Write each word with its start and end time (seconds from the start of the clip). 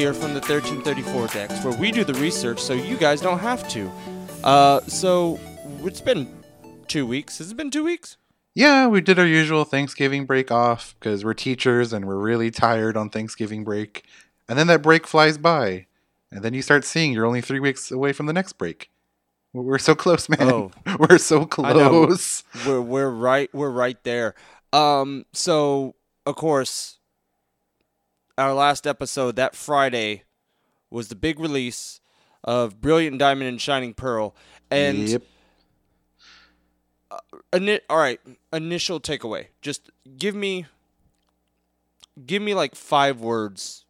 Here 0.00 0.14
from 0.14 0.32
the 0.32 0.40
1334 0.40 1.26
decks, 1.26 1.62
where 1.62 1.76
we 1.76 1.92
do 1.92 2.04
the 2.04 2.14
research 2.14 2.58
so 2.58 2.72
you 2.72 2.96
guys 2.96 3.20
don't 3.20 3.38
have 3.38 3.68
to. 3.68 3.92
Uh, 4.42 4.80
so 4.86 5.38
it's 5.82 6.00
been 6.00 6.42
two 6.88 7.04
weeks. 7.04 7.36
Has 7.36 7.50
it 7.50 7.58
been 7.58 7.70
two 7.70 7.84
weeks? 7.84 8.16
Yeah, 8.54 8.86
we 8.86 9.02
did 9.02 9.18
our 9.18 9.26
usual 9.26 9.66
Thanksgiving 9.66 10.24
break 10.24 10.50
off 10.50 10.94
because 10.98 11.22
we're 11.22 11.34
teachers 11.34 11.92
and 11.92 12.06
we're 12.06 12.16
really 12.16 12.50
tired 12.50 12.96
on 12.96 13.10
Thanksgiving 13.10 13.62
break. 13.62 14.06
And 14.48 14.58
then 14.58 14.68
that 14.68 14.80
break 14.80 15.06
flies 15.06 15.36
by. 15.36 15.84
And 16.32 16.42
then 16.42 16.54
you 16.54 16.62
start 16.62 16.86
seeing 16.86 17.12
you're 17.12 17.26
only 17.26 17.42
three 17.42 17.60
weeks 17.60 17.90
away 17.90 18.14
from 18.14 18.24
the 18.24 18.32
next 18.32 18.54
break. 18.54 18.90
We're 19.52 19.76
so 19.76 19.94
close, 19.94 20.30
man. 20.30 20.40
Oh. 20.40 20.70
we're 20.98 21.18
so 21.18 21.44
close. 21.44 22.42
We're 22.66 22.80
we're 22.80 23.10
right 23.10 23.50
we're 23.52 23.68
right 23.68 24.02
there. 24.04 24.34
Um, 24.72 25.26
so 25.34 25.94
of 26.24 26.36
course, 26.36 26.99
our 28.40 28.54
last 28.54 28.86
episode 28.86 29.36
that 29.36 29.54
Friday 29.54 30.24
was 30.90 31.08
the 31.08 31.14
big 31.14 31.38
release 31.38 32.00
of 32.42 32.80
Brilliant 32.80 33.18
Diamond 33.18 33.48
and 33.48 33.60
Shining 33.60 33.94
Pearl, 33.94 34.34
and 34.70 35.08
yep. 35.08 35.22
Ini- 37.52 37.80
all 37.90 37.98
right, 37.98 38.20
initial 38.52 39.00
takeaway. 39.00 39.46
Just 39.60 39.90
give 40.16 40.34
me 40.34 40.66
give 42.24 42.40
me 42.42 42.54
like 42.54 42.74
five 42.74 43.20
words 43.20 43.84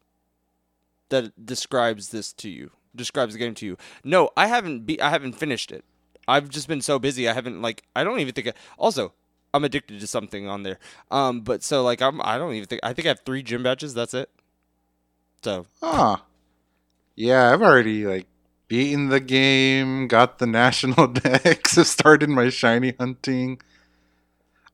that 1.09 1.45
describes 1.45 2.09
this 2.09 2.33
to 2.33 2.49
you. 2.49 2.71
Describes 2.95 3.33
the 3.33 3.39
game 3.39 3.53
to 3.55 3.65
you. 3.65 3.77
No, 4.03 4.31
I 4.35 4.47
haven't 4.47 4.85
be- 4.85 4.99
I 5.01 5.09
haven't 5.11 5.33
finished 5.33 5.71
it. 5.71 5.85
I've 6.27 6.49
just 6.49 6.67
been 6.67 6.81
so 6.81 6.97
busy. 6.97 7.27
I 7.29 7.33
haven't 7.33 7.61
like 7.61 7.83
I 7.95 8.03
don't 8.03 8.19
even 8.19 8.33
think 8.33 8.47
I- 8.47 8.53
also 8.77 9.13
I'm 9.53 9.63
addicted 9.63 9.99
to 9.99 10.07
something 10.07 10.47
on 10.47 10.63
there. 10.63 10.79
Um 11.11 11.41
but 11.41 11.61
so 11.63 11.83
like 11.83 12.01
I'm 12.01 12.21
I 12.21 12.37
don't 12.39 12.53
even 12.53 12.67
think 12.67 12.81
I 12.83 12.93
think 12.93 13.05
I 13.05 13.09
have 13.09 13.21
3 13.21 13.43
gym 13.43 13.63
badges, 13.63 13.93
that's 13.93 14.13
it. 14.15 14.29
So, 15.43 15.65
Ah. 15.81 16.23
Yeah, 17.15 17.51
I've 17.51 17.61
already 17.61 18.05
like 18.05 18.27
beaten 18.67 19.09
the 19.09 19.19
game, 19.19 20.07
got 20.07 20.39
the 20.39 20.47
national 20.47 21.07
dex, 21.07 21.75
have 21.75 21.87
started 21.87 22.29
my 22.29 22.49
shiny 22.49 22.93
hunting. 22.99 23.59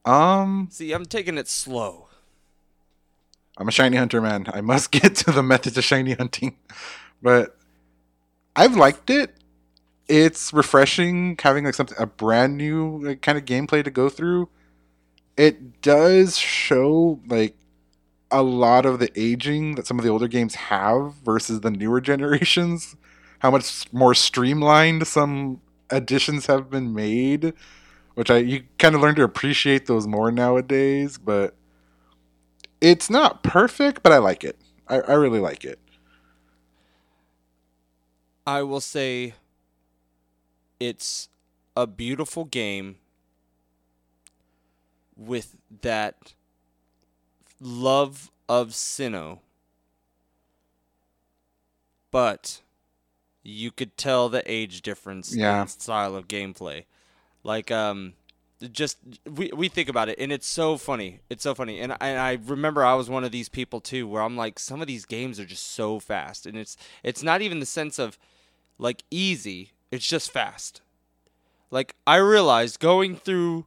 Um, 0.06 0.70
see, 0.72 0.92
I'm 0.94 1.06
taking 1.06 1.38
it 1.38 1.48
slow. 1.48 2.08
I'm 3.58 3.68
a 3.68 3.72
shiny 3.72 3.98
hunter 3.98 4.22
man. 4.22 4.46
I 4.54 4.62
must 4.62 4.92
get 4.92 5.16
to 5.18 5.32
the 5.32 5.44
methods 5.44 5.78
of 5.78 5.84
shiny 5.84 6.14
hunting. 6.14 6.58
But 7.22 7.58
I've 8.56 8.76
liked 8.76 9.10
it. 9.10 9.36
It's 10.08 10.54
refreshing 10.54 11.38
having 11.42 11.66
like 11.66 11.74
something 11.74 11.98
a 12.00 12.06
brand 12.06 12.58
new 12.58 13.00
like, 13.04 13.22
kind 13.22 13.38
of 13.38 13.46
gameplay 13.46 13.84
to 13.84 13.92
go 13.92 14.10
through. 14.10 14.50
It 15.38 15.82
does 15.82 16.38
show 16.38 17.20
like 17.28 17.56
a 18.32 18.44
lot 18.44 18.86
of 18.86 19.00
the 19.00 19.12
aging 19.16 19.76
that 19.76 19.88
some 19.88 20.00
of 20.00 20.06
the 20.06 20.12
older 20.12 20.28
games 20.28 20.56
have 20.56 21.14
versus 21.24 21.62
the 21.62 21.72
newer 21.72 22.02
generations. 22.12 22.96
How 23.40 23.52
much 23.52 23.92
more 23.94 24.14
streamlined 24.14 25.06
some 25.08 25.62
additions 25.90 26.48
have 26.48 26.70
been 26.70 26.94
made, 26.94 27.54
which 28.16 28.32
I 28.32 28.38
you 28.38 28.64
kind 28.80 28.96
of 28.96 29.02
learn 29.02 29.16
to 29.16 29.24
appreciate 29.24 29.86
those 29.86 30.08
more 30.08 30.32
nowadays, 30.32 31.18
but 31.18 31.56
it's 32.82 33.10
not 33.10 33.44
perfect, 33.44 34.04
but 34.04 34.12
I 34.12 34.18
like 34.18 34.44
it. 34.44 34.58
I, 34.88 35.02
I 35.02 35.14
really 35.14 35.40
like 35.40 35.64
it. 35.64 35.80
I 38.46 38.64
will 38.64 38.82
say 38.82 39.34
it's 40.80 41.30
a 41.76 41.86
beautiful 41.86 42.46
game 42.46 42.98
with 45.16 45.56
that 45.82 46.34
love 47.60 48.32
of 48.48 48.70
Sinnoh. 48.70 49.40
But 52.12 52.62
you 53.44 53.72
could 53.72 53.98
tell 53.98 54.30
the 54.30 54.44
age 54.52 54.82
difference 54.82 55.36
Yeah. 55.36 55.62
in 55.62 55.68
style 55.68 56.16
of 56.16 56.28
gameplay. 56.28 56.86
Like 57.44 57.72
um 57.72 58.14
just 58.72 58.98
we 59.30 59.52
we 59.56 59.68
think 59.70 59.88
about 59.88 60.10
it 60.10 60.18
and 60.20 60.32
it's 60.32 60.48
so 60.48 60.78
funny. 60.78 61.20
It's 61.30 61.44
so 61.44 61.54
funny. 61.54 61.80
And 61.80 61.94
I, 61.94 61.98
and 62.02 62.20
I 62.20 62.40
remember 62.46 62.84
I 62.84 62.96
was 62.96 63.10
one 63.10 63.24
of 63.24 63.32
these 63.32 63.50
people 63.50 63.80
too 63.82 64.08
where 64.08 64.22
I'm 64.24 64.36
like 64.36 64.58
some 64.60 64.82
of 64.82 64.88
these 64.88 65.06
games 65.06 65.40
are 65.40 65.46
just 65.46 65.72
so 65.72 66.00
fast 66.00 66.46
and 66.46 66.58
it's 66.58 66.76
it's 67.04 67.22
not 67.24 67.42
even 67.42 67.60
the 67.60 67.66
sense 67.66 68.00
of 68.00 68.18
like 68.80 69.04
easy, 69.12 69.72
it's 69.92 70.08
just 70.08 70.32
fast. 70.32 70.82
Like 71.70 71.96
I 72.06 72.18
realized 72.18 72.80
going 72.80 73.16
through 73.16 73.66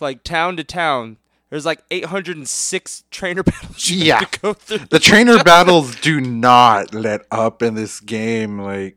like 0.00 0.22
town 0.24 0.56
to 0.56 0.64
town 0.64 1.18
there's 1.50 1.66
like 1.66 1.82
806 1.90 3.04
trainer 3.10 3.42
battles 3.44 3.88
you 3.90 3.98
have 3.98 4.06
Yeah. 4.06 4.20
to 4.20 4.40
go 4.40 4.52
through. 4.54 4.78
The 4.90 4.98
trainer 5.00 5.42
battles 5.44 5.96
do 5.96 6.20
not 6.20 6.94
let 6.94 7.22
up 7.30 7.62
in 7.62 7.74
this 7.74 8.00
game. 8.00 8.58
Like, 8.60 8.96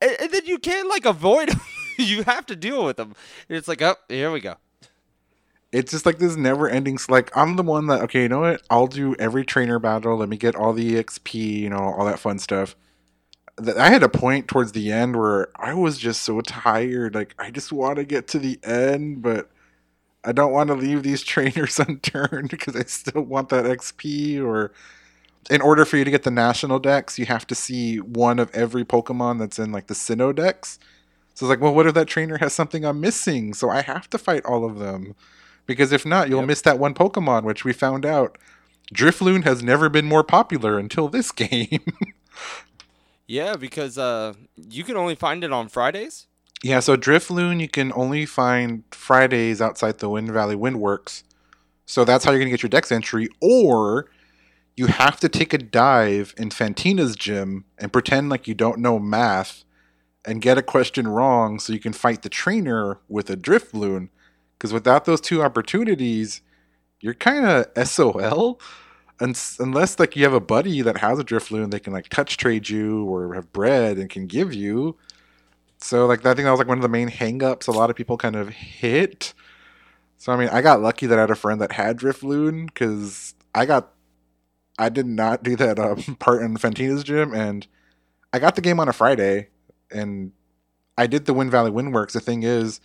and, 0.00 0.16
and 0.20 0.30
then 0.30 0.46
you 0.46 0.58
can't 0.58 0.88
like 0.88 1.04
avoid 1.06 1.48
them. 1.50 1.60
you 1.98 2.22
have 2.24 2.46
to 2.46 2.56
deal 2.56 2.84
with 2.84 2.96
them. 2.96 3.14
It's 3.48 3.66
like, 3.68 3.82
oh, 3.82 3.96
here 4.08 4.30
we 4.30 4.40
go. 4.40 4.54
it's 5.72 5.90
just 5.90 6.06
like 6.06 6.18
this 6.18 6.36
never 6.36 6.68
ending. 6.68 6.98
Like, 7.08 7.36
I'm 7.36 7.56
the 7.56 7.62
one 7.62 7.86
that, 7.88 8.02
okay, 8.02 8.22
you 8.22 8.28
know 8.28 8.40
what? 8.40 8.62
I'll 8.70 8.86
do 8.86 9.14
every 9.18 9.44
trainer 9.44 9.78
battle. 9.78 10.16
Let 10.16 10.28
me 10.28 10.36
get 10.36 10.54
all 10.54 10.72
the 10.72 11.02
XP, 11.02 11.34
you 11.34 11.70
know, 11.70 11.78
all 11.78 12.04
that 12.06 12.18
fun 12.20 12.38
stuff. 12.38 12.76
I 13.76 13.90
had 13.90 14.04
a 14.04 14.08
point 14.08 14.46
towards 14.46 14.70
the 14.72 14.92
end 14.92 15.16
where 15.16 15.48
I 15.56 15.74
was 15.74 15.98
just 15.98 16.22
so 16.22 16.40
tired. 16.42 17.16
Like, 17.16 17.34
I 17.40 17.50
just 17.50 17.72
want 17.72 17.96
to 17.96 18.04
get 18.04 18.28
to 18.28 18.38
the 18.38 18.60
end, 18.62 19.20
but 19.20 19.50
I 20.28 20.32
don't 20.32 20.52
want 20.52 20.68
to 20.68 20.74
leave 20.74 21.02
these 21.04 21.22
trainers 21.34 21.80
unturned 21.80 22.50
because 22.50 22.76
I 22.76 22.84
still 22.84 23.22
want 23.22 23.50
that 23.50 23.66
XP. 23.66 24.42
Or, 24.42 24.72
in 25.50 25.62
order 25.62 25.84
for 25.86 25.96
you 25.98 26.04
to 26.04 26.10
get 26.12 26.24
the 26.24 26.30
national 26.32 26.80
dex, 26.80 27.18
you 27.18 27.26
have 27.26 27.46
to 27.48 27.56
see 27.56 27.98
one 28.00 28.38
of 28.40 28.54
every 28.54 28.84
Pokemon 28.84 29.40
that's 29.40 29.58
in 29.58 29.72
like 29.72 29.88
the 29.88 29.94
Sinnoh 29.94 30.34
dex. 30.34 30.78
So 31.34 31.46
it's 31.46 31.50
like, 31.50 31.60
well, 31.60 31.74
what 31.74 31.86
if 31.86 31.94
that 31.94 32.08
trainer 32.08 32.38
has 32.38 32.54
something 32.54 32.84
I'm 32.84 33.00
missing? 33.00 33.54
So 33.54 33.70
I 33.70 33.82
have 33.82 34.10
to 34.10 34.18
fight 34.18 34.44
all 34.46 34.64
of 34.66 34.78
them. 34.78 35.16
Because 35.66 35.92
if 35.92 36.06
not, 36.06 36.30
you'll 36.30 36.42
Yep. 36.42 36.46
miss 36.46 36.62
that 36.62 36.78
one 36.80 36.94
Pokemon, 36.94 37.44
which 37.44 37.64
we 37.64 37.74
found 37.74 38.06
out. 38.06 38.38
Drifloon 38.94 39.44
has 39.44 39.62
never 39.62 39.90
been 39.90 40.06
more 40.06 40.24
popular 40.24 40.78
until 40.78 41.08
this 41.08 41.32
game. 41.44 41.80
Yeah, 43.26 43.56
because 43.56 43.98
uh, 43.98 44.34
you 44.56 44.84
can 44.84 44.96
only 44.96 45.16
find 45.16 45.44
it 45.44 45.52
on 45.52 45.68
Fridays. 45.68 46.27
Yeah, 46.62 46.80
so 46.80 46.96
Drifloon 46.96 47.60
you 47.60 47.68
can 47.68 47.92
only 47.94 48.26
find 48.26 48.82
Fridays 48.90 49.60
outside 49.60 49.98
the 49.98 50.08
Wind 50.08 50.30
Valley 50.32 50.56
Windworks. 50.56 51.22
So 51.86 52.04
that's 52.04 52.24
how 52.24 52.32
you're 52.32 52.40
going 52.40 52.48
to 52.48 52.56
get 52.56 52.62
your 52.62 52.70
dex 52.70 52.90
entry. 52.92 53.28
Or 53.40 54.10
you 54.76 54.86
have 54.86 55.18
to 55.20 55.28
take 55.28 55.52
a 55.52 55.58
dive 55.58 56.34
in 56.36 56.50
Fantina's 56.50 57.16
gym 57.16 57.64
and 57.78 57.92
pretend 57.92 58.28
like 58.28 58.46
you 58.46 58.54
don't 58.54 58.80
know 58.80 58.98
math 58.98 59.64
and 60.24 60.42
get 60.42 60.58
a 60.58 60.62
question 60.62 61.08
wrong 61.08 61.58
so 61.58 61.72
you 61.72 61.80
can 61.80 61.92
fight 61.92 62.22
the 62.22 62.28
trainer 62.28 62.98
with 63.08 63.30
a 63.30 63.36
Drifloon. 63.36 64.08
Because 64.56 64.72
without 64.72 65.04
those 65.04 65.20
two 65.20 65.42
opportunities, 65.42 66.42
you're 67.00 67.14
kind 67.14 67.46
of 67.46 67.88
SOL. 67.88 68.60
Un- 69.20 69.34
unless 69.60 69.98
like 69.98 70.16
you 70.16 70.24
have 70.24 70.32
a 70.32 70.40
buddy 70.40 70.82
that 70.82 70.98
has 70.98 71.18
a 71.18 71.24
Drifloon, 71.24 71.70
they 71.70 71.80
can 71.80 71.92
like 71.92 72.08
touch 72.08 72.36
trade 72.36 72.68
you 72.68 73.04
or 73.04 73.34
have 73.34 73.52
bred 73.52 73.96
and 73.98 74.10
can 74.10 74.26
give 74.26 74.52
you. 74.52 74.96
So 75.78 76.06
like 76.06 76.20
I 76.26 76.34
think 76.34 76.44
that 76.44 76.50
was 76.50 76.58
like 76.58 76.68
one 76.68 76.78
of 76.78 76.82
the 76.82 76.88
main 76.88 77.08
hangups 77.08 77.68
a 77.68 77.72
lot 77.72 77.90
of 77.90 77.96
people 77.96 78.16
kind 78.16 78.36
of 78.36 78.48
hit. 78.50 79.32
So 80.16 80.32
I 80.32 80.36
mean, 80.36 80.48
I 80.48 80.60
got 80.60 80.80
lucky 80.82 81.06
that 81.06 81.18
I 81.18 81.22
had 81.22 81.30
a 81.30 81.36
friend 81.36 81.60
that 81.60 81.72
had 81.72 81.98
Drifloon 81.98 82.66
because 82.66 83.34
I 83.54 83.64
got 83.66 83.92
I 84.78 84.88
did 84.88 85.06
not 85.06 85.42
do 85.42 85.56
that 85.56 85.78
um, 85.78 86.02
part 86.18 86.42
in 86.42 86.56
Fantina's 86.56 87.04
gym, 87.04 87.34
and 87.34 87.66
I 88.32 88.38
got 88.38 88.54
the 88.54 88.60
game 88.60 88.80
on 88.80 88.88
a 88.88 88.92
Friday, 88.92 89.48
and 89.90 90.32
I 90.96 91.06
did 91.06 91.26
the 91.26 91.34
Wind 91.34 91.50
Valley 91.50 91.70
Windworks. 91.70 92.12
The 92.12 92.20
thing 92.20 92.42
is, 92.42 92.80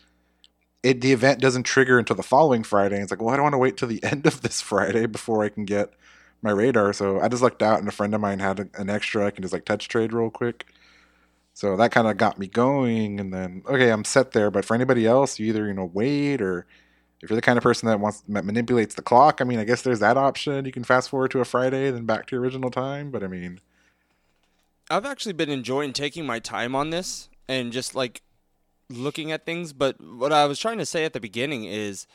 it 0.84 1.02
the 1.02 1.14
event 1.14 1.40
doesn't 1.40 1.64
trigger 1.64 2.00
until 2.00 2.16
the 2.16 2.24
following 2.24 2.64
Friday. 2.64 3.02
It's 3.02 3.12
like, 3.12 3.22
well, 3.22 3.34
I 3.34 3.38
don't 3.38 3.44
want 3.44 3.54
to 3.54 3.60
wait 3.60 3.78
till 3.78 3.88
the 3.88 4.04
end 4.06 4.26
of 4.28 4.42
this 4.42 4.62
Friday 4.62 5.06
before 5.08 5.44
I 5.44 5.50
can 5.50 5.66
get 5.66 5.94
my 6.42 6.52
radar. 6.52 6.94
So 6.94 7.20
I 7.20 7.28
just 7.28 7.44
lucked 7.44 7.64
out, 7.64 7.80
and 7.80 7.88
a 7.88 7.92
friend 7.92 8.14
of 8.14 8.22
mine 8.22 8.40
had 8.40 8.70
an 8.76 8.90
extra. 8.90 9.26
I 9.26 9.32
can 9.32 9.44
just 9.44 9.54
like 9.54 9.66
touch 9.66 9.88
trade 9.88 10.14
real 10.14 10.30
quick. 10.30 10.66
So 11.54 11.78
that 11.78 11.92
kind 11.92 12.08
of 12.08 12.18
got 12.18 12.40
me 12.40 12.48
going, 12.48 13.20
and 13.20 13.34
then 13.34 13.64
okay, 13.68 13.90
I'm 13.90 14.04
set 14.04 14.32
there. 14.32 14.50
But 14.50 14.66
for 14.66 14.74
anybody 14.74 15.06
else, 15.06 15.40
you 15.40 15.48
either 15.48 15.68
you 15.68 15.74
know 15.74 15.86
wait 15.86 16.42
or 16.42 16.66
if 17.22 17.30
you're 17.30 17.36
the 17.36 17.42
kind 17.42 17.58
of 17.58 17.64
person 17.64 17.88
that 17.88 18.00
wants 18.00 18.22
that 18.28 18.44
manipulates 18.44 18.96
the 18.96 19.02
clock, 19.02 19.40
I 19.40 19.44
mean, 19.46 19.60
I 19.60 19.64
guess 19.64 19.82
there's 19.82 20.00
that 20.00 20.18
option. 20.18 20.66
You 20.66 20.72
can 20.72 20.84
fast 20.84 21.10
forward 21.10 21.32
to 21.32 21.40
a 21.40 21.46
Friday, 21.46 21.90
then 21.92 22.06
back 22.06 22.28
to 22.28 22.36
your 22.36 22.42
original 22.44 22.70
time. 22.70 23.12
But 23.12 23.24
I 23.24 23.28
mean, 23.28 23.60
I've 24.90 25.06
actually 25.06 25.34
been 25.34 25.50
enjoying 25.50 25.94
taking 25.94 26.26
my 26.26 26.40
time 26.40 26.76
on 26.76 26.90
this 26.90 27.30
and 27.48 27.72
just 27.72 27.96
like 27.96 28.24
looking 28.90 29.32
at 29.32 29.46
things. 29.46 29.74
But 29.74 30.02
what 30.02 30.34
I 30.34 30.46
was 30.46 30.60
trying 30.60 30.80
to 30.80 30.86
say 30.86 31.06
at 31.06 31.14
the 31.14 31.20
beginning 31.20 31.66
is 31.66 32.08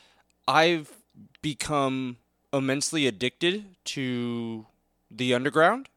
I've 0.47 0.91
become 1.41 2.17
immensely 2.53 3.07
addicted 3.07 3.65
to 3.85 4.67
the 5.09 5.33
underground. 5.33 5.89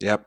yep, 0.00 0.26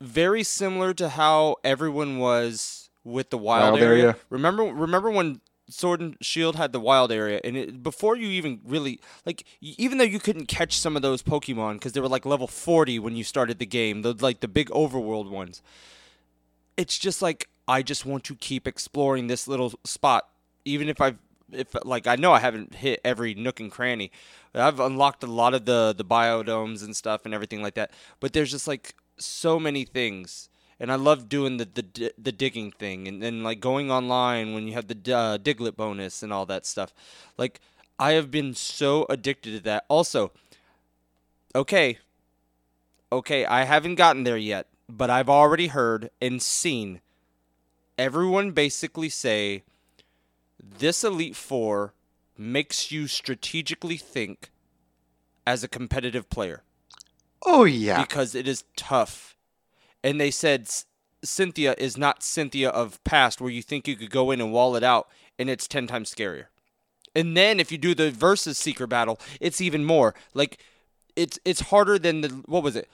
Very 0.00 0.42
similar 0.42 0.94
to 0.94 1.10
how 1.10 1.56
everyone 1.62 2.18
was 2.18 2.90
with 3.04 3.30
the 3.30 3.38
wild, 3.38 3.74
Wild 3.74 3.82
area. 3.82 4.02
area. 4.02 4.16
Remember 4.30 4.64
remember 4.64 5.10
when 5.10 5.40
Sword 5.68 6.00
and 6.00 6.16
Shield 6.20 6.56
had 6.56 6.72
the 6.72 6.80
wild 6.80 7.12
area, 7.12 7.40
and 7.44 7.56
it, 7.56 7.82
before 7.82 8.16
you 8.16 8.28
even 8.28 8.60
really 8.64 9.00
like, 9.24 9.44
even 9.60 9.98
though 9.98 10.04
you 10.04 10.18
couldn't 10.18 10.46
catch 10.46 10.78
some 10.78 10.96
of 10.96 11.02
those 11.02 11.22
Pokemon 11.22 11.74
because 11.74 11.92
they 11.92 12.00
were 12.00 12.08
like 12.08 12.26
level 12.26 12.46
forty 12.46 12.98
when 12.98 13.16
you 13.16 13.24
started 13.24 13.58
the 13.58 13.66
game, 13.66 14.02
the 14.02 14.14
like 14.14 14.40
the 14.40 14.48
big 14.48 14.68
overworld 14.70 15.30
ones. 15.30 15.62
It's 16.76 16.98
just 16.98 17.22
like 17.22 17.48
I 17.68 17.82
just 17.82 18.04
want 18.06 18.24
to 18.24 18.34
keep 18.36 18.66
exploring 18.66 19.26
this 19.26 19.46
little 19.46 19.72
spot, 19.84 20.28
even 20.64 20.88
if 20.88 21.00
I've 21.00 21.18
if 21.52 21.68
like 21.84 22.06
I 22.06 22.16
know 22.16 22.32
I 22.32 22.40
haven't 22.40 22.74
hit 22.74 23.00
every 23.04 23.34
nook 23.34 23.60
and 23.60 23.70
cranny. 23.70 24.10
I've 24.54 24.80
unlocked 24.80 25.22
a 25.22 25.28
lot 25.28 25.54
of 25.54 25.66
the 25.66 25.94
the 25.96 26.04
biodomes 26.04 26.82
and 26.82 26.96
stuff 26.96 27.24
and 27.24 27.34
everything 27.34 27.62
like 27.62 27.74
that, 27.74 27.90
but 28.18 28.32
there's 28.32 28.50
just 28.50 28.66
like 28.66 28.94
so 29.20 29.60
many 29.60 29.84
things 29.84 30.50
and 30.80 30.90
I 30.90 30.94
love 30.94 31.28
doing 31.28 31.58
the 31.58 31.66
the 31.66 32.12
the 32.16 32.32
digging 32.32 32.72
thing, 32.72 33.06
and 33.06 33.22
then 33.22 33.42
like 33.42 33.60
going 33.60 33.90
online 33.90 34.54
when 34.54 34.66
you 34.66 34.72
have 34.72 34.88
the 34.88 35.14
uh, 35.14 35.36
Diglett 35.36 35.76
bonus 35.76 36.22
and 36.22 36.32
all 36.32 36.46
that 36.46 36.64
stuff. 36.64 36.94
Like 37.36 37.60
I 37.98 38.12
have 38.12 38.30
been 38.30 38.54
so 38.54 39.06
addicted 39.10 39.52
to 39.52 39.60
that. 39.60 39.84
Also, 39.88 40.32
okay, 41.54 41.98
okay, 43.12 43.44
I 43.44 43.64
haven't 43.64 43.96
gotten 43.96 44.24
there 44.24 44.38
yet, 44.38 44.68
but 44.88 45.10
I've 45.10 45.28
already 45.28 45.66
heard 45.66 46.10
and 46.20 46.40
seen 46.40 47.02
everyone 47.98 48.52
basically 48.52 49.10
say 49.10 49.64
this 50.58 51.04
Elite 51.04 51.36
Four 51.36 51.92
makes 52.38 52.90
you 52.90 53.06
strategically 53.06 53.98
think 53.98 54.50
as 55.46 55.62
a 55.62 55.68
competitive 55.68 56.30
player 56.30 56.62
Oh 57.44 57.64
yeah. 57.64 58.00
because 58.02 58.34
it 58.34 58.46
is 58.46 58.64
tough. 58.76 59.36
And 60.02 60.20
they 60.20 60.30
said 60.30 60.68
Cynthia 61.22 61.74
is 61.78 61.98
not 61.98 62.22
Cynthia 62.22 62.70
of 62.70 63.02
past, 63.04 63.40
where 63.40 63.50
you 63.50 63.62
think 63.62 63.86
you 63.86 63.96
could 63.96 64.10
go 64.10 64.30
in 64.30 64.40
and 64.40 64.52
wall 64.52 64.76
it 64.76 64.82
out, 64.82 65.08
and 65.38 65.50
it's 65.50 65.68
ten 65.68 65.86
times 65.86 66.12
scarier. 66.14 66.46
And 67.14 67.36
then 67.36 67.60
if 67.60 67.72
you 67.72 67.78
do 67.78 67.94
the 67.94 68.10
versus 68.10 68.56
secret 68.56 68.88
battle, 68.88 69.18
it's 69.40 69.60
even 69.60 69.84
more. 69.84 70.14
Like 70.32 70.58
it's 71.16 71.38
it's 71.44 71.60
harder 71.60 71.98
than 71.98 72.20
the 72.22 72.28
what 72.46 72.62
was 72.62 72.76
it, 72.76 72.88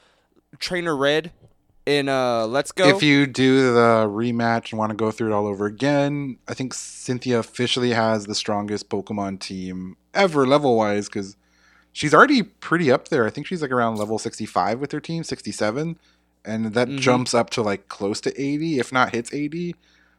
Trainer 0.58 0.96
Red, 0.96 1.32
in 1.84 2.08
uh 2.08 2.46
Let's 2.46 2.72
Go. 2.72 2.88
If 2.88 3.02
you 3.02 3.26
do 3.26 3.72
the 3.72 4.06
rematch 4.08 4.72
and 4.72 4.78
want 4.78 4.90
to 4.90 4.96
go 4.96 5.10
through 5.10 5.30
it 5.30 5.34
all 5.34 5.46
over 5.46 5.66
again, 5.66 6.38
I 6.48 6.54
think 6.54 6.74
Cynthia 6.74 7.38
officially 7.38 7.92
has 7.92 8.26
the 8.26 8.34
strongest 8.34 8.88
Pokemon 8.88 9.40
team 9.40 9.96
ever 10.14 10.46
level 10.46 10.76
wise 10.76 11.06
because 11.06 11.36
she's 11.96 12.12
already 12.12 12.42
pretty 12.42 12.92
up 12.92 13.08
there. 13.08 13.26
I 13.26 13.30
think 13.30 13.46
she's 13.46 13.62
like 13.62 13.70
around 13.70 13.96
level 13.96 14.18
65 14.18 14.78
with 14.80 14.92
her 14.92 15.00
team, 15.00 15.24
67. 15.24 15.98
And 16.44 16.74
that 16.74 16.88
Mhm. 16.88 16.98
jumps 17.00 17.32
up 17.32 17.48
to 17.50 17.62
like 17.62 17.88
close 17.88 18.20
to 18.20 18.40
80, 18.40 18.78
if 18.78 18.92
not 18.92 19.14
hits 19.14 19.32
80. 19.32 19.74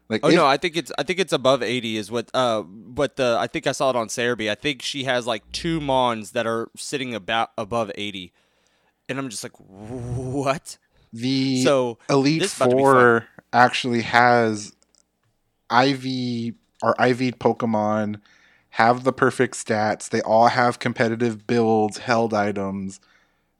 Like, 0.08 0.22
Oh 0.24 0.28
if- 0.28 0.34
no, 0.34 0.44
I 0.46 0.56
think 0.56 0.76
it's 0.76 0.90
I 0.98 1.02
think 1.04 1.18
it's 1.20 1.32
above 1.34 1.62
eighty 1.62 1.96
is 1.98 2.10
what 2.10 2.30
uh 2.34 2.62
what 2.62 3.16
the 3.16 3.36
I 3.38 3.46
think 3.46 3.66
I 3.66 3.72
saw 3.72 3.90
it 3.90 3.96
on 3.96 4.08
Serebii. 4.08 4.50
I 4.50 4.54
think 4.54 4.80
she 4.82 5.04
has 5.04 5.26
like 5.26 5.42
two 5.52 5.80
Mons 5.82 6.30
that 6.32 6.46
are 6.46 6.68
sitting 6.78 7.14
about 7.14 7.50
above 7.58 7.90
eighty, 7.94 8.32
and 9.08 9.18
I'm 9.18 9.28
just 9.28 9.42
like 9.44 9.52
what? 9.58 10.78
the 11.12 11.62
So 11.62 11.98
Elite 12.10 12.40
this 12.40 12.52
is 12.52 12.56
about 12.58 12.70
to 12.70 12.76
be 12.76 12.82
Four 12.82 13.26
actually 13.52 14.00
has 14.02 14.72
IV 15.70 16.54
or 16.82 16.94
IV 16.98 17.38
Pokemon 17.38 18.20
have 18.78 19.02
the 19.02 19.12
perfect 19.12 19.54
stats. 19.54 20.08
They 20.08 20.20
all 20.22 20.46
have 20.48 20.78
competitive 20.78 21.46
builds, 21.48 21.98
held 21.98 22.32
items. 22.32 23.00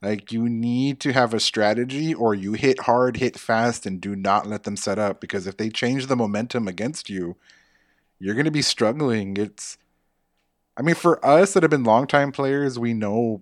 Like 0.01 0.31
you 0.31 0.47
need 0.47 1.01
to 1.01 1.11
have 1.11 1.33
a 1.33 1.41
strategy 1.41 2.13
or 2.13 2.33
you 2.33 2.53
hit 2.53 2.83
hard, 2.83 3.17
hit 3.17 3.37
fast, 3.37 3.85
and 3.85 3.99
do 3.99 4.15
not 4.15 4.47
let 4.47 4.63
them 4.63 4.77
set 4.77 4.97
up 4.97 5.19
because 5.19 5.45
if 5.45 5.57
they 5.57 5.69
change 5.69 6.07
the 6.07 6.15
momentum 6.15 6.69
against 6.69 7.09
you, 7.09 7.35
you're 8.17 8.35
gonna 8.35 8.49
be 8.49 8.61
struggling. 8.61 9.35
It's 9.35 9.77
I 10.77 10.81
mean, 10.83 10.95
for 10.95 11.23
us 11.25 11.51
that 11.53 11.63
have 11.63 11.69
been 11.69 11.83
longtime 11.83 12.31
players, 12.31 12.79
we 12.79 12.93
know 12.93 13.41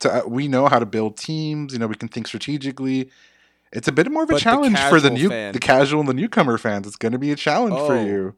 to 0.00 0.12
uh, 0.12 0.28
we 0.28 0.46
know 0.46 0.66
how 0.68 0.78
to 0.78 0.84
build 0.86 1.16
teams. 1.16 1.72
You 1.72 1.78
know, 1.78 1.86
we 1.86 1.94
can 1.94 2.08
think 2.08 2.26
strategically. 2.26 3.08
It's 3.72 3.88
a 3.88 3.92
bit 3.92 4.10
more 4.10 4.24
of 4.24 4.28
a 4.30 4.34
But 4.34 4.42
challenge 4.42 4.78
for 4.90 5.00
the 5.00 5.10
new, 5.10 5.30
fan- 5.30 5.54
the 5.54 5.58
casual 5.58 6.00
and 6.00 6.08
the 6.08 6.14
newcomer 6.14 6.58
fans. 6.58 6.86
It's 6.86 6.96
going 6.96 7.12
to 7.12 7.18
be 7.18 7.32
a 7.32 7.36
challenge 7.36 7.76
for 7.76 7.96
Oh. 7.96 8.04
you. 8.04 8.34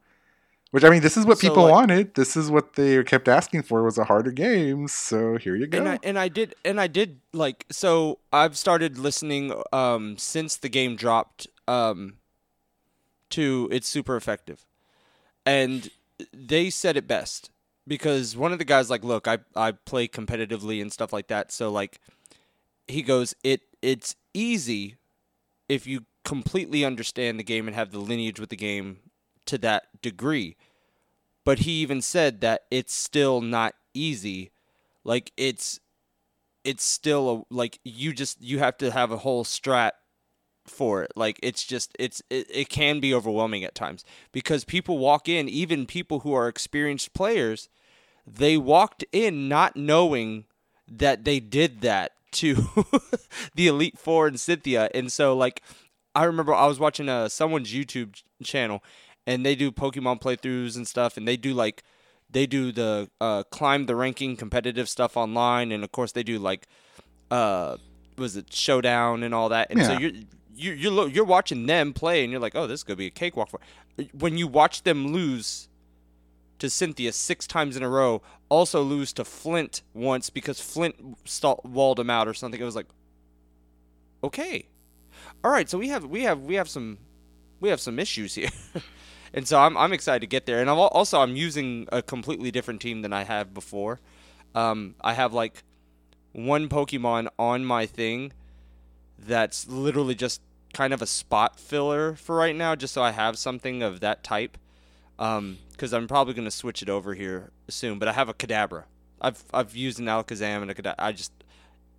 Which 0.71 0.85
I 0.85 0.89
mean, 0.89 1.01
this 1.01 1.17
is 1.17 1.25
what 1.25 1.37
So, 1.37 1.49
people 1.49 1.63
like- 1.63 1.71
wanted. 1.71 2.13
This 2.15 2.37
is 2.37 2.49
what 2.49 2.73
they 2.73 3.03
kept 3.03 3.27
asking 3.27 3.63
for 3.63 3.83
was 3.83 3.97
a 3.97 4.05
harder 4.05 4.31
game. 4.31 4.87
So 4.87 5.37
here 5.37 5.55
you 5.55 5.67
go. 5.67 5.77
and 5.77 5.89
I 5.89 5.99
and 6.01 6.17
I 6.17 6.29
did 6.29 6.55
and 6.63 6.79
I 6.79 6.87
did 6.87 7.19
like 7.33 7.65
so 7.69 8.19
I've 8.31 8.57
started 8.57 8.97
listening 8.97 9.53
um 9.73 10.17
since 10.17 10.55
the 10.55 10.69
game 10.69 10.95
dropped 10.95 11.47
um 11.67 12.13
to 13.31 13.67
it's 13.71 13.87
super 13.87 14.15
effective. 14.15 14.65
And 15.45 15.89
they 16.33 16.69
said 16.69 16.95
it 16.95 17.07
best 17.07 17.49
because 17.87 18.37
one 18.37 18.53
of 18.53 18.59
the 18.59 18.65
guys 18.65 18.89
like 18.89 19.03
look 19.03 19.27
I 19.27 19.39
I 19.55 19.71
play 19.71 20.07
competitively 20.07 20.81
and 20.81 20.91
stuff 20.93 21.11
like 21.11 21.27
that 21.27 21.51
so 21.51 21.69
like 21.69 21.99
he 22.87 23.01
goes 23.01 23.33
it 23.43 23.61
it's 23.81 24.15
easy 24.33 24.95
if 25.67 25.87
you 25.87 26.05
completely 26.23 26.85
understand 26.85 27.39
the 27.39 27.43
game 27.43 27.67
and 27.67 27.75
have 27.75 27.91
the 27.91 27.97
lineage 27.99 28.39
with 28.39 28.49
the 28.49 28.55
game 28.55 28.99
to 29.45 29.57
that 29.59 30.01
degree. 30.01 30.55
But 31.43 31.59
he 31.59 31.71
even 31.73 32.01
said 32.01 32.41
that 32.41 32.63
it's 32.69 32.93
still 32.93 33.41
not 33.41 33.75
easy. 33.93 34.51
Like 35.03 35.31
it's 35.37 35.79
it's 36.63 36.83
still 36.83 37.47
a, 37.49 37.53
like 37.53 37.79
you 37.83 38.13
just 38.13 38.41
you 38.41 38.59
have 38.59 38.77
to 38.77 38.91
have 38.91 39.11
a 39.11 39.17
whole 39.17 39.43
strat 39.43 39.91
for 40.65 41.03
it. 41.03 41.11
Like 41.15 41.39
it's 41.41 41.63
just 41.63 41.95
it's 41.99 42.21
it, 42.29 42.47
it 42.49 42.69
can 42.69 42.99
be 42.99 43.13
overwhelming 43.13 43.63
at 43.63 43.75
times 43.75 44.05
because 44.31 44.63
people 44.63 44.97
walk 44.97 45.27
in, 45.27 45.49
even 45.49 45.85
people 45.85 46.19
who 46.19 46.33
are 46.33 46.47
experienced 46.47 47.13
players, 47.13 47.69
they 48.25 48.57
walked 48.57 49.03
in 49.11 49.47
not 49.49 49.75
knowing 49.75 50.45
that 50.87 51.23
they 51.23 51.39
did 51.39 51.81
that 51.81 52.13
to 52.31 52.67
the 53.55 53.67
Elite 53.67 53.97
Four 53.97 54.27
and 54.27 54.39
Cynthia. 54.39 54.89
And 54.93 55.11
so 55.11 55.35
like 55.35 55.61
I 56.13 56.25
remember 56.25 56.53
I 56.53 56.67
was 56.67 56.79
watching 56.79 57.09
uh 57.09 57.29
someone's 57.29 57.73
YouTube 57.73 58.21
channel 58.43 58.83
and 59.31 59.45
they 59.45 59.55
do 59.55 59.71
Pokemon 59.71 60.21
playthroughs 60.21 60.75
and 60.75 60.87
stuff 60.87 61.17
and 61.17 61.27
they 61.27 61.37
do 61.37 61.53
like 61.53 61.83
they 62.29 62.45
do 62.45 62.71
the 62.71 63.09
uh 63.19 63.43
climb 63.51 63.85
the 63.85 63.95
ranking 63.95 64.35
competitive 64.35 64.87
stuff 64.87 65.17
online 65.17 65.71
and 65.71 65.83
of 65.83 65.91
course 65.91 66.11
they 66.13 66.23
do 66.23 66.39
like 66.39 66.67
uh 67.29 67.77
was 68.17 68.35
it 68.35 68.51
showdown 68.53 69.23
and 69.23 69.33
all 69.33 69.49
that 69.49 69.67
and 69.71 69.83
so 69.83 69.93
you're 69.93 70.11
you 70.53 70.71
you're 70.73 70.91
lo- 70.91 71.05
you're 71.05 71.25
watching 71.25 71.65
them 71.65 71.93
play 71.93 72.23
and 72.23 72.31
you're 72.31 72.41
like 72.41 72.55
oh 72.55 72.67
this 72.67 72.83
could 72.83 72.97
be 72.97 73.07
a 73.07 73.11
cakewalk 73.11 73.49
for 73.49 73.59
when 74.13 74.37
you 74.37 74.47
watch 74.47 74.83
them 74.83 75.07
lose 75.13 75.67
to 76.59 76.69
Cynthia 76.69 77.11
six 77.11 77.47
times 77.47 77.75
in 77.75 77.83
a 77.83 77.89
row 77.89 78.21
also 78.49 78.81
lose 78.81 79.11
to 79.13 79.25
Flint 79.25 79.81
once 79.93 80.29
because 80.29 80.59
Flint 80.59 80.95
stall- 81.25 81.61
walled 81.63 81.99
him 81.99 82.09
out 82.09 82.27
or 82.27 82.33
something 82.33 82.61
it 82.61 82.65
was 82.65 82.75
like 82.75 82.87
okay. 84.23 84.67
All 85.43 85.51
right 85.51 85.69
so 85.69 85.77
we 85.77 85.87
have 85.87 86.05
we 86.05 86.23
have 86.23 86.41
we 86.41 86.55
have 86.55 86.69
some 86.69 86.99
we 87.59 87.69
have 87.69 87.79
some 87.81 87.97
issues 87.97 88.35
here 88.35 88.49
and 89.33 89.47
so 89.47 89.59
I'm, 89.59 89.77
I'm 89.77 89.93
excited 89.93 90.21
to 90.21 90.27
get 90.27 90.45
there. 90.45 90.59
And 90.59 90.69
I'm 90.69 90.77
also 90.77 91.19
i'm 91.19 91.35
using 91.35 91.87
a 91.91 92.01
completely 92.01 92.51
different 92.51 92.81
team 92.81 93.01
than 93.01 93.13
i 93.13 93.23
have 93.23 93.53
before. 93.53 93.99
Um, 94.53 94.95
i 95.01 95.13
have 95.13 95.33
like 95.33 95.63
one 96.33 96.69
pokemon 96.69 97.27
on 97.37 97.65
my 97.65 97.85
thing 97.85 98.33
that's 99.17 99.67
literally 99.67 100.15
just 100.15 100.41
kind 100.73 100.93
of 100.93 101.01
a 101.01 101.07
spot 101.07 101.59
filler 101.59 102.15
for 102.15 102.35
right 102.35 102.55
now 102.55 102.75
just 102.75 102.93
so 102.93 103.03
i 103.03 103.11
have 103.11 103.37
something 103.37 103.83
of 103.83 103.99
that 103.99 104.23
type. 104.23 104.57
Because 105.17 105.93
i'm 105.93 106.07
probably 106.07 106.33
going 106.33 106.45
to 106.45 106.51
switch 106.51 106.81
it 106.81 106.89
over 106.89 107.13
here 107.13 107.51
soon 107.69 107.99
but 107.99 108.07
i 108.07 108.13
have 108.13 108.29
a 108.29 108.33
kadabra. 108.33 108.83
I've, 109.21 109.43
I've 109.53 109.75
used 109.75 109.99
an 109.99 110.05
alakazam 110.05 110.61
and 110.61 110.71
a 110.71 110.73
kadabra 110.73 110.95
i 110.99 111.11
just 111.11 111.31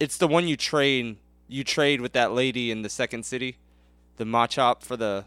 it's 0.01 0.17
the 0.17 0.29
one 0.29 0.49
you 0.49 0.57
trade 0.57 1.17
you 1.49 1.65
trade 1.65 2.01
with 2.01 2.12
that 2.12 2.33
lady 2.33 2.71
in 2.71 2.83
the 2.83 2.89
second 2.89 3.25
city 3.25 3.59
the 4.17 4.25
machop 4.25 4.83
for 4.83 4.97
the 4.97 5.25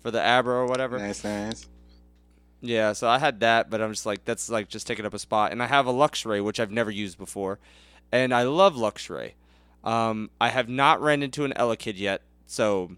for 0.00 0.10
the 0.10 0.20
abra 0.22 0.54
or 0.54 0.66
whatever 0.66 0.98
nice, 0.98 1.22
nice. 1.24 1.66
yeah, 2.60 2.92
so 2.92 3.08
I 3.08 3.18
had 3.18 3.40
that, 3.40 3.70
but 3.70 3.80
I'm 3.80 3.92
just 3.92 4.06
like 4.06 4.24
that's 4.24 4.48
like 4.50 4.68
just 4.68 4.86
taking 4.86 5.04
up 5.06 5.14
a 5.14 5.18
spot. 5.18 5.52
And 5.52 5.62
I 5.62 5.66
have 5.66 5.86
a 5.86 5.92
Luxray, 5.92 6.42
which 6.42 6.58
I've 6.60 6.70
never 6.70 6.90
used 6.90 7.18
before, 7.18 7.58
and 8.12 8.32
I 8.34 8.42
love 8.44 8.74
Luxray. 8.74 9.32
Um, 9.84 10.30
I 10.40 10.48
have 10.50 10.68
not 10.68 11.00
ran 11.00 11.22
into 11.22 11.44
an 11.44 11.52
Elekid 11.56 11.98
yet, 11.98 12.22
so 12.46 12.90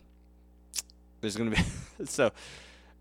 there's 1.20 1.36
gonna 1.36 1.50
be 1.50 1.62
so 2.04 2.32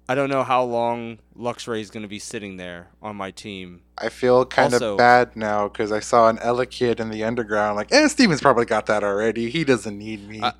I 0.10 0.14
don't 0.16 0.30
know 0.30 0.44
how 0.44 0.64
long 0.64 1.20
Luxray 1.38 1.80
is 1.82 1.90
gonna 1.90 2.08
be 2.08 2.20
sitting 2.20 2.58
there 2.58 2.90
on 3.02 3.16
my 3.16 3.32
team. 3.32 3.82
I 3.98 4.10
feel 4.10 4.46
kind 4.46 4.74
Also- 4.74 4.94
of 4.94 4.98
bad 4.98 5.36
now 5.36 5.68
because 5.68 5.92
I 5.92 6.00
saw 6.00 6.28
an 6.30 6.38
Elekid 6.38 7.00
in 7.00 7.10
the 7.10 7.24
underground. 7.24 7.76
Like, 7.76 7.92
eh, 7.92 8.08
Steven's 8.08 8.42
probably 8.42 8.66
got 8.66 8.86
that 8.88 9.04
already. 9.04 9.50
He 9.50 9.64
doesn't 9.64 9.98
need 9.98 10.28
me. 10.28 10.42
I- 10.44 10.54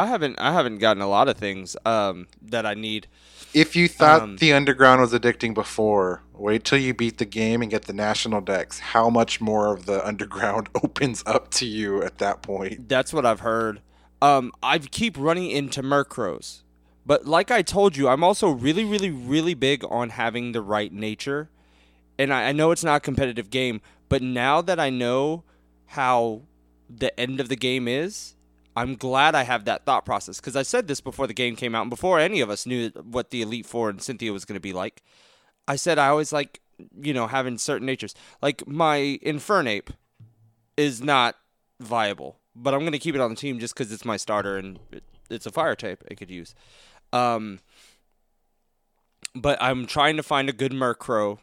I 0.00 0.06
haven't 0.06 0.40
I 0.40 0.52
haven't 0.52 0.78
gotten 0.78 1.02
a 1.02 1.08
lot 1.08 1.28
of 1.28 1.36
things 1.36 1.76
um, 1.84 2.26
that 2.40 2.64
I 2.64 2.72
need. 2.72 3.06
if 3.52 3.76
you 3.76 3.86
thought 3.86 4.22
um, 4.22 4.36
the 4.36 4.54
underground 4.54 5.02
was 5.02 5.12
addicting 5.12 5.52
before, 5.52 6.22
wait 6.32 6.64
till 6.64 6.78
you 6.78 6.94
beat 6.94 7.18
the 7.18 7.26
game 7.26 7.60
and 7.60 7.70
get 7.70 7.82
the 7.82 7.92
national 7.92 8.40
dex. 8.40 8.78
How 8.78 9.10
much 9.10 9.42
more 9.42 9.74
of 9.74 9.84
the 9.84 10.06
underground 10.10 10.70
opens 10.82 11.22
up 11.26 11.50
to 11.52 11.66
you 11.66 12.02
at 12.02 12.16
that 12.16 12.40
point? 12.40 12.88
That's 12.88 13.12
what 13.12 13.26
I've 13.26 13.40
heard. 13.40 13.82
Um, 14.22 14.52
I 14.62 14.78
keep 14.78 15.18
running 15.18 15.50
into 15.50 15.82
Murkrows. 15.82 16.62
But 17.04 17.26
like 17.26 17.50
I 17.50 17.60
told 17.60 17.94
you, 17.94 18.08
I'm 18.08 18.24
also 18.24 18.48
really, 18.48 18.84
really, 18.84 19.10
really 19.10 19.54
big 19.54 19.84
on 19.84 20.10
having 20.10 20.52
the 20.52 20.62
right 20.62 20.92
nature. 20.92 21.50
And 22.18 22.32
I, 22.32 22.48
I 22.48 22.52
know 22.52 22.70
it's 22.70 22.84
not 22.84 22.96
a 22.96 23.00
competitive 23.00 23.50
game, 23.50 23.82
but 24.08 24.22
now 24.22 24.62
that 24.62 24.80
I 24.80 24.88
know 24.88 25.44
how 25.88 26.42
the 26.88 27.18
end 27.20 27.38
of 27.38 27.50
the 27.50 27.56
game 27.56 27.86
is, 27.86 28.34
I'm 28.80 28.94
glad 28.94 29.34
I 29.34 29.42
have 29.42 29.66
that 29.66 29.84
thought 29.84 30.06
process 30.06 30.40
because 30.40 30.56
I 30.56 30.62
said 30.62 30.88
this 30.88 31.02
before 31.02 31.26
the 31.26 31.34
game 31.34 31.54
came 31.54 31.74
out 31.74 31.82
and 31.82 31.90
before 31.90 32.18
any 32.18 32.40
of 32.40 32.48
us 32.48 32.64
knew 32.64 32.88
what 32.88 33.28
the 33.28 33.42
Elite 33.42 33.66
Four 33.66 33.90
and 33.90 34.00
Cynthia 34.00 34.32
was 34.32 34.46
going 34.46 34.54
to 34.54 34.60
be 34.60 34.72
like. 34.72 35.02
I 35.68 35.76
said 35.76 35.98
I 35.98 36.08
always 36.08 36.32
like, 36.32 36.62
you 36.98 37.12
know, 37.12 37.26
having 37.26 37.58
certain 37.58 37.84
natures. 37.84 38.14
Like 38.40 38.66
my 38.66 39.18
Infernape 39.22 39.90
is 40.78 41.02
not 41.02 41.36
viable, 41.78 42.38
but 42.56 42.72
I'm 42.72 42.80
going 42.80 42.92
to 42.92 42.98
keep 42.98 43.14
it 43.14 43.20
on 43.20 43.28
the 43.28 43.36
team 43.36 43.58
just 43.58 43.74
because 43.74 43.92
it's 43.92 44.06
my 44.06 44.16
starter 44.16 44.56
and 44.56 44.78
it, 44.90 45.04
it's 45.28 45.44
a 45.44 45.52
fire 45.52 45.76
type 45.76 46.02
I 46.10 46.14
could 46.14 46.30
use. 46.30 46.54
Um, 47.12 47.60
but 49.34 49.58
I'm 49.60 49.84
trying 49.84 50.16
to 50.16 50.22
find 50.22 50.48
a 50.48 50.54
good 50.54 50.72
Murkrow 50.72 51.36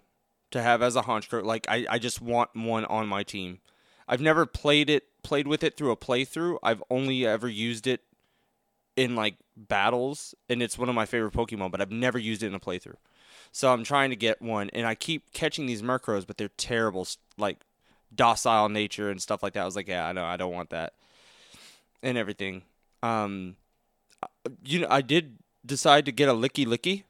to 0.50 0.64
have 0.64 0.82
as 0.82 0.96
a 0.96 1.04
Honchkrow. 1.04 1.44
Like 1.44 1.68
I, 1.70 1.86
I 1.88 2.00
just 2.00 2.20
want 2.20 2.50
one 2.56 2.86
on 2.86 3.08
my 3.08 3.22
team. 3.22 3.60
I've 4.08 4.22
never 4.22 4.48
played 4.48 4.90
it 4.90 5.04
played 5.28 5.48
with 5.48 5.62
it 5.62 5.76
through 5.76 5.92
a 5.92 5.98
playthrough. 5.98 6.58
I've 6.64 6.82
only 6.90 7.26
ever 7.28 7.50
used 7.50 7.86
it 7.86 8.02
in 8.96 9.14
like 9.16 9.36
battles, 9.58 10.34
and 10.50 10.64
it's 10.64 10.78
one 10.78 10.88
of 10.88 10.96
my 10.96 11.06
favorite 11.06 11.34
Pokemon. 11.34 11.70
But 11.72 11.82
I've 11.82 11.92
never 11.92 12.18
used 12.18 12.44
it 12.44 12.48
in 12.48 12.56
a 12.56 12.60
playthrough. 12.60 12.96
So 13.52 13.74
I'm 13.74 13.84
trying 13.84 14.10
to 14.12 14.16
get 14.16 14.42
one, 14.42 14.70
and 14.72 14.88
I 14.88 14.96
keep 14.96 15.34
catching 15.34 15.66
these 15.66 15.82
Murkrows, 15.82 16.26
but 16.26 16.38
they're 16.38 16.50
terrible, 16.58 17.06
like 17.38 17.58
docile 18.16 18.70
nature 18.70 19.10
and 19.10 19.22
stuff 19.22 19.44
like 19.44 19.54
that. 19.54 19.62
I 19.64 19.66
was 19.66 19.76
like, 19.76 19.88
yeah, 19.88 20.08
I 20.08 20.14
know, 20.14 20.24
I 20.26 20.38
don't 20.38 20.54
want 20.54 20.70
that, 20.70 20.94
and 22.02 22.18
everything. 22.18 22.64
Um, 23.04 23.58
you 24.64 24.80
know, 24.80 24.88
I 24.90 25.02
did 25.02 25.38
decide 25.66 26.06
to 26.06 26.12
get 26.12 26.30
a 26.30 26.34
Lickilicky. 26.34 27.04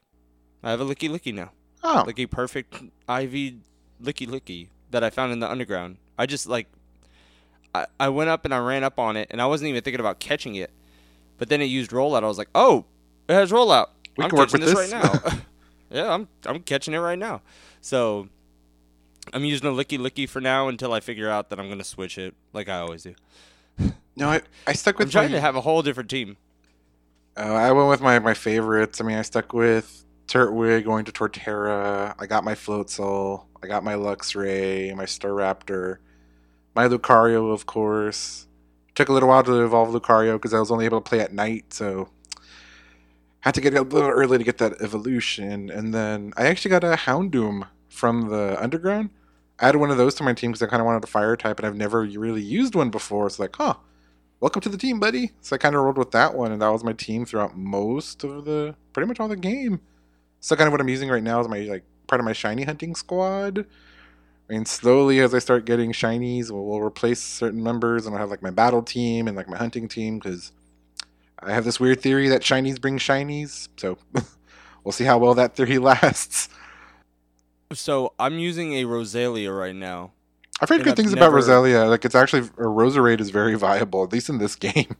I 0.63 0.71
have 0.71 0.81
a 0.81 0.86
Lickilicky 0.86 1.33
now. 1.33 1.51
Oh, 1.83 2.03
Like 2.05 2.19
a 2.19 2.25
perfect 2.25 2.74
IV 3.07 3.53
Lickilicky 4.01 4.69
that 4.91 5.03
I 5.03 5.09
found 5.09 5.31
in 5.31 5.39
the 5.39 5.50
underground. 5.50 5.97
I 6.17 6.25
just 6.25 6.47
like 6.47 6.67
I, 7.77 8.05
I 8.05 8.10
went 8.10 8.29
up 8.29 8.46
and 8.46 8.53
I 8.53 8.60
ran 8.60 8.84
up 8.84 9.00
on 9.00 9.17
it 9.17 9.27
and 9.31 9.41
I 9.41 9.46
wasn't 9.46 9.69
even 9.69 9.81
thinking 9.81 10.00
about 10.00 10.19
catching 10.19 10.55
it. 10.55 10.72
But 11.38 11.50
then 11.50 11.62
it 11.62 11.65
used 11.65 11.91
rollout. 11.91 12.24
I 12.24 12.27
was 12.27 12.38
like, 12.38 12.50
"Oh, 12.55 12.86
it 13.27 13.34
has 13.34 13.51
rollout. 13.51 13.88
We 14.17 14.24
I'm 14.24 14.29
can 14.29 14.39
work 14.39 14.50
catching 14.50 14.65
with 14.65 14.75
this, 14.75 14.91
this." 14.91 14.93
right 14.93 15.24
now." 15.24 15.39
yeah, 15.91 16.13
I'm 16.13 16.27
I'm 16.46 16.62
catching 16.62 16.93
it 16.93 17.00
right 17.00 17.19
now. 17.19 17.41
So 17.81 18.27
I'm 19.34 19.46
using 19.46 19.67
a 19.67 19.72
Lickilicky 19.72 20.27
for 20.27 20.41
now 20.41 20.67
until 20.67 20.93
I 20.93 21.00
figure 21.00 21.29
out 21.29 21.50
that 21.50 21.60
I'm 21.60 21.69
gonna 21.69 21.84
switch 21.84 22.17
it, 22.17 22.34
like 22.53 22.69
I 22.69 22.79
always 22.79 23.03
do. 23.03 23.15
no, 24.15 24.29
I, 24.29 24.41
I 24.65 24.74
stuck 24.74 24.96
I'm 24.96 25.05
with 25.05 25.12
trying 25.12 25.31
my, 25.31 25.36
to 25.38 25.41
have 25.41 25.55
a 25.55 25.62
whole 25.62 25.81
different 25.84 26.10
team. 26.10 26.38
Uh, 27.38 27.53
I 27.53 27.72
went 27.72 27.89
with 27.89 28.01
my, 28.01 28.17
my 28.17 28.34
favorites. 28.34 29.00
I 29.00 29.03
mean, 29.03 29.17
I 29.17 29.22
stuck 29.22 29.53
with 29.53 30.03
Turtwig 30.27 30.86
going 30.86 31.05
to 31.05 31.12
Torterra. 31.12 32.15
I 32.17 32.25
got 32.25 32.43
my 32.43 32.55
Floatzel. 32.55 33.46
I 33.62 33.67
got 33.67 33.84
my 33.84 33.93
Luxray, 33.93 34.96
my 34.96 35.05
Staraptor, 35.05 35.98
my 36.77 36.88
Lucario, 36.88 37.51
of 37.51 37.65
course. 37.65 38.46
Took 38.93 39.10
a 39.10 39.12
little 39.12 39.29
while 39.29 39.41
to 39.41 39.65
evolve 39.65 39.89
Lucario 39.89 40.34
because 40.34 40.53
I 40.53 40.60
was 40.60 40.69
only 40.69 40.86
able 40.86 41.01
to 41.01 41.10
play 41.10 41.19
at 41.19 41.34
night, 41.34 41.74
so 41.74 42.10
had 43.39 43.55
to 43.55 43.62
get 43.62 43.74
a 43.74 43.81
little 43.81 44.12
early 44.12 44.38
to 44.38 44.43
get 44.43 44.60
that 44.60 44.79
evolution. 44.79 45.72
And 45.72 45.91
then 45.91 46.34
I 46.38 46.46
actually 46.46 46.69
got 46.69 46.84
a 46.84 46.96
Houndoom 46.96 47.67
from 47.89 48.29
the 48.29 48.62
Underground. 48.62 49.10
I 49.60 49.69
added 49.69 49.79
one 49.79 49.89
of 49.89 49.98
those 49.98 50.13
to 50.15 50.24
my 50.24 50.34
team 50.34 50.51
because 50.51 50.62
I 50.62 50.67
kind 50.67 50.79
of 50.79 50.86
wanted 50.86 51.03
a 51.03 51.07
fire 51.07 51.36
type, 51.36 51.57
and 51.57 51.65
I've 51.65 51.75
never 51.75 52.01
really 52.01 52.43
used 52.43 52.75
one 52.75 52.91
before. 52.91 53.27
So 53.31 53.41
like, 53.41 53.55
huh, 53.55 53.74
welcome 54.39 54.62
to 54.62 54.69
the 54.69 54.77
team, 54.77 55.00
buddy. 55.00 55.31
So 55.41 55.55
I 55.55 55.57
kind 55.57 55.74
of 55.74 55.81
rolled 55.81 55.98
with 55.98 56.12
that 56.12 56.36
one, 56.36 56.51
and 56.51 56.62
that 56.62 56.69
was 56.69 56.84
my 56.84 56.93
team 56.93 57.25
throughout 57.25 57.57
most 57.57 58.24
of 58.24 58.46
the, 58.46 58.75
pretty 58.93 59.07
much 59.07 59.19
all 59.19 59.27
the 59.27 59.36
game. 59.36 59.81
So 60.41 60.55
kind 60.55 60.67
of 60.67 60.74
what 60.74 60.81
I'm 60.81 60.89
using 60.89 61.10
right 61.10 61.24
now 61.24 61.39
is 61.39 61.48
my 61.48 61.62
like 61.62 61.86
part 62.05 62.19
of 62.19 62.25
my 62.25 62.34
shiny 62.34 62.65
hunting 62.65 62.93
squad. 62.93 63.65
I 64.49 64.53
mean, 64.53 64.65
slowly 64.65 65.19
as 65.19 65.33
I 65.33 65.39
start 65.39 65.65
getting 65.65 65.91
shinies, 65.91 66.51
we'll, 66.51 66.63
we'll 66.63 66.81
replace 66.81 67.21
certain 67.21 67.61
members, 67.61 68.05
and 68.05 68.15
I'll 68.15 68.21
have 68.21 68.29
like 68.29 68.41
my 68.41 68.49
battle 68.49 68.81
team 68.81 69.27
and 69.27 69.35
like 69.35 69.49
my 69.49 69.57
hunting 69.57 69.87
team 69.89 70.19
because 70.19 70.51
I 71.39 71.51
have 71.53 71.65
this 71.65 71.79
weird 71.79 72.01
theory 72.01 72.29
that 72.29 72.41
shinies 72.43 72.79
bring 72.79 72.97
shinies. 72.97 73.67
So 73.77 73.97
we'll 74.83 74.93
see 74.93 75.03
how 75.03 75.17
well 75.17 75.33
that 75.33 75.55
theory 75.55 75.77
lasts. 75.79 76.49
So 77.73 78.13
I'm 78.17 78.39
using 78.39 78.73
a 78.75 78.85
Roselia 78.85 79.57
right 79.57 79.75
now. 79.75 80.11
I've 80.61 80.69
heard 80.69 80.79
good 80.83 80.91
I've 80.91 80.95
things 80.95 81.13
never- 81.13 81.37
about 81.37 81.43
Roselia. 81.45 81.89
Like 81.89 82.05
it's 82.05 82.15
actually 82.15 82.43
a 82.43 82.63
Roserade 82.63 83.19
is 83.19 83.29
very 83.29 83.55
viable, 83.55 84.03
at 84.03 84.13
least 84.13 84.29
in 84.29 84.37
this 84.37 84.55
game. 84.67 84.95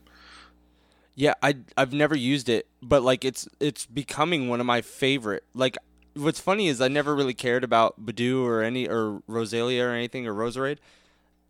Yeah, 1.14 1.34
I 1.42 1.56
I've 1.76 1.92
never 1.92 2.16
used 2.16 2.48
it, 2.48 2.68
but 2.82 3.02
like 3.02 3.24
it's 3.24 3.48
it's 3.58 3.86
becoming 3.86 4.48
one 4.48 4.60
of 4.60 4.66
my 4.66 4.82
favorite. 4.82 5.42
Like 5.54 5.76
what's 6.18 6.40
funny 6.40 6.68
is 6.68 6.80
I 6.80 6.88
never 6.88 7.14
really 7.14 7.34
cared 7.34 7.64
about 7.64 8.04
Budew 8.04 8.44
or 8.44 8.62
any 8.62 8.88
or 8.88 9.22
Roselia 9.28 9.84
or 9.84 9.94
anything 9.94 10.26
or 10.26 10.34
Roserade 10.34 10.78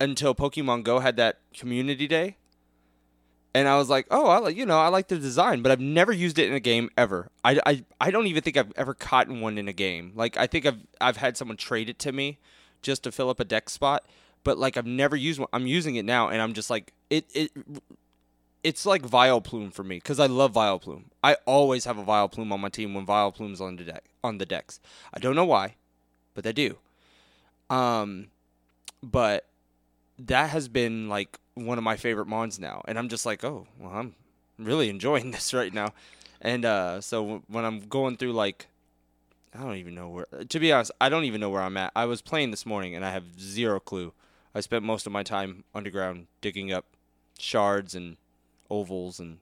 until 0.01 0.35
Pokemon 0.35 0.85
Go 0.85 1.01
had 1.01 1.17
that 1.17 1.41
community 1.55 2.07
day. 2.07 2.37
And 3.55 3.67
I 3.67 3.77
was 3.79 3.89
like, 3.89 4.07
"Oh, 4.11 4.27
I 4.29 4.39
like, 4.39 4.57
you 4.57 4.67
know, 4.67 4.79
I 4.79 4.89
like 4.89 5.09
the 5.09 5.19
design, 5.19 5.63
but 5.63 5.73
I've 5.73 5.81
never 5.81 6.13
used 6.13 6.39
it 6.39 6.49
in 6.49 6.55
a 6.55 6.61
game 6.61 6.91
ever. 6.97 7.31
I, 7.43 7.59
I, 7.65 7.85
I 8.01 8.11
don't 8.11 8.27
even 8.27 8.43
think 8.43 8.57
I've 8.57 8.73
ever 8.77 8.95
caught 8.95 9.29
one 9.29 9.59
in 9.59 9.69
a 9.69 9.73
game. 9.73 10.13
Like 10.15 10.37
I 10.37 10.47
think 10.47 10.67
I've 10.67 10.87
I've 11.01 11.17
had 11.17 11.37
someone 11.37 11.57
trade 11.57 11.89
it 11.89 11.99
to 12.01 12.13
me 12.13 12.39
just 12.83 13.03
to 13.05 13.13
fill 13.13 13.31
up 13.31 13.41
a 13.41 13.45
deck 13.45 13.71
spot, 13.71 14.05
but 14.45 14.59
like 14.59 14.77
I've 14.77 14.87
never 14.87 15.17
used 15.17 15.41
one. 15.41 15.49
I'm 15.53 15.67
using 15.67 15.97
it 15.97 16.05
now 16.05 16.29
and 16.29 16.41
I'm 16.43 16.53
just 16.53 16.71
like 16.71 16.93
it 17.11 17.25
it 17.35 17.51
it's 18.69 18.85
like 18.85 19.01
Vileplume 19.01 19.73
for 19.73 19.83
me 19.83 19.97
because 19.97 20.21
I 20.21 20.27
love 20.27 20.53
Vileplume. 20.53 21.05
I 21.25 21.39
always 21.47 21.87
have 21.87 21.97
a 21.97 22.05
Vileplume 22.05 22.53
on 22.53 22.61
my 22.61 22.69
team 22.69 22.93
when 22.93 23.07
Vileplume's 23.07 23.63
on 23.63 23.77
the 23.77 23.85
deck 23.85 24.05
on 24.23 24.37
the 24.37 24.45
decks. 24.45 24.79
I 25.15 25.19
don't 25.19 25.35
know 25.35 25.47
why, 25.47 25.77
but 26.35 26.47
I 26.47 26.53
do. 26.53 26.77
Um, 27.71 28.27
but 29.03 29.47
that 30.19 30.51
has 30.51 30.69
been 30.69 31.09
like 31.09 31.39
one 31.55 31.79
of 31.79 31.85
my 31.85 31.97
favorite 31.97 32.27
mons 32.27 32.59
now, 32.59 32.83
and 32.87 32.99
I'm 32.99 33.09
just 33.09 33.25
like, 33.25 33.43
oh, 33.43 33.67
well, 33.81 33.91
I'm 33.91 34.15
really 34.59 34.91
enjoying 34.91 35.31
this 35.37 35.55
right 35.55 35.73
now. 35.73 35.95
And 36.43 36.67
uh, 36.67 37.01
so 37.01 37.43
when 37.49 37.65
I'm 37.65 37.81
going 37.89 38.19
through 38.19 38.35
like, 38.35 38.67
I 39.55 39.63
don't 39.63 39.77
even 39.77 39.95
know 39.95 40.11
where. 40.11 40.27
To 40.47 40.61
be 40.61 40.73
honest, 40.73 40.93
I 41.01 41.09
don't 41.09 41.25
even 41.25 41.41
know 41.41 41.49
where 41.49 41.63
I'm 41.63 41.79
at. 41.79 41.91
I 41.97 42.05
was 42.05 42.21
playing 42.21 42.51
this 42.51 42.67
morning 42.67 42.95
and 42.95 43.03
I 43.03 43.13
have 43.13 43.41
zero 43.41 43.81
clue. 43.81 44.13
I 44.55 44.61
spent 44.61 44.85
most 44.85 45.07
of 45.07 45.13
my 45.13 45.23
time 45.23 45.65
underground 45.75 46.27
digging 46.43 46.71
up 46.71 46.85
shards 47.39 47.95
and 47.95 48.19
ovals 48.71 49.19
and 49.19 49.39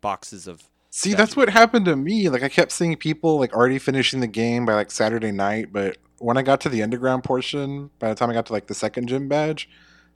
boxes 0.00 0.46
of 0.46 0.62
See, 0.90 1.14
that's 1.14 1.36
what 1.36 1.50
happened 1.50 1.84
to 1.84 1.96
me. 1.96 2.28
Like 2.28 2.42
I 2.42 2.48
kept 2.48 2.72
seeing 2.72 2.96
people 2.96 3.38
like 3.38 3.52
already 3.52 3.78
finishing 3.78 4.20
the 4.20 4.26
game 4.26 4.64
by 4.64 4.74
like 4.74 4.90
Saturday 4.90 5.30
night, 5.32 5.72
but 5.72 5.98
when 6.18 6.36
I 6.36 6.42
got 6.42 6.60
to 6.62 6.68
the 6.68 6.82
underground 6.82 7.24
portion, 7.24 7.90
by 7.98 8.08
the 8.08 8.14
time 8.14 8.30
I 8.30 8.32
got 8.32 8.46
to 8.46 8.52
like 8.52 8.66
the 8.66 8.74
second 8.74 9.08
gym 9.08 9.28
badge, 9.28 9.68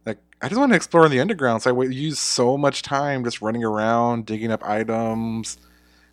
like 0.07 0.19
I 0.41 0.49
just 0.49 0.59
want 0.59 0.73
to 0.73 0.77
explore 0.77 1.05
in 1.05 1.13
the 1.13 1.21
underground. 1.21 1.63
So 1.63 1.71
I 1.71 1.73
would 1.73 1.93
use 1.95 2.19
so 2.19 2.57
much 2.57 2.83
time 2.83 3.23
just 3.23 3.43
running 3.43 3.63
around, 3.63 4.25
digging 4.27 4.51
up 4.51 4.65
items, 4.65 5.59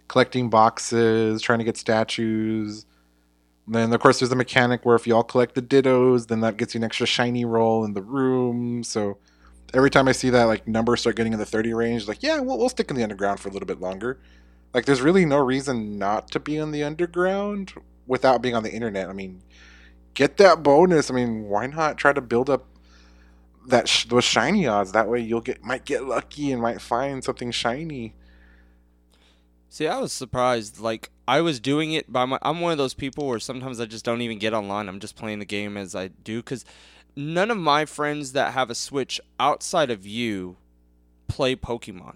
collecting 0.08 0.50
boxes, 0.50 1.42
trying 1.42 1.60
to 1.60 1.66
get 1.66 1.78
statues. 1.78 2.86
Then 3.66 3.94
of 3.94 4.00
course 4.02 4.20
there's 4.20 4.30
the 4.30 4.36
mechanic 4.36 4.86
where 4.86 4.96
if 4.96 5.08
you 5.08 5.16
all 5.16 5.24
collect 5.24 5.56
the 5.56 5.62
dittos, 5.62 6.28
then 6.28 6.42
that 6.42 6.58
gets 6.58 6.74
you 6.74 6.80
an 6.80 6.84
extra 6.84 7.08
shiny 7.08 7.46
roll 7.46 7.86
in 7.86 7.94
the 7.94 8.02
room. 8.02 8.84
So 8.84 9.20
every 9.74 9.90
time 9.90 10.08
I 10.08 10.12
see 10.12 10.30
that 10.30 10.46
like 10.46 10.68
number 10.68 10.96
start 10.96 11.16
getting 11.16 11.34
in 11.34 11.40
the 11.40 11.46
30 11.46 11.74
range, 11.74 12.08
like 12.08 12.24
yeah, 12.24 12.40
we'll, 12.40 12.58
we'll 12.58 12.70
stick 12.70 12.90
in 12.90 12.96
the 12.96 13.04
underground 13.04 13.40
for 13.40 13.50
a 13.50 13.52
little 13.52 13.68
bit 13.68 13.80
longer. 13.80 14.20
Like 14.74 14.86
there's 14.86 15.02
really 15.02 15.26
no 15.26 15.38
reason 15.38 15.98
not 15.98 16.30
to 16.32 16.40
be 16.40 16.58
in 16.58 16.72
the 16.72 16.84
underground 16.84 17.74
without 18.06 18.42
being 18.42 18.56
on 18.56 18.64
the 18.64 18.72
internet. 18.72 19.10
I 19.10 19.14
mean, 19.14 19.42
get 20.14 20.38
that 20.38 20.64
bonus. 20.64 21.10
I 21.10 21.14
mean, 21.14 21.46
why 21.46 21.68
not 21.68 21.98
try 21.98 22.14
to 22.14 22.22
build 22.22 22.50
up 22.50 22.66
that 23.68 23.88
sh- 23.88 24.06
those 24.06 24.24
shiny 24.24 24.68
odds? 24.68 24.92
That 24.92 25.10
way 25.10 25.20
you'll 25.20 25.42
get 25.42 25.64
might 25.64 25.86
get 25.86 26.06
lucky 26.06 26.52
and 26.52 26.62
might 26.62 26.82
find 26.82 27.24
something 27.24 27.52
shiny. 27.52 28.14
See, 29.70 29.88
I 29.88 30.00
was 30.00 30.12
surprised. 30.12 30.80
Like 30.80 31.10
I 31.28 31.42
was 31.42 31.60
doing 31.60 31.94
it 31.94 32.12
by 32.12 32.26
my. 32.26 32.40
I'm 32.42 32.60
one 32.60 32.72
of 32.72 32.78
those 32.78 32.96
people 32.96 33.28
where 33.28 33.40
sometimes 33.40 33.80
I 33.80 33.86
just 33.86 34.06
don't 34.06 34.22
even 34.22 34.40
get 34.40 34.54
online. 34.54 34.90
I'm 34.90 35.00
just 35.00 35.16
playing 35.16 35.40
the 35.40 35.46
game 35.46 35.78
as 35.78 35.96
I 35.96 36.08
do 36.08 36.38
because 36.38 36.66
none 37.16 37.52
of 37.52 37.58
my 37.58 37.86
friends 37.86 38.34
that 38.34 38.54
have 38.54 38.70
a 38.70 38.76
Switch 38.76 39.20
outside 39.40 39.90
of 39.90 40.06
you 40.06 40.58
play 41.28 41.56
Pokemon. 41.56 42.16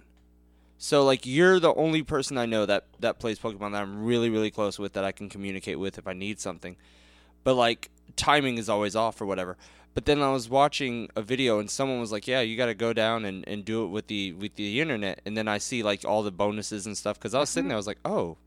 So 0.78 1.06
like 1.06 1.26
you're 1.26 1.60
the 1.60 1.74
only 1.76 2.04
person 2.04 2.38
I 2.38 2.46
know 2.46 2.66
that 2.66 2.86
that 3.00 3.20
plays 3.20 3.40
Pokemon 3.40 3.72
that 3.72 3.82
I'm 3.82 4.04
really 4.04 4.30
really 4.30 4.52
close 4.52 4.78
with 4.78 4.94
that 4.94 5.06
I 5.06 5.14
can 5.14 5.30
communicate 5.30 5.80
with 5.80 5.98
if 5.98 6.08
I 6.08 6.14
need 6.14 6.42
something. 6.42 6.76
But 7.44 7.54
like 7.54 7.90
timing 8.16 8.58
is 8.58 8.68
always 8.70 8.96
off 8.96 9.22
or 9.22 9.26
whatever. 9.26 9.58
But 9.94 10.06
then 10.06 10.22
I 10.22 10.32
was 10.32 10.50
watching 10.50 11.10
a 11.16 11.22
video 11.22 11.60
and 11.60 11.70
someone 11.70 12.00
was 12.00 12.12
like, 12.12 12.28
"Yeah, 12.28 12.42
you 12.42 12.58
got 12.58 12.66
to 12.66 12.74
go 12.74 12.94
down 12.94 13.26
and, 13.26 13.48
and 13.48 13.64
do 13.64 13.86
it 13.86 13.88
with 13.88 14.08
the 14.08 14.34
with 14.34 14.56
the 14.56 14.82
internet." 14.82 15.22
And 15.26 15.38
then 15.38 15.48
I 15.48 15.60
see 15.60 15.84
like 15.84 16.04
all 16.04 16.24
the 16.24 16.32
bonuses 16.32 16.88
and 16.88 16.98
stuff 16.98 17.20
because 17.20 17.34
I 17.34 17.40
was 17.40 17.50
sitting 17.50 17.66
mm-hmm. 17.66 17.70
there, 17.70 17.76
I 17.76 17.78
was 17.78 17.88
like, 17.88 18.00
"Oh, 18.04 18.38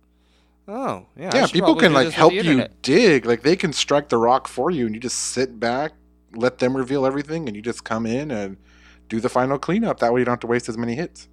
oh, 0.66 1.06
yeah." 1.16 1.30
Yeah, 1.32 1.46
people 1.46 1.76
can 1.76 1.92
like 1.92 2.10
help 2.10 2.32
you 2.32 2.66
dig. 2.82 3.26
Like 3.26 3.42
they 3.42 3.54
can 3.54 3.72
strike 3.72 4.08
the 4.08 4.16
rock 4.16 4.48
for 4.48 4.72
you, 4.72 4.86
and 4.86 4.94
you 4.94 5.00
just 5.00 5.18
sit 5.18 5.60
back, 5.60 5.92
let 6.36 6.58
them 6.58 6.76
reveal 6.76 7.06
everything, 7.06 7.48
and 7.48 7.56
you 7.56 7.62
just 7.62 7.84
come 7.84 8.06
in 8.06 8.30
and 8.30 8.56
do 9.08 9.20
the 9.20 9.28
final 9.28 9.58
cleanup. 9.58 10.00
That 10.00 10.12
way 10.12 10.20
you 10.20 10.24
don't 10.24 10.34
have 10.34 10.40
to 10.40 10.46
waste 10.46 10.68
as 10.68 10.76
many 10.76 10.94
hits. 10.94 11.28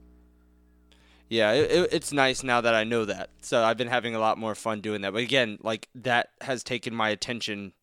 Yeah, 1.29 1.51
it, 1.53 1.71
it, 1.71 1.89
it's 1.93 2.11
nice 2.11 2.43
now 2.43 2.61
that 2.61 2.75
I 2.75 2.83
know 2.83 3.05
that. 3.05 3.29
So 3.41 3.63
I've 3.63 3.77
been 3.77 3.87
having 3.87 4.13
a 4.13 4.19
lot 4.19 4.37
more 4.37 4.55
fun 4.55 4.81
doing 4.81 5.01
that. 5.01 5.13
But 5.13 5.23
again, 5.23 5.57
like 5.61 5.89
that 5.95 6.29
has 6.41 6.63
taken 6.63 6.93
my 6.93 7.09
attention 7.09 7.73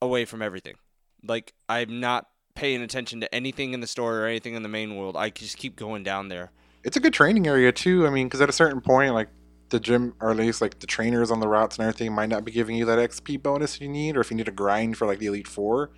away 0.00 0.24
from 0.24 0.40
everything. 0.40 0.76
Like 1.22 1.52
I'm 1.68 2.00
not 2.00 2.28
paying 2.54 2.82
attention 2.82 3.20
to 3.20 3.34
anything 3.34 3.74
in 3.74 3.80
the 3.80 3.86
store 3.86 4.20
or 4.20 4.26
anything 4.26 4.54
in 4.54 4.62
the 4.62 4.68
main 4.68 4.96
world. 4.96 5.16
I 5.16 5.30
just 5.30 5.58
keep 5.58 5.76
going 5.76 6.02
down 6.02 6.28
there. 6.28 6.50
It's 6.82 6.96
a 6.96 7.00
good 7.00 7.12
training 7.12 7.46
area 7.46 7.72
too. 7.72 8.06
I 8.06 8.10
mean, 8.10 8.26
because 8.26 8.40
at 8.40 8.48
a 8.48 8.52
certain 8.52 8.80
point, 8.80 9.12
like 9.12 9.28
the 9.70 9.80
gym, 9.80 10.14
or 10.20 10.30
at 10.30 10.36
least 10.36 10.60
like 10.60 10.78
the 10.80 10.86
trainers 10.86 11.30
on 11.30 11.40
the 11.40 11.48
routes 11.48 11.76
and 11.76 11.86
everything, 11.86 12.12
might 12.12 12.28
not 12.28 12.44
be 12.44 12.52
giving 12.52 12.76
you 12.76 12.84
that 12.84 12.98
XP 12.98 13.42
bonus 13.42 13.80
you 13.80 13.88
need, 13.88 14.16
or 14.16 14.20
if 14.20 14.30
you 14.30 14.36
need 14.36 14.46
to 14.46 14.52
grind 14.52 14.96
for 14.96 15.06
like 15.06 15.18
the 15.18 15.26
Elite 15.26 15.48
Four, 15.48 15.90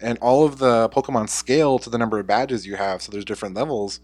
and 0.00 0.18
all 0.18 0.44
of 0.44 0.58
the 0.58 0.88
Pokemon 0.90 1.28
scale 1.28 1.78
to 1.78 1.90
the 1.90 1.98
number 1.98 2.18
of 2.18 2.26
badges 2.26 2.66
you 2.66 2.76
have. 2.76 3.02
So 3.02 3.12
there's 3.12 3.24
different 3.24 3.54
levels. 3.54 4.00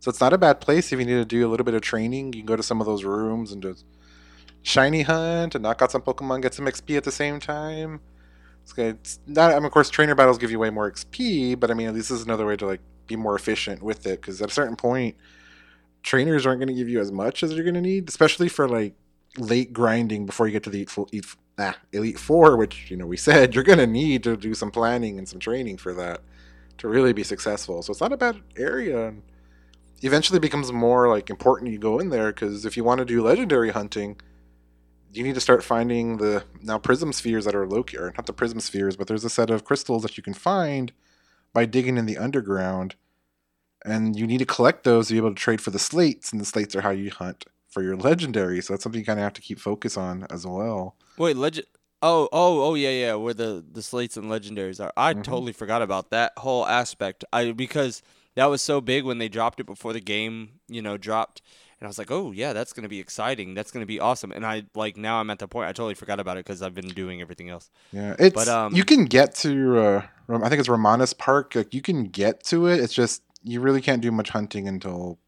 So 0.00 0.08
it's 0.08 0.20
not 0.20 0.32
a 0.32 0.38
bad 0.38 0.60
place 0.60 0.92
if 0.92 0.98
you 0.98 1.04
need 1.04 1.14
to 1.14 1.24
do 1.24 1.46
a 1.46 1.50
little 1.50 1.64
bit 1.64 1.74
of 1.74 1.82
training. 1.82 2.32
You 2.32 2.40
can 2.40 2.46
go 2.46 2.56
to 2.56 2.62
some 2.62 2.80
of 2.80 2.86
those 2.86 3.04
rooms 3.04 3.52
and 3.52 3.62
just 3.62 3.84
shiny 4.62 5.02
hunt 5.02 5.54
and 5.54 5.62
knock 5.62 5.82
out 5.82 5.92
some 5.92 6.02
Pokemon, 6.02 6.42
get 6.42 6.54
some 6.54 6.66
XP 6.66 6.96
at 6.96 7.04
the 7.04 7.12
same 7.12 7.38
time. 7.40 8.00
It's 8.62 8.72
good. 8.72 8.96
It's 8.96 9.18
not. 9.26 9.52
I 9.52 9.56
mean, 9.56 9.66
of 9.66 9.72
course, 9.72 9.90
trainer 9.90 10.14
battles 10.14 10.38
give 10.38 10.50
you 10.50 10.58
way 10.58 10.70
more 10.70 10.90
XP, 10.90 11.58
but 11.58 11.70
I 11.70 11.74
mean, 11.74 11.88
at 11.88 11.94
least 11.94 12.08
this 12.08 12.20
is 12.20 12.24
another 12.24 12.46
way 12.46 12.56
to 12.56 12.66
like 12.66 12.80
be 13.06 13.16
more 13.16 13.34
efficient 13.34 13.82
with 13.82 14.06
it. 14.06 14.20
Because 14.20 14.40
at 14.40 14.50
a 14.50 14.52
certain 14.52 14.76
point, 14.76 15.16
trainers 16.02 16.46
aren't 16.46 16.60
going 16.60 16.68
to 16.68 16.74
give 16.74 16.88
you 16.88 17.00
as 17.00 17.12
much 17.12 17.42
as 17.42 17.52
you're 17.52 17.64
going 17.64 17.74
to 17.74 17.80
need, 17.80 18.08
especially 18.08 18.48
for 18.48 18.68
like 18.68 18.94
late 19.38 19.72
grinding 19.72 20.26
before 20.26 20.46
you 20.46 20.52
get 20.52 20.62
to 20.64 20.70
the 20.70 20.86
elite, 20.96 21.26
ah, 21.58 21.76
elite 21.92 22.18
four, 22.18 22.56
which 22.56 22.90
you 22.90 22.96
know 22.96 23.06
we 23.06 23.16
said 23.16 23.54
you're 23.54 23.64
going 23.64 23.78
to 23.78 23.86
need 23.86 24.22
to 24.24 24.36
do 24.36 24.54
some 24.54 24.70
planning 24.70 25.18
and 25.18 25.28
some 25.28 25.38
training 25.40 25.76
for 25.76 25.92
that 25.94 26.20
to 26.78 26.88
really 26.88 27.12
be 27.12 27.22
successful. 27.22 27.82
So 27.82 27.92
it's 27.92 28.00
not 28.00 28.12
a 28.12 28.16
bad 28.16 28.40
area 28.56 29.14
eventually 30.02 30.38
becomes 30.38 30.72
more 30.72 31.08
like 31.08 31.30
important 31.30 31.70
you 31.70 31.78
go 31.78 31.98
in 31.98 32.10
there 32.10 32.32
because 32.32 32.64
if 32.64 32.76
you 32.76 32.84
want 32.84 32.98
to 32.98 33.04
do 33.04 33.22
legendary 33.22 33.70
hunting 33.70 34.20
you 35.12 35.22
need 35.22 35.34
to 35.34 35.40
start 35.40 35.62
finding 35.62 36.16
the 36.16 36.42
now 36.60 36.78
prism 36.78 37.12
spheres 37.12 37.44
that 37.44 37.54
are 37.54 37.66
located 37.66 38.12
not 38.16 38.26
the 38.26 38.32
prism 38.32 38.60
spheres 38.60 38.96
but 38.96 39.06
there's 39.06 39.24
a 39.24 39.30
set 39.30 39.50
of 39.50 39.64
crystals 39.64 40.02
that 40.02 40.16
you 40.16 40.22
can 40.22 40.34
find 40.34 40.92
by 41.52 41.64
digging 41.64 41.96
in 41.96 42.06
the 42.06 42.18
underground 42.18 42.96
and 43.84 44.16
you 44.18 44.26
need 44.26 44.38
to 44.38 44.46
collect 44.46 44.84
those 44.84 45.08
to 45.08 45.14
be 45.14 45.18
able 45.18 45.30
to 45.30 45.34
trade 45.34 45.60
for 45.60 45.70
the 45.70 45.78
slates 45.78 46.32
and 46.32 46.40
the 46.40 46.44
slates 46.44 46.74
are 46.74 46.80
how 46.82 46.90
you 46.90 47.10
hunt 47.10 47.44
for 47.68 47.82
your 47.82 47.96
legendary 47.96 48.60
so 48.60 48.72
that's 48.72 48.82
something 48.82 49.00
you 49.00 49.06
kind 49.06 49.18
of 49.18 49.24
have 49.24 49.32
to 49.32 49.40
keep 49.40 49.58
focus 49.58 49.96
on 49.96 50.26
as 50.30 50.46
well 50.46 50.96
wait 51.18 51.36
legend 51.36 51.66
oh 52.02 52.28
oh 52.32 52.62
oh 52.64 52.74
yeah 52.74 52.90
yeah 52.90 53.14
where 53.14 53.34
the 53.34 53.64
the 53.72 53.82
slates 53.82 54.16
and 54.16 54.26
legendaries 54.26 54.82
are 54.82 54.92
i 54.96 55.12
mm-hmm. 55.12 55.22
totally 55.22 55.52
forgot 55.52 55.82
about 55.82 56.10
that 56.10 56.32
whole 56.38 56.66
aspect 56.66 57.24
i 57.32 57.50
because 57.52 58.02
that 58.34 58.46
was 58.46 58.62
so 58.62 58.80
big 58.80 59.04
when 59.04 59.18
they 59.18 59.28
dropped 59.28 59.60
it 59.60 59.64
before 59.64 59.92
the 59.92 60.00
game, 60.00 60.60
you 60.68 60.82
know, 60.82 60.96
dropped. 60.96 61.42
And 61.80 61.86
I 61.86 61.88
was 61.88 61.98
like, 61.98 62.10
oh 62.10 62.30
yeah, 62.30 62.52
that's 62.52 62.72
gonna 62.72 62.88
be 62.88 63.00
exciting. 63.00 63.54
That's 63.54 63.70
gonna 63.72 63.86
be 63.86 63.98
awesome. 63.98 64.30
And 64.30 64.46
I 64.46 64.64
like 64.74 64.96
now 64.96 65.18
I'm 65.18 65.30
at 65.30 65.40
the 65.40 65.48
point 65.48 65.68
I 65.68 65.72
totally 65.72 65.94
forgot 65.94 66.20
about 66.20 66.36
it 66.36 66.44
because 66.46 66.62
I've 66.62 66.74
been 66.74 66.88
doing 66.88 67.20
everything 67.20 67.50
else. 67.50 67.70
Yeah, 67.92 68.14
it's 68.18 68.34
but, 68.34 68.48
um, 68.48 68.74
you 68.74 68.84
can 68.84 69.04
get 69.04 69.34
to 69.36 69.78
uh, 69.78 70.02
I 70.28 70.48
think 70.48 70.60
it's 70.60 70.68
Ramanas 70.68 71.16
Park. 71.16 71.54
Like 71.54 71.74
you 71.74 71.82
can 71.82 72.04
get 72.04 72.44
to 72.44 72.68
it. 72.68 72.80
It's 72.80 72.94
just 72.94 73.22
you 73.44 73.60
really 73.60 73.80
can't 73.80 74.02
do 74.02 74.10
much 74.10 74.30
hunting 74.30 74.68
until 74.68 75.18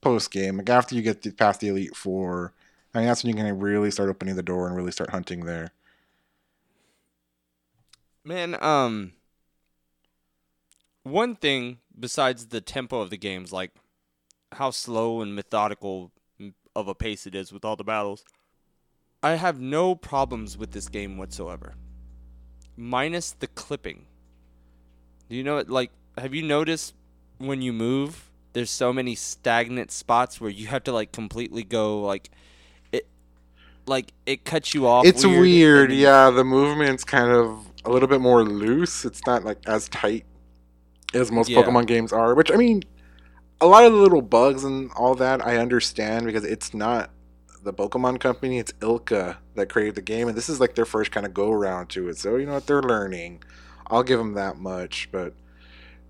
post 0.00 0.30
game. 0.30 0.58
Like 0.58 0.70
after 0.70 0.94
you 0.94 1.02
get 1.02 1.36
past 1.36 1.60
the 1.60 1.68
Elite 1.68 1.96
Four, 1.96 2.52
I 2.94 2.98
mean 2.98 3.06
that's 3.06 3.22
when 3.22 3.36
you 3.36 3.42
can 3.42 3.58
really 3.58 3.90
start 3.90 4.08
opening 4.08 4.36
the 4.36 4.42
door 4.42 4.66
and 4.66 4.76
really 4.76 4.92
start 4.92 5.10
hunting 5.10 5.44
there. 5.44 5.72
Man, 8.24 8.62
um, 8.62 9.12
one 11.02 11.34
thing 11.34 11.78
besides 11.98 12.46
the 12.46 12.60
tempo 12.60 13.00
of 13.00 13.10
the 13.10 13.16
games, 13.16 13.52
like 13.52 13.72
how 14.52 14.70
slow 14.70 15.20
and 15.20 15.34
methodical 15.34 16.12
of 16.74 16.88
a 16.88 16.94
pace 16.94 17.26
it 17.26 17.34
is 17.34 17.52
with 17.52 17.64
all 17.64 17.76
the 17.76 17.84
battles, 17.84 18.24
I 19.22 19.32
have 19.32 19.60
no 19.60 19.94
problems 19.94 20.56
with 20.56 20.72
this 20.72 20.88
game 20.88 21.16
whatsoever. 21.16 21.74
Minus 22.76 23.32
the 23.32 23.48
clipping. 23.48 24.06
Do 25.28 25.36
you 25.36 25.42
know 25.42 25.58
it? 25.58 25.68
Like, 25.68 25.90
have 26.16 26.34
you 26.34 26.42
noticed 26.42 26.94
when 27.38 27.62
you 27.62 27.72
move, 27.72 28.28
there's 28.52 28.70
so 28.70 28.92
many 28.92 29.14
stagnant 29.14 29.90
spots 29.90 30.40
where 30.40 30.50
you 30.50 30.66
have 30.66 30.84
to 30.84 30.92
like 30.92 31.12
completely 31.12 31.62
go 31.62 32.00
like 32.02 32.30
it, 32.92 33.06
like 33.86 34.12
it 34.26 34.44
cuts 34.44 34.74
you 34.74 34.86
off. 34.86 35.06
It's 35.06 35.24
weird. 35.24 35.40
weird 35.40 35.92
yeah, 35.92 36.30
the 36.30 36.44
movement's 36.44 37.04
kind 37.04 37.30
of 37.30 37.66
a 37.84 37.90
little 37.90 38.08
bit 38.08 38.20
more 38.20 38.42
loose. 38.42 39.04
It's 39.04 39.24
not 39.26 39.44
like 39.44 39.58
as 39.66 39.88
tight 39.88 40.24
as 41.14 41.30
most 41.30 41.48
yeah. 41.48 41.62
Pokemon 41.62 41.86
games 41.86 42.12
are. 42.12 42.34
Which 42.34 42.50
I 42.50 42.56
mean, 42.56 42.82
a 43.60 43.66
lot 43.66 43.84
of 43.84 43.92
the 43.92 43.98
little 43.98 44.22
bugs 44.22 44.64
and 44.64 44.90
all 44.96 45.14
that 45.16 45.46
I 45.46 45.56
understand 45.56 46.26
because 46.26 46.44
it's 46.44 46.74
not 46.74 47.10
the 47.62 47.72
Pokemon 47.72 48.20
company; 48.20 48.58
it's 48.58 48.72
ILCA 48.74 49.36
that 49.54 49.68
created 49.68 49.94
the 49.94 50.02
game, 50.02 50.28
and 50.28 50.36
this 50.36 50.48
is 50.48 50.60
like 50.60 50.74
their 50.74 50.84
first 50.84 51.12
kind 51.12 51.26
of 51.26 51.34
go 51.34 51.50
around 51.52 51.88
to 51.90 52.08
it. 52.08 52.18
So 52.18 52.36
you 52.36 52.46
know 52.46 52.54
what 52.54 52.66
they're 52.66 52.82
learning. 52.82 53.42
I'll 53.86 54.02
give 54.02 54.18
them 54.18 54.34
that 54.34 54.58
much, 54.58 55.08
but. 55.12 55.34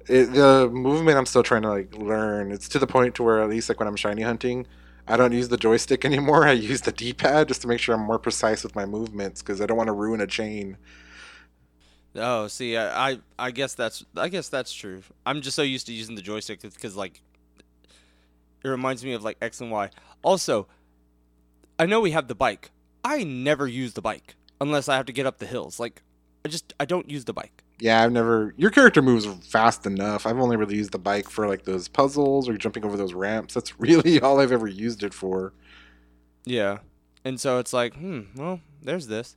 It, 0.09 0.33
the 0.33 0.69
movement 0.73 1.19
I'm 1.19 1.27
still 1.27 1.43
trying 1.43 1.63
to 1.63 1.69
like 1.69 1.95
learn. 1.95 2.53
It's 2.53 2.69
to 2.71 2.79
the 2.79 2.87
point 2.87 3.15
to 3.17 3.23
where 3.23 3.41
at 3.43 3.49
least 3.51 3.69
like 3.69 3.79
when 3.79 3.89
I'm 3.89 3.97
shiny 3.97 4.23
hunting, 4.23 4.67
I 5.07 5.17
don't 5.17 5.33
use 5.33 5.49
the 5.49 5.57
joystick 5.57 6.05
anymore. 6.07 6.47
I 6.47 6.53
use 6.53 6.83
the 6.83 6.93
D-pad 6.93 7.49
just 7.49 7.63
to 7.63 7.69
make 7.69 7.81
sure 7.81 7.95
I'm 7.95 8.03
more 8.03 8.19
precise 8.19 8.63
with 8.63 8.75
my 8.75 8.87
movements 8.87 9.43
because 9.43 9.61
I 9.61 9.67
don't 9.67 9.77
want 9.77 9.89
to 9.89 9.93
ruin 9.93 10.21
a 10.21 10.27
chain 10.27 10.79
Oh, 12.15 12.49
see, 12.49 12.77
I, 12.77 13.11
I, 13.11 13.19
I 13.39 13.51
guess 13.51 13.75
that's 13.75 14.05
I 14.17 14.29
guess 14.29 14.49
that's 14.49 14.73
true. 14.73 15.03
I'm 15.27 15.41
just 15.41 15.57
so 15.57 15.63
used 15.63 15.87
to 15.87 15.93
using 15.93 16.15
the 16.15 16.23
joystick 16.23 16.61
because 16.63 16.97
like 16.97 17.21
it 18.65 18.69
reminds 18.69 19.05
me 19.05 19.13
of 19.13 19.23
like 19.23 19.37
X 19.41 19.61
and 19.61 19.71
Y. 19.71 19.91
Also, 20.23 20.67
I 21.79 21.87
know 21.87 22.01
we 22.01 22.11
have 22.13 22.29
the 22.29 22.35
bike. 22.35 22.71
I 23.05 23.25
never 23.25 23.67
use 23.67 23.93
the 23.93 24.03
bike 24.03 24.37
unless 24.61 24.89
I 24.89 24.97
have 24.97 25.07
to 25.07 25.13
get 25.13 25.27
up 25.27 25.39
the 25.39 25.47
hills. 25.47 25.79
Like 25.79 26.03
I 26.45 26.49
just 26.49 26.73
I 26.81 26.85
don't 26.85 27.11
use 27.11 27.25
the 27.25 27.33
bike. 27.33 27.63
Yeah, 27.81 28.03
I've 28.03 28.13
never. 28.13 28.55
Your 28.57 28.71
character 28.71 29.03
moves 29.03 29.27
fast 29.47 29.87
enough. 29.87 30.27
I've 30.27 30.39
only 30.39 30.57
really 30.57 30.77
used 30.77 30.93
the 30.93 30.99
bike 30.99 31.31
for 31.31 31.47
like 31.47 31.65
those 31.65 31.87
puzzles 31.87 32.49
or 32.49 32.57
jumping 32.57 32.85
over 32.85 32.97
those 32.97 33.15
ramps. 33.15 33.55
That's 33.55 33.79
really 33.81 34.21
all 34.21 34.41
I've 34.41 34.53
ever 34.53 34.67
used 34.67 35.03
it 35.03 35.15
for. 35.15 35.53
Yeah, 36.45 36.79
and 37.25 37.41
so 37.41 37.59
it's 37.59 37.73
like, 37.73 37.95
hmm, 37.95 38.23
well, 38.35 38.61
there's 38.83 39.07
this. 39.07 39.37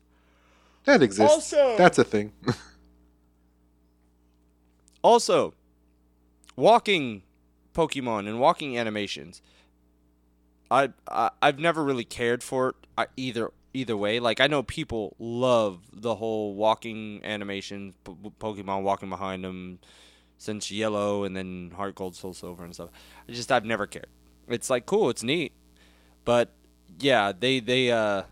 That 0.86 1.04
exists. 1.04 1.32
Also, 1.32 1.78
that's 1.78 2.00
a 2.00 2.04
thing. 2.04 2.34
also, 5.04 5.54
walking 6.56 7.22
Pokemon 7.74 8.28
and 8.28 8.40
walking 8.40 8.78
animations. 8.78 9.42
I, 10.72 10.90
I 11.08 11.32
I've 11.42 11.60
never 11.60 11.84
really 11.84 12.06
cared 12.06 12.42
for 12.42 12.70
it 12.70 12.76
uh, 12.98 13.06
either 13.18 13.52
either 13.74 13.96
way. 13.98 14.20
Like 14.20 14.40
I 14.40 14.48
know 14.48 14.64
people 14.64 15.16
love 15.20 15.80
the 15.94 16.16
whole 16.16 16.56
walking 16.56 17.22
animation, 17.24 17.94
P- 18.04 18.32
Pokemon 18.40 18.84
walking 18.84 19.10
behind 19.10 19.44
them 19.44 19.80
since 20.38 20.72
Yellow 20.72 21.24
and 21.24 21.36
then 21.36 21.72
Heart 21.76 21.96
Gold, 21.96 22.16
Soul 22.16 22.34
Silver 22.34 22.64
and 22.64 22.74
stuff. 22.74 22.90
I 23.28 23.32
just 23.32 23.52
I've 23.52 23.66
never 23.66 23.88
cared. 23.88 24.08
It's 24.48 24.70
like 24.70 24.86
cool, 24.86 25.10
it's 25.10 25.24
neat, 25.24 25.54
but 26.26 26.52
yeah, 27.00 27.32
they 27.38 27.60
they 27.60 27.92
uh 27.92 28.24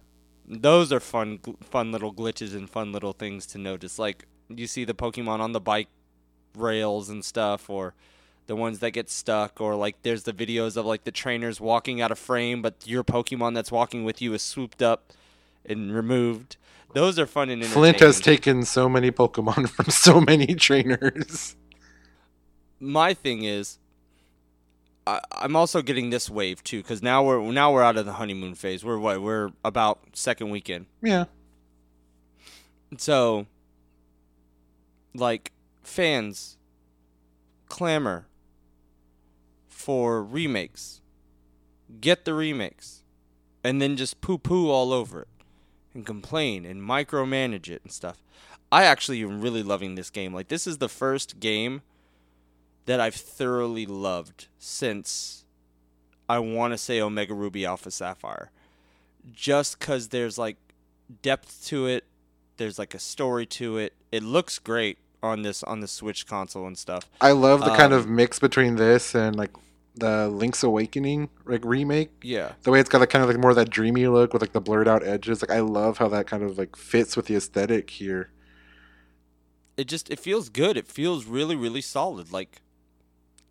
those 0.48 0.92
are 0.92 1.00
fun 1.00 1.40
fun 1.62 1.92
little 1.92 2.14
glitches 2.14 2.56
and 2.56 2.70
fun 2.70 2.92
little 2.92 3.14
things 3.14 3.46
to 3.48 3.58
notice. 3.58 4.00
Like 4.00 4.26
you 4.50 4.68
see 4.68 4.84
the 4.84 4.94
Pokemon 4.94 5.40
on 5.40 5.52
the 5.52 5.60
bike 5.60 5.90
rails 6.56 7.10
and 7.10 7.24
stuff, 7.24 7.70
or 7.70 7.94
the 8.48 8.56
ones 8.56 8.80
that 8.80 8.92
get 8.92 9.10
stuck, 9.10 9.62
or 9.62 9.76
like 9.76 10.02
there's 10.02 10.24
the 10.24 10.34
videos 10.34 10.76
of 10.76 10.86
like 10.86 11.04
the 11.04 11.12
trainers 11.12 11.62
walking 11.62 12.02
out 12.02 12.12
of 12.12 12.20
frame, 12.20 12.62
but 12.62 12.76
your 12.86 13.04
Pokemon 13.04 13.54
that's 13.54 13.72
walking 13.72 14.04
with 14.04 14.22
you 14.22 14.34
is 14.34 14.42
swooped 14.42 14.82
up 14.82 15.14
and 15.70 15.94
removed. 15.94 16.58
Those 16.94 17.20
are 17.20 17.28
fun 17.28 17.50
and 17.50 17.64
Flint 17.66 18.00
has 18.00 18.20
taken 18.20 18.66
so 18.66 18.90
many 18.90 19.12
Pokemon 19.12 19.70
from 19.76 19.90
so 19.90 20.20
many 20.20 20.56
trainers. 20.56 21.56
My 22.80 23.14
thing 23.14 23.44
is, 23.44 23.78
I, 25.06 25.22
am 25.42 25.56
also 25.56 25.82
getting 25.82 26.10
this 26.10 26.30
wave 26.30 26.64
too 26.64 26.82
because 26.82 27.04
now 27.04 27.24
we're 27.24 27.42
now 27.52 27.72
we're 27.72 27.84
out 27.84 27.98
of 27.98 28.06
the 28.06 28.14
honeymoon 28.14 28.56
phase. 28.56 28.84
We're 28.84 28.98
what 28.98 29.22
we're 29.22 29.52
about 29.64 30.00
second 30.14 30.50
weekend. 30.50 30.88
Yeah. 31.02 31.26
So, 32.98 33.46
like 35.14 35.52
fans 35.84 36.58
clamor 37.68 38.28
for 39.68 40.24
remakes. 40.24 41.02
Get 42.02 42.26
the 42.26 42.34
remakes, 42.34 43.04
and 43.64 43.82
then 43.82 43.96
just 43.96 44.22
poo 44.22 44.38
poo 44.38 44.70
all 44.70 44.94
over 44.94 45.22
it, 45.22 45.28
and 46.00 46.06
complain 46.06 46.66
and 46.66 46.82
micromanage 46.82 47.68
it 47.68 47.82
and 47.84 47.92
stuff. 47.92 48.24
I 48.72 48.86
actually 48.86 49.22
am 49.22 49.42
really 49.42 49.64
loving 49.64 49.96
this 49.96 50.10
game. 50.10 50.34
Like 50.34 50.48
this 50.48 50.66
is 50.66 50.78
the 50.78 50.88
first 50.88 51.40
game 51.40 51.82
that 52.86 53.00
I've 53.00 53.16
thoroughly 53.16 53.86
loved 53.86 54.48
since 54.58 55.44
I 56.30 56.40
want 56.40 56.74
to 56.74 56.78
say 56.78 57.02
Omega 57.02 57.34
Ruby 57.34 57.66
Alpha 57.66 57.92
Sapphire. 57.92 58.50
Just 59.34 59.78
because 59.78 60.08
there's 60.08 60.38
like 60.38 60.56
depth 61.22 61.66
to 61.68 61.86
it, 61.88 62.06
there's 62.58 62.80
like 62.80 62.94
a 62.94 63.00
story 63.00 63.46
to 63.48 63.78
it. 63.78 63.94
It 64.12 64.24
looks 64.24 64.58
great 64.58 64.98
on 65.22 65.42
this 65.42 65.64
on 65.64 65.82
the 65.82 65.88
Switch 65.88 66.26
console 66.26 66.66
and 66.66 66.78
stuff. 66.78 67.10
I 67.20 67.34
love 67.34 67.60
the 67.60 67.72
um, 67.72 67.78
kind 67.78 67.92
of 67.92 68.08
mix 68.08 68.40
between 68.40 68.78
this 68.78 69.14
and 69.14 69.36
like 69.36 69.52
the 70.00 70.30
Link's 70.30 70.64
Awakening 70.64 71.30
like 71.46 71.64
remake. 71.64 72.12
Yeah. 72.24 72.54
The 72.64 72.72
way 72.72 72.80
it's 72.80 72.90
got 72.90 73.02
like 73.02 73.10
kind 73.10 73.24
of 73.24 73.30
like 73.30 73.38
more 73.38 73.52
of 73.52 73.56
that 73.56 73.70
dreamy 73.70 74.08
look 74.08 74.34
with 74.34 74.42
like 74.42 74.54
the 74.54 74.62
blurred 74.62 74.88
out 74.88 75.04
edges. 75.04 75.42
Like 75.42 75.52
I 75.52 75.60
love 75.60 75.98
how 75.98 76.08
that 76.10 76.28
kind 76.28 76.44
of 76.44 76.58
like 76.58 76.76
fits 76.76 77.16
with 77.16 77.28
the 77.28 77.36
aesthetic 77.36 77.90
here. 77.90 78.32
It 79.78 79.88
just 79.88 80.10
it 80.10 80.20
feels 80.20 80.50
good. 80.50 80.78
It 80.78 80.88
feels 80.88 81.26
really 81.26 81.56
really 81.56 81.82
solid. 81.82 82.32
Like 82.32 82.62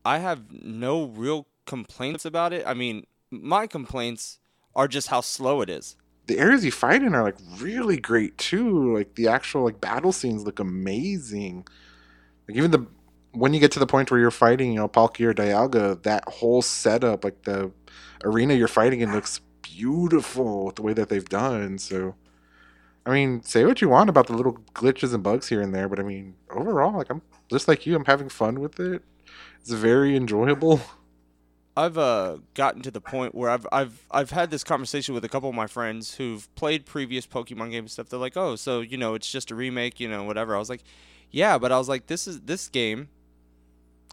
I 0.04 0.18
have 0.18 0.62
no 0.62 1.04
real 1.04 1.46
complaints 1.66 2.24
about 2.24 2.52
it. 2.52 2.66
I 2.66 2.74
mean, 2.74 3.04
my 3.30 3.66
complaints 3.66 4.38
are 4.74 4.88
just 4.88 5.08
how 5.08 5.20
slow 5.20 5.60
it 5.60 5.68
is. 5.68 5.96
The 6.26 6.38
areas 6.38 6.64
you 6.64 6.70
fight 6.70 7.02
in 7.02 7.14
are 7.14 7.22
like 7.22 7.36
really 7.58 7.98
great 7.98 8.36
too. 8.38 8.96
Like 8.96 9.14
the 9.14 9.28
actual 9.28 9.64
like 9.64 9.80
battle 9.80 10.12
scenes 10.12 10.44
look 10.44 10.58
amazing. 10.58 11.66
Like 12.48 12.56
even 12.56 12.70
the 12.70 12.86
when 13.32 13.54
you 13.54 13.60
get 13.60 13.72
to 13.72 13.78
the 13.78 13.86
point 13.86 14.10
where 14.10 14.20
you're 14.20 14.30
fighting, 14.30 14.72
you 14.72 14.78
know, 14.78 14.88
Palkia 14.88 15.26
or 15.26 15.34
Dialga, 15.34 16.02
that 16.02 16.28
whole 16.28 16.62
setup, 16.62 17.24
like 17.24 17.42
the 17.42 17.70
arena 18.24 18.54
you're 18.54 18.68
fighting 18.68 19.00
in, 19.00 19.12
looks 19.12 19.40
beautiful 19.62 20.72
the 20.72 20.82
way 20.82 20.92
that 20.92 21.08
they've 21.08 21.28
done. 21.28 21.78
So, 21.78 22.14
I 23.04 23.12
mean, 23.12 23.42
say 23.42 23.64
what 23.64 23.80
you 23.80 23.88
want 23.88 24.10
about 24.10 24.26
the 24.26 24.34
little 24.34 24.58
glitches 24.74 25.14
and 25.14 25.22
bugs 25.22 25.48
here 25.48 25.60
and 25.60 25.74
there, 25.74 25.88
but 25.88 26.00
I 26.00 26.02
mean, 26.02 26.34
overall, 26.50 26.96
like 26.96 27.10
I'm 27.10 27.22
just 27.50 27.68
like 27.68 27.86
you, 27.86 27.94
I'm 27.94 28.04
having 28.06 28.28
fun 28.28 28.60
with 28.60 28.80
it. 28.80 29.02
It's 29.60 29.70
very 29.70 30.16
enjoyable. 30.16 30.80
I've 31.76 31.96
uh, 31.96 32.38
gotten 32.54 32.82
to 32.82 32.90
the 32.90 33.00
point 33.00 33.36
where 33.36 33.50
I've 33.50 33.64
I've 33.70 34.04
I've 34.10 34.32
had 34.32 34.50
this 34.50 34.64
conversation 34.64 35.14
with 35.14 35.24
a 35.24 35.28
couple 35.28 35.48
of 35.48 35.54
my 35.54 35.68
friends 35.68 36.16
who've 36.16 36.52
played 36.56 36.84
previous 36.86 37.24
Pokemon 37.24 37.70
games 37.70 37.92
stuff. 37.92 38.08
They're 38.08 38.18
like, 38.18 38.36
"Oh, 38.36 38.56
so 38.56 38.80
you 38.80 38.96
know, 38.96 39.14
it's 39.14 39.30
just 39.30 39.52
a 39.52 39.54
remake, 39.54 40.00
you 40.00 40.08
know, 40.08 40.24
whatever." 40.24 40.56
I 40.56 40.58
was 40.58 40.68
like, 40.68 40.82
"Yeah," 41.30 41.56
but 41.56 41.70
I 41.70 41.78
was 41.78 41.88
like, 41.88 42.08
"This 42.08 42.26
is 42.26 42.40
this 42.40 42.68
game 42.68 43.10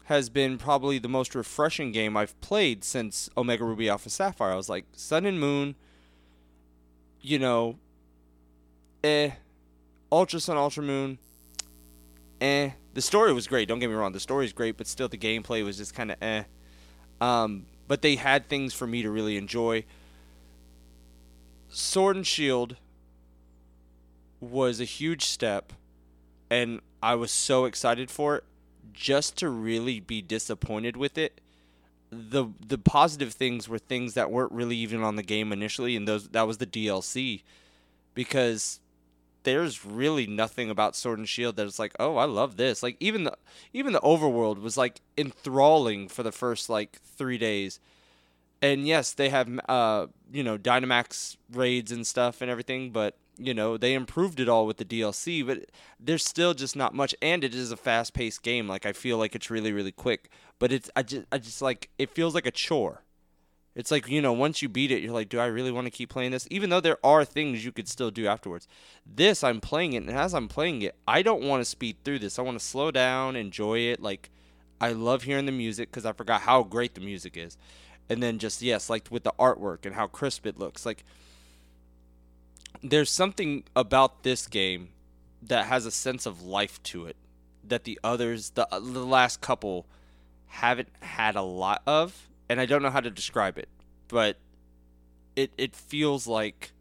has 0.06 0.30
been 0.30 0.58
probably 0.58 0.98
the 1.00 1.10
most 1.10 1.36
refreshing 1.36 1.92
game 1.92 2.16
I've 2.16 2.40
played 2.42 2.84
since 2.84 3.30
Omega 3.38 3.64
Ruby 3.64 3.90
Alpha 3.90 4.10
Sapphire." 4.10 4.52
I 4.52 4.56
was 4.56 4.70
like, 4.70 4.86
"Sun 4.96 5.26
and 5.26 5.40
Moon, 5.40 5.76
you 7.22 7.40
know, 7.40 7.78
eh, 9.04 9.32
Ultra 10.12 10.40
Sun, 10.40 10.58
Ultra 10.58 10.84
Moon, 10.84 11.18
eh." 12.42 12.72
The 12.94 13.02
story 13.02 13.34
was 13.34 13.48
great. 13.48 13.68
Don't 13.68 13.80
get 13.80 13.90
me 13.90 13.96
wrong. 13.96 14.14
The 14.14 14.20
story 14.20 14.46
is 14.46 14.54
great, 14.54 14.78
but 14.78 14.88
still, 14.88 15.10
the 15.10 15.18
gameplay 15.18 15.66
was 15.66 15.78
just 15.78 15.94
kind 15.94 16.12
of 16.12 16.18
eh. 16.22 16.44
Um, 17.20 17.66
but 17.88 18.02
they 18.02 18.16
had 18.16 18.48
things 18.48 18.74
for 18.74 18.88
me 18.88 19.02
to 19.02 19.12
really 19.12 19.38
enjoy. 19.38 19.86
Sword 21.70 22.16
and 22.16 22.26
Shield 22.26 22.78
was 24.40 24.80
a 24.80 24.86
huge 24.86 25.26
step, 25.26 25.74
and 26.50 26.80
I 27.02 27.16
was 27.16 27.32
so 27.32 27.66
excited 27.66 28.10
for 28.10 28.38
it. 28.38 28.44
Just 28.94 29.38
to 29.38 29.50
really 29.50 30.00
be 30.00 30.22
disappointed 30.22 30.98
with 30.98 31.18
it, 31.18 31.42
the 32.12 32.48
the 32.66 32.78
positive 32.78 33.34
things 33.34 33.68
were 33.68 33.80
things 33.80 34.14
that 34.14 34.32
weren't 34.32 34.52
really 34.52 34.78
even 34.78 35.04
on 35.04 35.16
the 35.16 35.24
game 35.24 35.52
initially, 35.52 35.96
and 35.96 36.08
those 36.08 36.30
that 36.30 36.48
was 36.48 36.58
the 36.58 36.66
DLC, 36.66 37.44
because 38.14 38.80
there's 39.44 39.86
really 39.86 40.28
nothing 40.28 40.70
about 40.70 40.96
Sword 40.96 41.20
and 41.20 41.30
Shield 41.30 41.56
that's 41.56 41.80
like, 41.80 41.96
oh, 42.00 42.18
I 42.18 42.26
love 42.26 42.58
this. 42.58 42.84
Like 42.84 42.98
even 43.00 43.24
the 43.24 43.38
even 43.74 43.94
the 43.94 44.00
overworld 44.02 44.62
was 44.62 44.76
like 44.76 45.02
enthralling 45.18 46.10
for 46.10 46.24
the 46.24 46.32
first 46.32 46.70
like 46.70 47.00
three 47.04 47.38
days. 47.38 47.80
And 48.62 48.88
yes, 48.88 49.14
they 49.14 49.30
have 49.30 49.48
uh 49.70 50.08
you 50.32 50.44
know 50.44 50.58
Dynamax 50.58 51.38
raids 51.52 51.92
and 51.92 52.06
stuff 52.06 52.42
and 52.42 52.52
everything, 52.52 52.92
but 52.92 53.18
you 53.38 53.54
know 53.54 53.78
they 53.78 53.94
improved 53.94 54.40
it 54.40 54.50
all 54.50 54.66
with 54.66 54.78
the 54.78 54.86
DLC. 54.86 55.46
But 55.46 55.70
there's 56.00 56.26
still 56.26 56.54
just 56.54 56.76
not 56.76 56.94
much, 56.94 57.16
and 57.22 57.44
it 57.44 57.56
is 57.56 57.72
a 57.72 57.78
fast 57.78 58.14
paced 58.14 58.44
game. 58.44 58.68
Like 58.68 58.86
I 58.86 58.94
feel 58.94 59.18
like 59.18 59.36
it's 59.36 59.50
really 59.50 59.72
really 59.72 59.92
quick, 59.92 60.30
but 60.60 60.72
it's 60.72 60.90
I 60.96 61.04
just 61.04 61.26
I 61.32 61.38
just 61.38 61.62
like 61.62 61.90
it 61.98 62.10
feels 62.10 62.34
like 62.34 62.46
a 62.46 62.52
chore. 62.52 63.02
It's 63.76 63.92
like, 63.92 64.08
you 64.08 64.22
know, 64.22 64.32
once 64.32 64.62
you 64.62 64.70
beat 64.70 64.92
it, 64.92 65.04
you're 65.04 65.12
like, 65.12 65.28
do 65.28 65.38
I 65.38 65.48
really 65.48 65.72
want 65.72 65.86
to 65.86 65.92
keep 65.92 66.10
playing 66.10 66.32
this? 66.32 66.48
Even 66.50 66.70
though 66.70 66.80
there 66.80 66.98
are 67.04 67.26
things 67.26 67.66
you 67.66 67.74
could 67.74 67.90
still 67.90 68.10
do 68.10 68.26
afterwards. 68.26 68.70
This, 69.06 69.44
I'm 69.44 69.60
playing 69.60 69.94
it, 69.94 70.04
and 70.04 70.12
as 70.12 70.34
I'm 70.34 70.48
playing 70.48 70.82
it, 70.82 70.96
I 71.06 71.22
don't 71.22 71.44
want 71.44 71.60
to 71.60 71.66
speed 71.66 71.98
through 72.04 72.20
this. 72.20 72.40
I 72.40 72.42
want 72.42 72.58
to 72.58 72.66
slow 72.66 72.90
down, 72.90 73.36
enjoy 73.36 73.80
it. 73.80 74.02
Like, 74.02 74.30
I 74.80 74.94
love 74.94 75.24
hearing 75.24 75.46
the 75.46 75.52
music 75.52 75.92
because 75.92 76.06
I 76.06 76.14
forgot 76.14 76.42
how 76.42 76.64
great 76.64 76.96
the 76.96 77.02
music 77.02 77.36
is. 77.36 77.58
And 78.10 78.24
then 78.24 78.40
just, 78.40 78.62
yes, 78.62 78.90
like 78.90 79.10
with 79.12 79.24
the 79.24 79.34
artwork 79.38 79.86
and 79.86 79.96
how 79.96 80.08
crisp 80.08 80.46
it 80.46 80.58
looks. 80.58 80.86
Like, 80.86 81.04
there's 82.82 83.10
something 83.10 83.64
about 83.76 84.24
this 84.24 84.48
game 84.48 84.90
that 85.42 85.66
has 85.66 85.86
a 85.86 85.92
sense 85.92 86.26
of 86.26 86.42
life 86.42 86.82
to 86.84 87.06
it 87.06 87.16
that 87.64 87.84
the 87.84 88.00
others, 88.04 88.52
the, 88.52 88.68
uh, 88.74 88.80
the 88.80 89.06
last 89.06 89.42
couple, 89.42 89.86
haven't 90.48 90.90
had 91.02 91.36
a 91.36 91.42
lot 91.42 91.82
of 91.86 92.30
and 92.50 92.60
I 92.60 92.66
don't 92.66 92.82
know 92.82 92.90
how 92.90 93.00
to 93.00 93.10
describe 93.10 93.58
it, 93.58 93.70
but 94.08 94.38
it 95.36 95.52
it 95.58 95.76
feels 95.76 96.28
like 96.28 96.72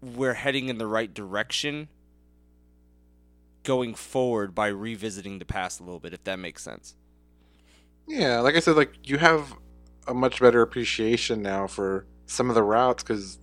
we're 0.00 0.34
heading 0.34 0.68
in 0.68 0.78
the 0.78 0.86
right 0.86 1.12
direction 1.12 1.88
going 3.62 3.94
forward 3.94 4.54
by 4.54 4.68
revisiting 4.68 5.38
the 5.38 5.44
past 5.44 5.80
a 5.80 5.82
little 5.82 6.00
bit 6.00 6.14
if 6.14 6.24
that 6.24 6.38
makes 6.38 6.62
sense. 6.62 6.96
Yeah, 8.06 8.40
like 8.40 8.56
I 8.56 8.60
said 8.60 8.76
like 8.76 8.94
you 9.04 9.18
have 9.18 9.54
a 10.08 10.14
much 10.14 10.40
better 10.40 10.62
appreciation 10.62 11.42
now 11.42 11.66
for 11.66 12.06
some 12.26 12.48
of 12.48 12.54
the 12.54 12.62
routes 12.62 13.02
cuz 13.02 13.38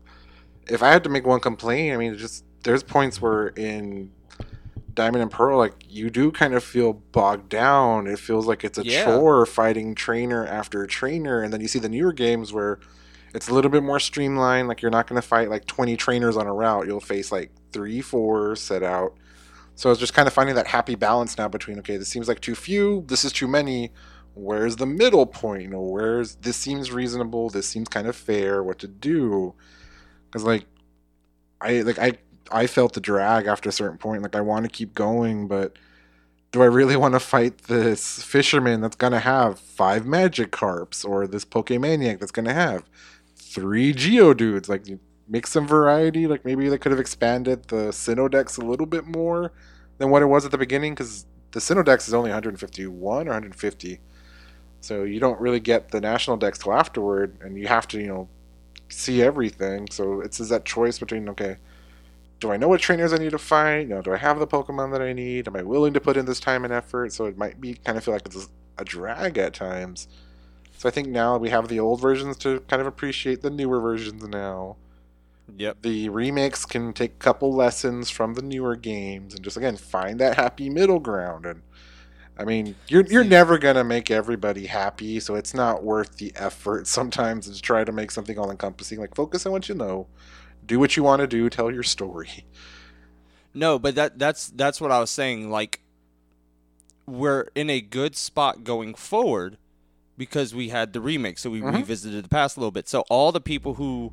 if 0.70 0.84
I 0.84 0.90
had 0.92 1.04
to 1.06 1.10
make 1.10 1.26
one 1.26 1.40
complaint, 1.40 1.94
I 1.94 1.98
mean 1.98 2.18
just 2.18 2.44
there's 2.64 2.84
points 2.84 3.22
where 3.22 3.48
in 3.50 4.12
Diamond 4.94 5.22
and 5.22 5.32
Pearl, 5.32 5.58
like 5.58 5.74
you 5.88 6.10
do 6.10 6.32
kind 6.32 6.54
of 6.54 6.64
feel 6.64 6.94
bogged 6.94 7.50
down. 7.50 8.08
It 8.08 8.20
feels 8.20 8.48
like 8.48 8.64
it's 8.64 8.78
a 8.78 8.84
Yeah. 8.86 9.06
chore 9.06 9.46
fighting 9.46 9.94
trainer 9.96 10.46
after 10.46 10.86
trainer, 10.88 11.42
and 11.42 11.54
then 11.54 11.62
you 11.62 11.68
see 11.68 11.80
the 11.80 11.90
newer 11.90 12.14
games 12.14 12.52
where 12.52 12.80
it's 13.34 13.48
a 13.48 13.54
little 13.54 13.70
bit 13.70 13.84
more 13.84 14.00
streamlined. 14.00 14.68
Like 14.68 14.82
you're 14.82 14.90
not 14.92 15.06
going 15.08 15.22
to 15.22 15.28
fight 15.28 15.50
like 15.50 15.66
20 15.66 15.96
trainers 15.98 16.36
on 16.36 16.48
a 16.48 16.54
route. 16.54 16.88
You'll 16.88 17.00
face 17.00 17.32
like 17.32 17.52
three, 17.72 18.02
four 18.02 18.56
set 18.56 18.82
out. 18.84 19.14
So 19.76 19.92
it's 19.92 20.00
just 20.00 20.16
kind 20.16 20.28
of 20.28 20.34
finding 20.34 20.56
that 20.56 20.66
happy 20.68 20.96
balance 20.96 21.38
now 21.38 21.48
between 21.48 21.78
okay, 21.80 21.98
this 21.98 22.08
seems 22.08 22.28
like 22.28 22.40
too 22.40 22.56
few, 22.56 23.04
this 23.08 23.24
is 23.24 23.32
too 23.32 23.48
many. 23.48 23.92
Where's 24.34 24.78
the 24.78 24.86
middle 24.88 25.28
point? 25.28 25.62
You 25.64 25.70
know, 25.70 25.82
where's 25.82 26.36
this 26.38 26.58
seems 26.58 26.92
reasonable, 26.92 27.50
this 27.50 27.68
seems 27.68 27.88
kind 27.88 28.08
of 28.08 28.16
fair. 28.16 28.64
What 28.64 28.80
to 28.80 28.88
do? 28.88 29.54
Because 30.30 30.44
like 30.44 30.66
I 31.62 31.82
like 31.82 32.00
I 32.00 32.14
I 32.52 32.68
felt 32.68 32.94
the 32.94 33.02
drag 33.02 33.48
after 33.48 33.70
a 33.70 33.72
certain 33.72 33.98
point. 33.98 34.24
Like 34.24 34.36
I 34.36 34.42
want 34.42 34.66
to 34.66 34.72
keep 34.72 34.94
going, 34.94 35.48
but 35.48 35.78
do 36.52 36.62
I 36.62 36.66
really 36.66 36.96
want 36.96 37.14
to 37.14 37.20
fight 37.20 37.64
this 37.64 38.24
fisherman 38.24 38.82
that's 38.82 38.96
gonna 38.96 39.20
have 39.20 39.60
five 39.60 40.04
Magikarps, 40.04 41.06
or 41.06 41.28
this 41.28 41.46
Pokemaniac 41.46 42.20
that's 42.20 42.32
gonna 42.32 42.54
have 42.54 42.84
three 43.36 43.94
Geodudes? 43.94 44.70
Like 44.70 44.86
make 45.28 45.48
some 45.48 45.68
variety. 45.68 46.28
Like 46.28 46.46
maybe 46.46 46.70
they 46.70 46.78
could 46.78 46.92
have 46.92 47.02
expanded 47.02 47.68
the 47.68 47.90
Sinnoh 47.90 48.32
dex 48.32 48.58
a 48.58 48.62
little 48.62 48.86
bit 48.86 49.06
more 49.06 49.52
than 49.98 50.10
what 50.10 50.22
it 50.22 50.28
was 50.28 50.46
at 50.46 50.52
the 50.52 50.58
beginning, 50.58 50.94
because 50.94 51.26
the 51.52 51.60
Sinnoh 51.60 51.86
dex 51.86 52.08
is 52.08 52.14
only 52.14 52.30
151 52.30 53.28
or 53.28 53.32
150. 53.32 54.00
So 54.80 55.04
you 55.04 55.20
don't 55.20 55.40
really 55.42 55.60
get 55.60 55.90
the 55.90 56.00
national 56.00 56.38
dex 56.38 56.60
till 56.60 56.74
afterward, 56.74 57.38
and 57.42 57.58
you 57.58 57.68
have 57.68 57.88
to, 57.90 58.00
you 58.00 58.08
know, 58.08 58.30
see 58.90 59.22
everything. 59.22 59.88
So 59.92 60.22
it's 60.22 60.40
is 60.40 60.50
that 60.50 60.66
choice 60.66 61.00
between 61.00 61.28
okay, 61.30 61.58
do 62.40 62.52
I 62.52 62.58
know 62.58 62.68
what 62.68 62.82
trainers 62.82 63.14
I 63.14 63.18
need 63.18 63.32
to 63.32 63.38
fight? 63.38 63.82
You 63.82 63.96
know, 63.96 64.02
do 64.02 64.14
I 64.14 64.18
have 64.18 64.40
the 64.40 64.48
Pokemon 64.48 64.92
that 64.92 65.02
I 65.02 65.14
need? 65.14 65.48
Am 65.48 65.56
I 65.56 65.64
willing 65.64 65.94
to 65.94 66.02
put 66.02 66.18
in 66.18 66.26
this 66.26 66.40
time 66.40 66.64
and 66.64 66.74
effort? 66.74 67.14
So 67.14 67.26
it 67.26 67.38
might 67.38 67.60
be 67.60 67.76
kind 67.76 67.98
of 67.98 68.04
feel 68.04 68.14
like 68.14 68.26
it's 68.26 68.50
a 68.78 68.86
drag 68.86 69.38
at 69.38 69.54
times. 69.54 70.08
So 70.78 70.88
I 70.88 70.92
think 70.92 71.08
now 71.08 71.38
we 71.38 71.50
have 71.50 71.68
the 71.68 71.80
old 71.80 72.00
versions 72.00 72.38
to 72.38 72.60
kind 72.62 72.82
of 72.82 72.88
appreciate 72.88 73.42
the 73.42 73.50
newer 73.50 73.80
versions 73.80 74.24
now. 74.28 74.78
Yep. 75.56 75.82
The 75.82 76.10
remakes 76.10 76.66
can 76.66 76.94
take 76.94 77.14
a 77.14 77.16
couple 77.16 77.54
lessons 77.54 78.10
from 78.10 78.36
the 78.36 78.42
newer 78.42 78.76
games 78.76 79.34
and 79.34 79.44
just 79.44 79.58
again 79.58 79.78
find 79.78 80.20
that 80.20 80.36
happy 80.36 80.70
middle 80.70 81.00
ground. 81.00 81.46
And 81.46 81.62
I 82.40 82.46
mean, 82.46 82.76
you're 82.88 83.06
you're 83.08 83.24
never 83.24 83.58
gonna 83.58 83.84
make 83.84 84.12
everybody 84.12 84.68
happy, 84.68 85.20
so 85.20 85.36
it's 85.36 85.54
not 85.54 85.84
worth 85.84 86.18
the 86.18 86.32
effort 86.36 86.88
sometimes 86.98 87.50
to 87.50 87.62
try 87.62 87.84
to 87.84 87.92
make 87.92 88.12
something 88.12 88.38
all 88.38 88.52
encompassing. 88.52 89.00
Like 89.00 89.16
focus 89.16 89.46
on 89.46 89.52
what 89.52 89.68
you 89.70 89.76
know, 89.76 90.08
do 90.66 90.80
what 90.80 90.96
you 90.96 91.04
want 91.04 91.22
to 91.22 91.28
do, 91.28 91.50
tell 91.50 91.72
your 91.72 91.84
story. 91.84 92.46
No, 93.54 93.80
but 93.80 93.96
that 93.96 94.20
that's 94.20 94.48
that's 94.50 94.80
what 94.80 94.92
I 94.92 95.00
was 95.00 95.10
saying 95.10 95.50
like 95.50 95.82
we're 97.08 97.48
in 97.56 97.70
a 97.70 97.80
good 97.82 98.16
spot 98.16 98.64
going 98.64 98.94
forward 98.94 99.58
because 100.18 100.54
we 100.54 100.70
had 100.70 100.94
the 100.94 101.00
remake, 101.02 101.38
so 101.40 101.50
we 101.50 101.62
Mhm. 101.62 101.74
revisited 101.76 102.26
the 102.26 102.30
past 102.30 102.58
a 102.58 102.60
little 102.60 102.72
bit. 102.72 102.88
So 102.90 103.04
all 103.10 103.32
the 103.32 103.40
people 103.42 103.76
who 103.76 104.12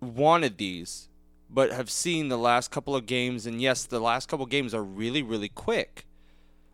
wanted 0.00 0.56
these 0.58 1.08
but 1.52 1.72
have 1.72 1.90
seen 1.90 2.28
the 2.28 2.38
last 2.38 2.70
couple 2.70 2.94
of 2.94 3.06
games 3.06 3.44
and 3.44 3.60
yes, 3.60 3.84
the 3.84 4.00
last 4.00 4.28
couple 4.28 4.44
of 4.44 4.50
games 4.50 4.72
are 4.74 4.82
really 4.84 5.22
really 5.22 5.48
quick. 5.48 6.06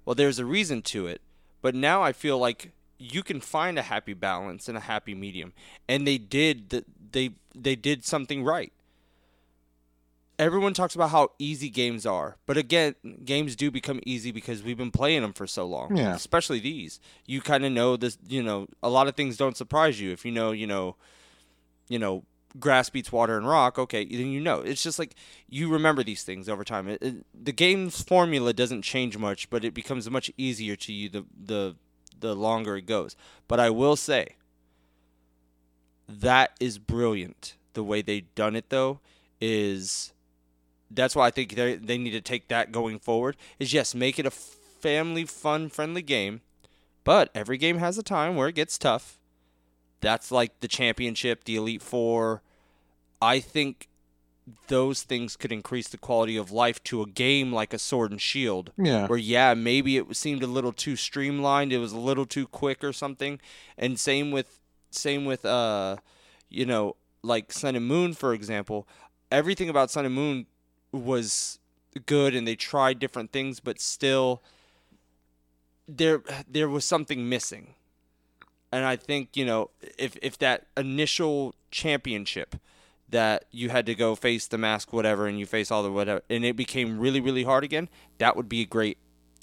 Well, 0.07 0.15
there's 0.15 0.39
a 0.39 0.47
reason 0.47 0.81
to 0.83 1.07
it. 1.07 1.21
But 1.61 1.75
now 1.75 2.03
I 2.03 2.13
feel 2.13 2.39
like 2.39 2.73
you 2.99 3.23
can 3.23 3.41
find 3.41 3.79
a 3.79 3.83
happy 3.83 4.15
balance 4.15 4.69
and 4.69 4.79
a 4.79 4.81
happy 4.81 5.15
medium. 5.15 5.53
And 5.87 6.07
they 6.07 6.17
did 6.17 6.71
the, 6.71 6.85
they 7.13 7.33
they 7.55 7.77
did 7.77 8.07
something 8.07 8.43
right 8.43 8.73
everyone 10.39 10.75
talks 10.75 10.95
about 10.95 11.11
how 11.11 11.31
easy 11.39 11.71
games 11.71 12.05
are, 12.05 12.37
but 12.47 12.57
again, 12.57 12.95
games 13.25 13.57
do 13.57 13.71
become 13.71 14.01
easy 14.05 14.31
because 14.31 14.63
we've 14.63 14.77
been 14.77 14.91
playing 14.91 15.23
them 15.23 15.33
for 15.33 15.47
so 15.47 15.67
long. 15.67 15.97
Yeah. 15.97 16.15
Especially 16.15 16.61
these, 16.61 17.01
you 17.27 17.41
kind 17.41 17.65
of 17.65 17.73
know 17.73 17.97
this. 17.97 18.19
You 18.27 18.43
know, 18.43 18.67
a 18.83 18.89
lot 18.89 19.09
of 19.09 19.17
things 19.17 19.37
don't 19.37 19.57
surprise 19.57 20.01
you 20.01 20.13
if 20.13 20.25
you 20.25 20.33
know. 20.33 20.53
You 20.53 20.67
know, 20.67 20.97
you 21.89 21.99
know, 21.99 22.25
grass 22.59 22.91
beats 22.91 23.13
water 23.13 23.37
and 23.37 23.47
rock. 23.47 23.79
Okay, 23.79 24.05
then 24.05 24.29
you 24.29 24.41
know. 24.41 24.61
It's 24.61 24.83
just 24.83 24.99
like 24.99 25.15
you 25.49 25.69
remember 25.69 26.03
these 26.03 26.23
things 26.23 26.49
over 26.49 26.65
time. 26.65 26.89
It, 26.89 27.03
it, 27.03 27.27
the 27.35 27.53
game's 27.53 28.03
formula 28.03 28.53
doesn't 28.53 28.83
change 28.83 29.19
much, 29.19 29.51
but 29.51 29.65
it 29.65 29.75
becomes 29.75 30.09
much 30.11 30.31
easier 30.37 30.77
to 30.77 30.93
you 30.93 31.09
the 31.09 31.25
the 31.45 31.77
the 32.19 32.35
longer 32.35 32.77
it 32.77 32.87
goes. 32.87 33.17
But 33.49 33.61
I 33.61 33.71
will 33.71 33.97
say. 33.97 34.37
That 36.09 36.53
is 36.61 36.79
brilliant. 36.79 37.57
The 37.73 37.83
way 37.83 38.01
they've 38.01 38.33
done 38.37 38.55
it 38.55 38.71
though 38.71 39.01
is 39.41 40.13
that's 40.91 41.17
why 41.17 41.27
I 41.27 41.31
think 41.31 41.55
they 41.55 41.75
they 41.77 41.99
need 41.99 42.13
to 42.13 42.21
take 42.21 42.49
that 42.49 42.73
going 42.73 42.99
forward. 42.99 43.37
Is 43.59 43.73
yes, 43.73 43.95
make 43.95 44.19
it 44.19 44.27
a 44.27 44.31
family 44.31 45.25
fun 45.25 45.69
friendly 45.69 46.03
game, 46.03 46.43
but 47.05 47.31
every 47.35 47.59
game 47.59 47.79
has 47.79 47.99
a 47.99 48.03
time 48.03 48.37
where 48.37 48.49
it 48.49 48.55
gets 48.55 48.79
tough. 48.79 49.19
That's 50.01 50.31
like 50.31 50.61
the 50.61 50.69
championship, 50.69 51.45
the 51.45 51.57
elite 51.57 51.83
four. 51.83 52.43
I 53.35 53.41
think 53.41 53.89
those 54.69 55.03
things 55.03 55.37
could 55.37 55.51
increase 55.51 55.89
the 55.89 55.99
quality 55.99 56.37
of 56.37 56.53
life 56.53 56.79
to 56.85 57.03
a 57.03 57.07
game 57.25 57.53
like 57.61 57.73
a 57.75 57.79
sword 57.79 58.11
and 58.13 58.21
shield 58.21 58.71
Yeah. 58.91 59.07
where 59.09 59.19
yeah 59.19 59.55
maybe 59.55 59.97
it 59.97 60.05
seemed 60.17 60.43
a 60.45 60.47
little 60.57 60.73
too 60.73 60.95
streamlined 60.95 61.73
it 61.73 61.79
was 61.87 61.93
a 61.93 61.99
little 61.99 62.27
too 62.27 62.47
quick 62.47 62.85
or 62.85 62.93
something. 62.93 63.41
And 63.83 63.99
same 63.99 64.31
with 64.37 64.61
same 64.91 65.25
with 65.25 65.45
uh 65.45 65.97
you 66.59 66.65
know 66.65 66.95
like 67.23 67.47
sun 67.53 67.75
and 67.77 67.87
moon 67.87 68.15
for 68.15 68.33
example. 68.33 68.87
Everything 69.41 69.69
about 69.69 69.91
sun 69.91 70.07
and 70.07 70.15
moon 70.15 70.47
was 70.93 71.59
good 72.15 72.33
and 72.37 72.47
they 72.47 72.55
tried 72.57 72.97
different 73.01 73.33
things 73.33 73.59
but 73.59 73.81
still 73.81 74.29
there 75.89 76.23
there 76.49 76.69
was 76.69 76.85
something 76.85 77.29
missing. 77.29 77.75
And 78.73 78.85
i 78.85 78.97
think 78.97 79.37
you 79.37 79.45
know 79.51 79.71
if 79.99 80.17
if 80.23 80.39
that 80.39 80.67
initial 80.77 81.55
championship 81.71 82.51
that 83.09 83.45
you 83.51 83.69
had 83.71 83.87
to 83.87 83.95
go 83.95 84.15
face 84.15 84.47
the 84.47 84.59
mask 84.59 84.93
whatever 84.93 85.27
and 85.27 85.39
you 85.39 85.47
face 85.47 85.71
all 85.71 85.83
the 85.83 85.93
whatever 85.93 86.23
and 86.29 86.45
it 86.45 86.57
became 86.57 86.99
really 86.99 87.21
really 87.21 87.45
hard 87.45 87.63
again 87.63 87.89
that 88.19 88.37
would 88.37 88.49
be 88.49 88.63
a 88.63 88.67
great 88.67 88.99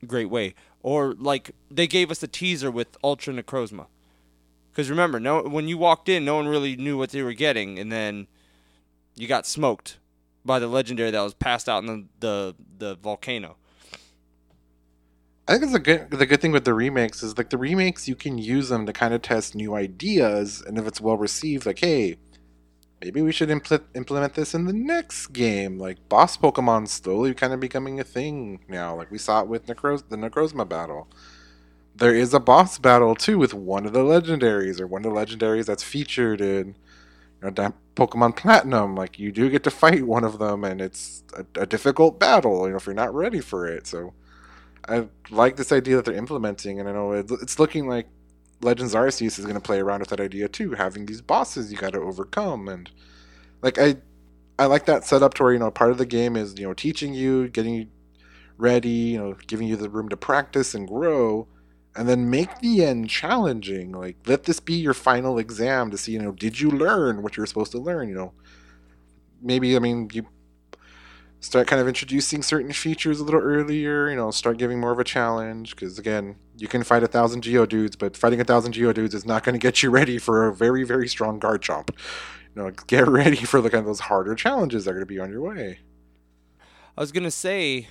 great 0.07 0.29
way. 0.29 0.53
Or 0.81 1.13
like 1.13 1.51
they 1.71 1.87
gave 1.87 2.11
us 2.11 2.21
a 2.23 2.27
teaser 2.27 2.69
with 2.69 2.97
ultra 3.03 3.33
necrozma. 3.33 3.87
Because 4.71 4.89
remember 4.89 5.19
no 5.19 5.43
when 5.43 5.67
you 5.67 5.77
walked 5.77 6.09
in 6.09 6.25
no 6.25 6.35
one 6.35 6.47
really 6.47 6.75
knew 6.75 6.97
what 6.97 7.11
they 7.11 7.21
were 7.21 7.33
getting 7.33 7.77
and 7.77 7.91
then 7.91 8.27
you 9.15 9.27
got 9.27 9.45
smoked 9.45 9.99
by 10.43 10.59
the 10.59 10.67
legendary 10.67 11.11
that 11.11 11.21
was 11.21 11.33
passed 11.33 11.69
out 11.69 11.83
in 11.83 11.87
the 11.87 12.05
the, 12.19 12.55
the 12.79 12.95
volcano. 12.95 13.55
I 15.47 15.53
think 15.53 15.65
it's 15.65 15.73
a 15.73 15.79
good 15.79 16.11
the 16.11 16.25
good 16.25 16.41
thing 16.41 16.51
with 16.51 16.65
the 16.65 16.73
remakes 16.73 17.21
is 17.21 17.37
like 17.37 17.49
the 17.49 17.57
remakes 17.57 18.07
you 18.07 18.15
can 18.15 18.37
use 18.37 18.69
them 18.69 18.85
to 18.85 18.93
kind 18.93 19.13
of 19.13 19.21
test 19.21 19.55
new 19.55 19.75
ideas 19.75 20.63
and 20.65 20.77
if 20.77 20.87
it's 20.87 21.01
well 21.01 21.17
received 21.17 21.65
like 21.65 21.79
hey 21.79 22.17
maybe 23.03 23.21
we 23.21 23.33
should 23.33 23.49
impl- 23.49 23.83
implement 23.95 24.33
this 24.33 24.53
in 24.53 24.65
the 24.65 24.73
next 24.73 25.27
game. 25.27 25.77
Like 25.77 25.97
boss 26.07 26.37
pokemon 26.37 26.87
slowly 26.87 27.33
kind 27.33 27.53
of 27.53 27.59
becoming 27.59 27.99
a 27.99 28.03
thing 28.03 28.61
now. 28.69 28.95
Like 28.95 29.11
we 29.11 29.17
saw 29.17 29.41
it 29.41 29.47
with 29.47 29.65
the 29.65 29.75
necrozma 29.75 30.67
battle. 30.67 31.09
There 31.95 32.15
is 32.15 32.33
a 32.33 32.39
boss 32.39 32.79
battle 32.79 33.13
too 33.15 33.37
with 33.37 33.53
one 33.53 33.85
of 33.85 33.93
the 33.93 33.99
legendaries 33.99 34.79
or 34.79 34.87
one 34.87 35.05
of 35.05 35.13
the 35.13 35.19
legendaries 35.19 35.65
that's 35.65 35.83
featured 35.83 36.39
in 36.39 36.75
you 37.43 37.51
know 37.51 37.73
pokemon 37.95 38.37
platinum. 38.37 38.95
Like 38.95 39.19
you 39.19 39.31
do 39.31 39.49
get 39.49 39.63
to 39.65 39.71
fight 39.71 40.07
one 40.07 40.23
of 40.23 40.39
them 40.39 40.63
and 40.63 40.79
it's 40.79 41.23
a, 41.35 41.61
a 41.61 41.65
difficult 41.65 42.19
battle 42.19 42.65
you 42.65 42.71
know 42.71 42.77
if 42.77 42.85
you're 42.85 42.95
not 42.95 43.13
ready 43.13 43.41
for 43.41 43.67
it. 43.67 43.85
So 43.85 44.13
I 44.87 45.07
like 45.29 45.57
this 45.57 45.71
idea 45.71 45.97
that 45.97 46.05
they're 46.05 46.13
implementing, 46.13 46.79
and 46.79 46.89
I 46.89 46.91
know 46.91 47.13
it's 47.13 47.57
looking 47.59 47.87
like 47.87 48.07
Legends 48.63 48.93
Arceus 48.93 49.37
is 49.37 49.45
going 49.45 49.55
to 49.55 49.61
play 49.61 49.79
around 49.79 49.99
with 49.99 50.09
that 50.09 50.19
idea 50.19 50.47
too, 50.47 50.71
having 50.71 51.05
these 51.05 51.21
bosses 51.21 51.71
you 51.71 51.77
got 51.77 51.93
to 51.93 51.99
overcome, 51.99 52.67
and 52.67 52.89
like 53.61 53.77
I, 53.77 53.97
I 54.57 54.65
like 54.65 54.85
that 54.85 55.05
setup 55.05 55.33
to 55.35 55.43
where 55.43 55.53
you 55.53 55.59
know 55.59 55.71
part 55.71 55.91
of 55.91 55.97
the 55.97 56.05
game 56.05 56.35
is 56.35 56.55
you 56.57 56.67
know 56.67 56.73
teaching 56.73 57.13
you, 57.13 57.49
getting 57.49 57.73
you 57.75 57.87
ready, 58.57 58.89
you 58.89 59.17
know, 59.17 59.35
giving 59.47 59.67
you 59.67 59.75
the 59.75 59.89
room 59.89 60.09
to 60.09 60.17
practice 60.17 60.73
and 60.73 60.87
grow, 60.87 61.47
and 61.95 62.07
then 62.07 62.29
make 62.29 62.59
the 62.59 62.83
end 62.83 63.09
challenging. 63.09 63.91
Like 63.91 64.17
let 64.25 64.43
this 64.43 64.59
be 64.59 64.75
your 64.75 64.93
final 64.93 65.37
exam 65.37 65.91
to 65.91 65.97
see 65.97 66.13
you 66.13 66.19
know 66.19 66.31
did 66.31 66.59
you 66.59 66.69
learn 66.71 67.21
what 67.21 67.37
you're 67.37 67.45
supposed 67.45 67.71
to 67.73 67.79
learn. 67.79 68.09
You 68.09 68.15
know, 68.15 68.33
maybe 69.41 69.75
I 69.75 69.79
mean 69.79 70.09
you 70.13 70.25
start 71.43 71.67
kind 71.67 71.81
of 71.81 71.87
introducing 71.87 72.41
certain 72.41 72.71
features 72.71 73.19
a 73.19 73.23
little 73.23 73.41
earlier, 73.41 74.09
you 74.09 74.15
know, 74.15 74.31
start 74.31 74.57
giving 74.57 74.79
more 74.79 74.91
of 74.91 74.99
a 74.99 75.03
challenge. 75.03 75.75
Because 75.75 75.99
again, 75.99 76.37
you 76.57 76.67
can 76.67 76.83
fight 76.83 77.03
a 77.03 77.07
thousand 77.07 77.43
Geodudes, 77.43 77.97
but 77.97 78.15
fighting 78.15 78.39
a 78.39 78.45
thousand 78.45 78.73
Geodudes 78.73 79.13
is 79.13 79.25
not 79.25 79.43
going 79.43 79.53
to 79.53 79.59
get 79.59 79.83
you 79.83 79.89
ready 79.99 80.17
for 80.17 80.47
a 80.47 80.53
very, 80.53 80.83
very 80.83 81.07
strong 81.07 81.39
Garchomp. 81.39 81.89
You 82.55 82.63
know, 82.63 82.71
get 82.87 83.07
ready 83.07 83.37
for 83.37 83.61
the 83.61 83.69
kind 83.69 83.81
of 83.81 83.87
those 83.87 84.01
harder 84.01 84.35
challenges 84.35 84.85
that 84.85 84.91
are 84.91 84.93
going 84.95 85.05
to 85.05 85.13
be 85.13 85.19
on 85.19 85.31
your 85.31 85.41
way. 85.41 85.79
I 86.95 87.01
was 87.01 87.11
gonna 87.11 87.31
say 87.31 87.87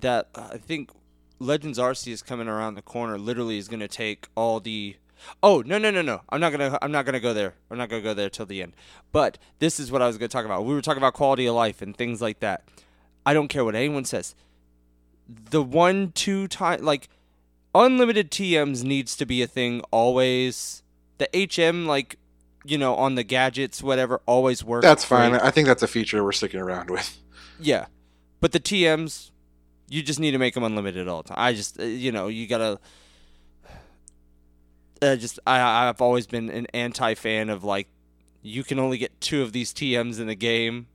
that 0.00 0.30
uh, 0.34 0.48
I 0.52 0.58
think 0.58 0.90
Legends 1.38 1.78
Arceus 1.78 2.24
coming 2.24 2.48
around 2.48 2.74
the 2.74 2.82
corner 2.82 3.16
literally 3.18 3.56
is 3.56 3.68
gonna 3.68 3.88
take 3.88 4.26
all 4.34 4.58
the. 4.58 4.96
Oh 5.42 5.62
no 5.64 5.78
no 5.78 5.90
no 5.90 6.02
no! 6.02 6.20
I'm 6.28 6.40
not 6.40 6.50
gonna 6.50 6.78
I'm 6.82 6.92
not 6.92 7.04
gonna 7.04 7.20
go 7.20 7.34
there. 7.34 7.54
I'm 7.70 7.78
not 7.78 7.88
gonna 7.88 8.02
go 8.02 8.14
there 8.14 8.30
till 8.30 8.46
the 8.46 8.62
end. 8.62 8.74
But 9.12 9.38
this 9.58 9.80
is 9.80 9.90
what 9.90 10.02
I 10.02 10.06
was 10.06 10.18
gonna 10.18 10.28
talk 10.28 10.44
about. 10.44 10.64
We 10.64 10.74
were 10.74 10.82
talking 10.82 11.00
about 11.00 11.14
quality 11.14 11.46
of 11.46 11.54
life 11.54 11.82
and 11.82 11.96
things 11.96 12.20
like 12.20 12.40
that. 12.40 12.64
I 13.24 13.34
don't 13.34 13.48
care 13.48 13.64
what 13.64 13.74
anyone 13.74 14.04
says. 14.04 14.34
The 15.28 15.62
one 15.62 16.12
two 16.12 16.48
time 16.48 16.82
like 16.82 17.08
unlimited 17.74 18.30
TMs 18.30 18.82
needs 18.82 19.16
to 19.16 19.26
be 19.26 19.42
a 19.42 19.46
thing 19.46 19.82
always. 19.90 20.82
The 21.18 21.28
HM 21.34 21.86
like 21.86 22.16
you 22.64 22.78
know 22.78 22.94
on 22.94 23.14
the 23.14 23.22
gadgets 23.22 23.82
whatever 23.82 24.20
always 24.26 24.64
works. 24.64 24.84
That's 24.84 25.04
fine. 25.04 25.30
great. 25.30 25.42
I 25.42 25.50
think 25.50 25.66
that's 25.66 25.82
a 25.82 25.88
feature 25.88 26.24
we're 26.24 26.32
sticking 26.32 26.60
around 26.60 26.90
with. 26.90 27.18
Yeah, 27.60 27.86
but 28.40 28.52
the 28.52 28.60
TMs, 28.60 29.30
you 29.88 30.02
just 30.02 30.18
need 30.18 30.30
to 30.30 30.38
make 30.38 30.54
them 30.54 30.64
unlimited 30.64 31.06
all 31.08 31.22
the 31.22 31.28
time. 31.28 31.38
I 31.38 31.52
just, 31.52 31.78
uh, 31.78 31.84
you 31.84 32.10
know, 32.10 32.28
you 32.28 32.46
gotta. 32.46 32.80
Uh, 35.02 35.16
just 35.16 35.38
I 35.46 35.88
I've 35.88 36.00
always 36.00 36.26
been 36.26 36.50
an 36.50 36.66
anti 36.74 37.14
fan 37.14 37.48
of 37.48 37.64
like, 37.64 37.88
you 38.42 38.62
can 38.64 38.78
only 38.78 38.98
get 38.98 39.18
two 39.20 39.42
of 39.42 39.52
these 39.52 39.72
TMs 39.72 40.20
in 40.20 40.26
the 40.26 40.34
game, 40.34 40.86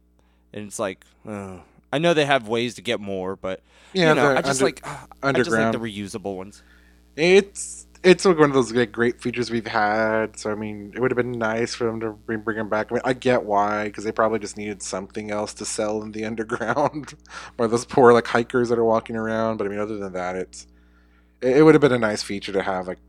and 0.53 0.67
it's 0.67 0.79
like, 0.79 1.05
uh, 1.27 1.59
I 1.91 1.97
know 1.99 2.13
they 2.13 2.25
have 2.25 2.47
ways 2.47 2.75
to 2.75 2.81
get 2.81 2.99
more, 2.99 3.35
but 3.35 3.61
Yeah, 3.93 4.09
you 4.09 4.15
know, 4.15 4.31
I 4.35 4.41
just 4.41 4.61
under- 4.61 4.65
like 4.65 4.85
I 5.23 5.31
just 5.33 5.57
like 5.57 5.71
the 5.71 5.79
reusable 5.79 6.37
ones. 6.37 6.63
It's 7.15 7.87
it's 8.03 8.25
one 8.25 8.39
of 8.41 8.53
those 8.53 8.71
like, 8.71 8.91
great 8.91 9.21
features 9.21 9.49
we've 9.49 9.65
had. 9.65 10.37
So 10.37 10.51
I 10.51 10.55
mean, 10.55 10.91
it 10.95 10.99
would 10.99 11.11
have 11.11 11.17
been 11.17 11.31
nice 11.39 11.73
for 11.73 11.85
them 11.85 11.99
to 12.01 12.11
bring 12.11 12.41
bring 12.41 12.57
them 12.57 12.69
back. 12.69 12.91
I, 12.91 12.95
mean, 12.95 13.01
I 13.05 13.13
get 13.13 13.43
why 13.43 13.85
because 13.85 14.03
they 14.03 14.11
probably 14.11 14.39
just 14.39 14.57
needed 14.57 14.81
something 14.83 15.31
else 15.31 15.53
to 15.55 15.65
sell 15.65 16.01
in 16.03 16.11
the 16.11 16.25
underground 16.31 17.15
by 17.57 17.67
those 17.67 17.85
poor 17.85 18.13
like 18.13 18.27
hikers 18.27 18.69
that 18.69 18.77
are 18.79 18.85
walking 18.85 19.15
around. 19.15 19.57
But 19.57 19.67
I 19.67 19.69
mean, 19.69 19.79
other 19.79 19.97
than 19.97 20.13
that, 20.13 20.35
it's 20.35 20.67
it, 21.41 21.57
it 21.57 21.61
would 21.63 21.75
have 21.75 21.81
been 21.81 21.93
a 21.93 21.99
nice 21.99 22.23
feature 22.23 22.51
to 22.53 22.61
have 22.63 22.87
like, 22.87 22.99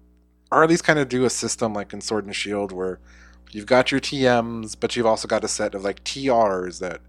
or 0.50 0.62
at 0.62 0.70
least 0.70 0.84
kind 0.84 0.98
of 0.98 1.08
do 1.08 1.24
a 1.24 1.30
system 1.30 1.74
like 1.74 1.92
in 1.92 2.00
Sword 2.00 2.26
and 2.26 2.34
Shield 2.36 2.72
where 2.72 3.00
you've 3.52 3.66
got 3.66 3.90
your 3.90 4.00
TMs, 4.00 4.76
but 4.78 4.96
you've 4.96 5.06
also 5.06 5.28
got 5.28 5.44
a 5.44 5.48
set 5.48 5.74
of 5.74 5.84
like 5.84 6.04
TRs 6.04 6.80
that 6.80 7.00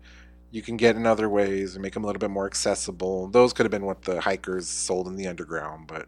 you 0.51 0.61
can 0.61 0.77
get 0.77 0.95
in 0.95 1.05
other 1.07 1.29
ways 1.29 1.75
and 1.75 1.83
make 1.83 1.93
them 1.93 2.03
a 2.03 2.07
little 2.07 2.19
bit 2.19 2.29
more 2.31 2.45
accessible. 2.47 3.27
Those 3.27 3.53
could 3.53 3.65
have 3.65 3.71
been 3.71 3.85
what 3.85 4.03
the 4.03 4.21
hikers 4.21 4.69
sold 4.69 5.07
in 5.07 5.15
the 5.17 5.27
underground, 5.27 5.87
but 5.87 6.07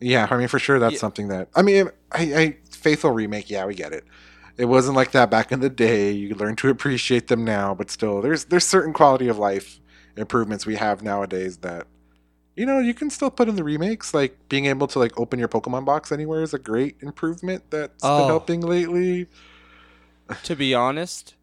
yeah, 0.00 0.26
I 0.30 0.36
mean 0.36 0.48
for 0.48 0.58
sure 0.58 0.78
that's 0.78 0.94
Yeah. 0.94 0.98
something 0.98 1.28
that 1.28 1.48
I 1.54 1.62
mean 1.62 1.88
I, 2.10 2.22
I 2.34 2.56
faithful 2.70 3.10
remake, 3.10 3.50
yeah, 3.50 3.64
we 3.66 3.74
get 3.74 3.92
it. 3.92 4.04
It 4.56 4.66
wasn't 4.66 4.96
like 4.96 5.12
that 5.12 5.30
back 5.30 5.52
in 5.52 5.60
the 5.60 5.70
day. 5.70 6.10
You 6.10 6.34
learn 6.34 6.56
to 6.56 6.68
appreciate 6.68 7.28
them 7.28 7.44
now, 7.44 7.74
but 7.74 7.90
still 7.90 8.20
there's 8.20 8.46
there's 8.46 8.66
certain 8.66 8.92
quality 8.92 9.28
of 9.28 9.38
life 9.38 9.80
improvements 10.16 10.66
we 10.66 10.76
have 10.76 11.02
nowadays 11.02 11.58
that 11.58 11.86
you 12.56 12.66
know, 12.66 12.78
you 12.78 12.94
can 12.94 13.08
still 13.10 13.30
put 13.30 13.48
in 13.48 13.56
the 13.56 13.64
remakes. 13.64 14.12
Like 14.14 14.36
being 14.48 14.66
able 14.66 14.86
to 14.88 14.98
like 14.98 15.18
open 15.18 15.38
your 15.38 15.48
Pokemon 15.48 15.84
box 15.84 16.12
anywhere 16.12 16.42
is 16.42 16.52
a 16.54 16.58
great 16.58 16.96
improvement 17.00 17.64
that's 17.70 18.02
Oh. 18.04 18.18
been 18.18 18.26
helping 18.28 18.60
lately. 18.60 19.26
to 20.44 20.54
be 20.56 20.74
honest, 20.74 21.34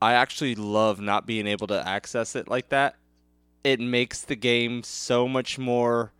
I 0.00 0.12
actually 0.14 0.54
love 0.54 1.00
not 1.00 1.26
being 1.26 1.46
able 1.46 1.66
to 1.68 1.86
access 1.88 2.36
it 2.36 2.48
like 2.48 2.68
that. 2.68 2.96
It 3.64 3.80
makes 3.80 4.22
the 4.22 4.36
game 4.36 4.82
so 4.82 5.26
much 5.26 5.58
more 5.58 6.12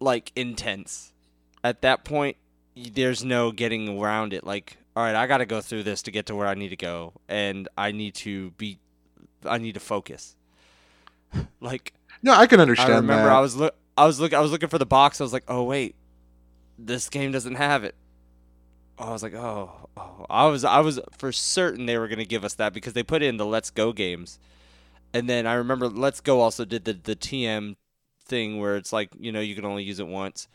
like 0.00 0.32
intense. 0.34 1.12
At 1.62 1.82
that 1.82 2.04
point, 2.04 2.36
there's 2.74 3.24
no 3.24 3.52
getting 3.52 3.98
around 4.00 4.32
it. 4.32 4.44
Like, 4.44 4.78
all 4.96 5.02
right, 5.04 5.14
I 5.14 5.26
got 5.26 5.38
to 5.38 5.46
go 5.46 5.60
through 5.60 5.82
this 5.82 6.02
to 6.02 6.10
get 6.10 6.26
to 6.26 6.34
where 6.34 6.46
I 6.46 6.54
need 6.54 6.70
to 6.70 6.76
go, 6.76 7.12
and 7.28 7.68
I 7.76 7.92
need 7.92 8.14
to 8.16 8.52
be, 8.52 8.78
I 9.44 9.58
need 9.58 9.74
to 9.74 9.80
focus. 9.80 10.36
like, 11.60 11.92
No, 12.22 12.34
I 12.34 12.46
can 12.46 12.60
understand 12.60 12.92
I 12.92 12.96
remember 12.96 13.24
that. 13.24 13.36
I 13.36 13.40
was 13.40 13.56
look, 13.56 13.74
I 13.96 14.06
was 14.06 14.20
look, 14.20 14.32
I 14.32 14.40
was 14.40 14.50
looking 14.50 14.68
for 14.68 14.78
the 14.78 14.86
box. 14.86 15.20
I 15.20 15.24
was 15.24 15.32
like, 15.32 15.44
oh 15.48 15.64
wait, 15.64 15.96
this 16.78 17.08
game 17.08 17.32
doesn't 17.32 17.56
have 17.56 17.84
it. 17.84 17.94
I 18.98 19.10
was 19.10 19.22
like, 19.22 19.34
oh, 19.34 19.88
oh, 19.96 20.26
I 20.28 20.46
was, 20.46 20.62
I 20.62 20.80
was 20.80 21.00
for 21.16 21.32
certain 21.32 21.86
they 21.86 21.96
were 21.96 22.08
gonna 22.08 22.24
give 22.24 22.44
us 22.44 22.54
that 22.54 22.74
because 22.74 22.92
they 22.92 23.02
put 23.02 23.22
in 23.22 23.38
the 23.38 23.46
Let's 23.46 23.70
Go 23.70 23.92
games, 23.92 24.38
and 25.14 25.28
then 25.28 25.46
I 25.46 25.54
remember 25.54 25.88
Let's 25.88 26.20
Go 26.20 26.40
also 26.40 26.64
did 26.64 26.84
the 26.84 26.92
the 26.92 27.16
TM 27.16 27.76
thing 28.24 28.60
where 28.60 28.76
it's 28.76 28.92
like 28.92 29.10
you 29.18 29.32
know 29.32 29.40
you 29.40 29.54
can 29.54 29.64
only 29.64 29.84
use 29.84 30.00
it 30.00 30.06
once, 30.06 30.48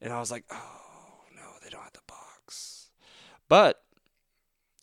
and 0.00 0.12
I 0.12 0.20
was 0.20 0.30
like, 0.30 0.44
oh 0.50 1.20
no, 1.34 1.42
they 1.64 1.70
don't 1.70 1.82
have 1.82 1.92
the 1.92 2.00
box, 2.06 2.90
but 3.48 3.82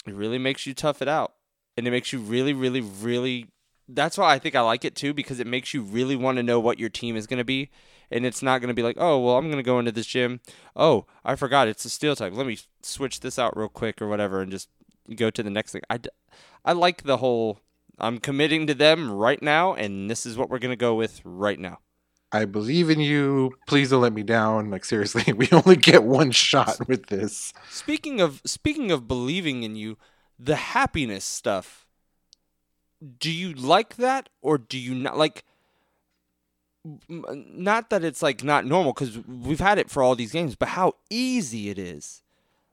it 0.06 0.13
really 0.13 0.38
makes 0.38 0.65
you 0.65 0.73
tough 0.73 1.02
it 1.02 1.08
out, 1.08 1.34
and 1.78 1.88
it 1.88 1.91
makes 1.91 2.12
you 2.12 2.19
really, 2.19 2.54
really, 2.54 2.82
really. 2.82 3.47
That's 3.88 4.17
why 4.17 4.34
I 4.34 4.39
think 4.39 4.56
I 4.56 4.62
like 4.62 4.84
it 4.84 4.95
too 4.95 5.13
because 5.13 5.39
it 5.39 5.47
makes 5.47 5.73
you 5.73 5.82
really 5.82 6.15
want 6.15 6.38
to 6.38 6.43
know 6.43 6.60
what 6.60 6.80
your 6.80 6.89
team 6.89 7.15
is 7.15 7.28
gonna 7.28 7.45
be 7.45 7.69
and 8.12 8.26
it's 8.26 8.41
not 8.41 8.60
going 8.60 8.69
to 8.69 8.73
be 8.73 8.84
like, 8.84 8.97
oh, 9.00 9.19
well, 9.19 9.38
I'm 9.38 9.45
going 9.45 9.58
to 9.58 9.63
go 9.63 9.80
into 9.80 9.91
this 9.91 10.06
gym. 10.06 10.39
Oh, 10.76 11.06
I 11.26 11.36
forgot 11.36 11.67
it's 11.67 11.86
a 11.86 11.89
steel 11.89 12.15
type. 12.15 12.34
Let 12.34 12.47
me 12.47 12.58
switch 12.82 13.19
this 13.19 13.38
out 13.38 13.58
real 13.58 13.67
quick 13.67 14.02
or 14.02 14.08
whatever 14.08 14.41
and 14.41 14.52
just 14.52 14.69
go 15.15 15.30
to 15.30 15.43
the 15.43 15.50
next 15.50 15.71
thing. 15.73 15.82
I, 15.89 16.00
I 16.63 16.73
like 16.73 17.04
the 17.04 17.17
whole, 17.17 17.60
I'm 18.00 18.19
committing 18.19 18.67
to 18.67 18.73
them 18.73 19.12
right 19.12 19.41
now, 19.41 19.73
and 19.73 20.10
this 20.10 20.26
is 20.26 20.38
what 20.38 20.50
we're 20.50 20.60
going 20.60 20.71
to 20.71 20.78
go 20.78 20.95
with 20.95 21.21
right 21.23 21.60
now. 21.60 21.80
I 22.32 22.43
believe 22.45 22.89
in 22.89 23.00
you. 23.00 23.54
Please 23.67 23.89
don't 23.91 24.02
let 24.02 24.12
me 24.12 24.23
down. 24.23 24.69
Like 24.69 24.84
seriously, 24.84 25.32
we 25.34 25.47
only 25.52 25.78
get 25.78 26.04
one 26.04 26.32
shot 26.32 26.86
with 26.86 27.08
this. 27.08 27.54
Speaking 27.69 28.19
of 28.19 28.41
speaking 28.43 28.91
of 28.91 29.08
believing 29.08 29.63
in 29.63 29.78
you, 29.78 29.97
the 30.38 30.58
happiness 30.58 31.23
stuff. 31.23 31.87
Do 33.20 33.32
you 33.32 33.54
like 33.54 33.98
that 33.98 34.30
or 34.42 34.58
do 34.58 34.78
you 34.78 34.96
not 34.96 35.18
like 35.18 35.44
not 37.10 37.90
that 37.90 38.04
it's 38.04 38.22
like 38.22 38.44
not 38.44 38.66
normal 38.66 38.94
because 38.94 39.18
we've 39.28 39.60
had 39.60 39.78
it 39.78 39.90
for 39.90 40.02
all 40.02 40.16
these 40.16 40.32
games, 40.32 40.56
but 40.56 40.70
how 40.70 40.94
easy 41.10 41.70
it 41.70 41.78
is. 41.78 42.22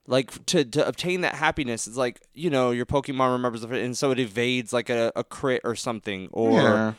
Like 0.06 0.44
to, 0.46 0.64
to 0.64 0.86
obtain 0.86 1.22
that 1.22 1.36
happiness, 1.36 1.86
it's 1.86 1.96
like 1.96 2.20
you 2.34 2.50
know 2.50 2.70
your 2.72 2.84
Pokemon 2.84 3.32
remembers 3.32 3.64
it, 3.64 3.70
and 3.70 3.96
so 3.96 4.10
it 4.10 4.18
evades 4.18 4.72
like 4.72 4.90
a, 4.90 5.10
a 5.16 5.24
crit 5.24 5.62
or 5.64 5.74
something, 5.74 6.28
or 6.30 6.52
yeah. 6.52 6.92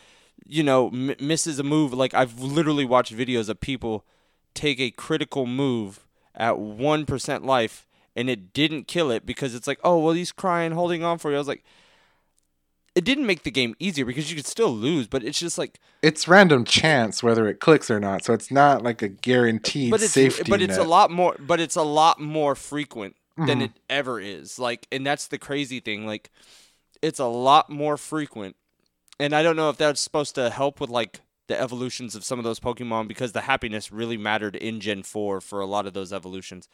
you 0.47 0.63
know 0.63 0.87
m- 0.87 1.15
misses 1.19 1.59
a 1.59 1.63
move. 1.63 1.93
Like 1.93 2.15
I've 2.15 2.39
literally 2.39 2.83
watched 2.83 3.15
videos 3.15 3.47
of 3.47 3.59
people 3.59 4.05
take 4.55 4.79
a 4.79 4.89
critical 4.89 5.45
move 5.45 6.07
at 6.33 6.57
one 6.57 7.05
percent 7.05 7.45
life, 7.45 7.85
and 8.15 8.27
it 8.27 8.53
didn't 8.53 8.87
kill 8.87 9.11
it 9.11 9.23
because 9.23 9.53
it's 9.53 9.67
like, 9.67 9.79
oh 9.83 9.99
well, 9.99 10.13
he's 10.13 10.31
crying, 10.31 10.71
holding 10.71 11.03
on 11.03 11.19
for 11.19 11.29
you. 11.29 11.35
I 11.35 11.39
was 11.39 11.47
like, 11.47 11.63
it 12.95 13.03
didn't 13.03 13.25
make 13.25 13.43
the 13.43 13.51
game 13.51 13.75
easier 13.77 14.05
because 14.05 14.29
you 14.29 14.37
could 14.37 14.45
still 14.45 14.71
lose, 14.71 15.05
but 15.07 15.21
it's 15.23 15.37
just 15.37 15.57
like 15.57 15.79
it's 16.01 16.27
random 16.27 16.63
chance 16.63 17.21
whether 17.21 17.47
it 17.47 17.59
clicks 17.59 17.91
or 17.91 17.99
not. 17.99 18.23
So 18.23 18.33
it's 18.33 18.49
not 18.49 18.83
like 18.83 19.01
a 19.01 19.09
guaranteed 19.09 19.91
but 19.91 20.01
it's, 20.01 20.13
safety. 20.13 20.49
But 20.49 20.61
it's 20.61 20.77
net. 20.77 20.85
a 20.85 20.89
lot 20.89 21.11
more. 21.11 21.35
But 21.37 21.59
it's 21.59 21.75
a 21.75 21.83
lot 21.83 22.21
more 22.21 22.55
frequent 22.55 23.17
mm-hmm. 23.37 23.47
than 23.47 23.61
it 23.61 23.71
ever 23.89 24.19
is. 24.19 24.57
Like, 24.57 24.87
and 24.93 25.05
that's 25.05 25.27
the 25.27 25.37
crazy 25.37 25.81
thing. 25.81 26.07
Like, 26.07 26.31
it's 27.01 27.19
a 27.19 27.25
lot 27.25 27.69
more 27.69 27.97
frequent, 27.97 28.55
and 29.19 29.35
I 29.35 29.43
don't 29.43 29.57
know 29.57 29.69
if 29.69 29.77
that's 29.77 29.99
supposed 29.99 30.35
to 30.35 30.49
help 30.49 30.79
with 30.79 30.89
like 30.89 31.19
the 31.47 31.59
evolutions 31.59 32.15
of 32.15 32.23
some 32.23 32.39
of 32.39 32.45
those 32.45 32.61
Pokemon 32.61 33.09
because 33.09 33.33
the 33.33 33.41
happiness 33.41 33.91
really 33.91 34.17
mattered 34.17 34.55
in 34.55 34.79
Gen 34.79 35.03
Four 35.03 35.41
for 35.41 35.59
a 35.59 35.65
lot 35.65 35.85
of 35.85 35.93
those 35.93 36.13
evolutions. 36.13 36.69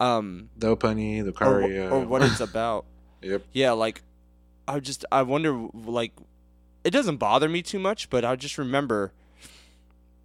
Um, 0.00 0.50
Lopunny, 0.58 1.22
Lucario, 1.22 1.90
or, 1.90 1.94
or 1.94 2.00
what 2.06 2.22
it's 2.22 2.40
about. 2.40 2.86
yep. 3.22 3.44
Yeah, 3.52 3.72
like 3.72 4.02
I 4.70 4.80
just 4.80 5.04
I 5.10 5.22
wonder 5.22 5.68
like 5.74 6.12
it 6.84 6.90
doesn't 6.90 7.16
bother 7.16 7.48
me 7.48 7.62
too 7.62 7.78
much, 7.78 8.08
but 8.08 8.24
I 8.24 8.36
just 8.36 8.56
remember 8.56 9.12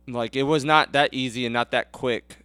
like 0.08 0.36
it 0.36 0.44
was 0.44 0.64
not 0.64 0.92
that 0.92 1.14
easy 1.14 1.46
and 1.46 1.54
not 1.54 1.72
that 1.72 1.92
quick, 1.92 2.38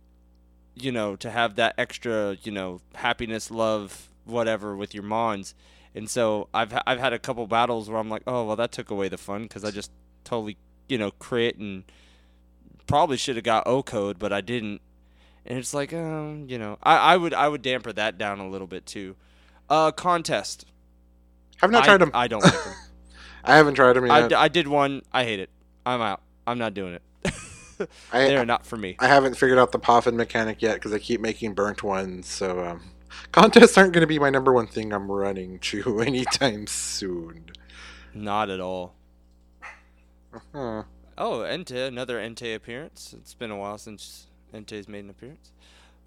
you 0.74 0.90
know, 0.90 1.14
to 1.16 1.30
have 1.30 1.56
that 1.56 1.74
extra, 1.76 2.36
you 2.42 2.52
know, 2.52 2.80
happiness, 2.94 3.50
love, 3.50 4.08
whatever 4.24 4.74
with 4.74 4.94
your 4.94 5.02
mons. 5.02 5.54
And 5.94 6.08
so 6.08 6.48
I've 6.54 6.72
I've 6.86 7.00
had 7.00 7.12
a 7.12 7.18
couple 7.18 7.46
battles 7.46 7.90
where 7.90 7.98
I'm 7.98 8.08
like, 8.08 8.22
oh 8.26 8.46
well, 8.46 8.56
that 8.56 8.72
took 8.72 8.90
away 8.90 9.08
the 9.08 9.18
fun 9.18 9.42
because 9.42 9.64
I 9.64 9.70
just 9.70 9.90
totally, 10.24 10.56
you 10.88 10.96
know, 10.96 11.10
crit 11.10 11.58
and 11.58 11.84
probably 12.86 13.16
should 13.18 13.36
have 13.36 13.44
got 13.44 13.66
OHKO'd, 13.66 14.18
but 14.18 14.32
I 14.32 14.40
didn't. 14.40 14.80
And 15.46 15.58
it's 15.58 15.74
like, 15.74 15.92
um, 15.92 16.46
you 16.48 16.58
know, 16.58 16.78
I, 16.82 16.96
I 16.96 17.16
would 17.16 17.34
I 17.34 17.48
would 17.48 17.62
damper 17.62 17.92
that 17.92 18.16
down 18.16 18.40
a 18.40 18.48
little 18.48 18.66
bit 18.66 18.86
too. 18.86 19.16
Uh, 19.68 19.92
contest. 19.92 20.66
I've 21.62 21.70
not 21.70 21.82
I, 21.82 21.86
tried 21.86 21.98
them. 21.98 22.10
I 22.14 22.28
don't 22.28 22.42
like 22.42 22.52
them. 22.52 22.74
I 23.44 23.56
haven't 23.56 23.74
tried 23.74 23.94
them 23.94 24.06
yet. 24.06 24.32
I, 24.32 24.42
I 24.42 24.48
did 24.48 24.68
one. 24.68 25.02
I 25.12 25.24
hate 25.24 25.40
it. 25.40 25.50
I'm 25.84 26.00
out. 26.00 26.22
I'm 26.46 26.58
not 26.58 26.74
doing 26.74 26.94
it. 26.94 27.02
I, 28.12 28.26
They're 28.26 28.44
not 28.44 28.66
for 28.66 28.76
me. 28.76 28.96
I 28.98 29.08
haven't 29.08 29.36
figured 29.36 29.58
out 29.58 29.72
the 29.72 29.78
Poffin 29.78 30.14
mechanic 30.14 30.60
yet 30.60 30.74
because 30.74 30.92
I 30.92 30.98
keep 30.98 31.20
making 31.20 31.54
burnt 31.54 31.82
ones. 31.82 32.26
So 32.26 32.64
um, 32.64 32.82
contests 33.32 33.78
aren't 33.78 33.92
going 33.92 34.02
to 34.02 34.06
be 34.06 34.18
my 34.18 34.30
number 34.30 34.52
one 34.52 34.66
thing 34.66 34.92
I'm 34.92 35.10
running 35.10 35.58
to 35.60 36.00
anytime 36.06 36.66
soon. 36.66 37.46
Not 38.12 38.50
at 38.50 38.60
all. 38.60 38.94
Uh-huh. 40.32 40.84
Oh, 41.18 41.38
Entei, 41.40 41.88
another 41.88 42.18
Entei 42.18 42.54
appearance. 42.54 43.14
It's 43.16 43.34
been 43.34 43.50
a 43.50 43.56
while 43.56 43.78
since 43.78 44.28
Entei's 44.54 44.88
made 44.88 45.04
an 45.04 45.10
appearance. 45.10 45.52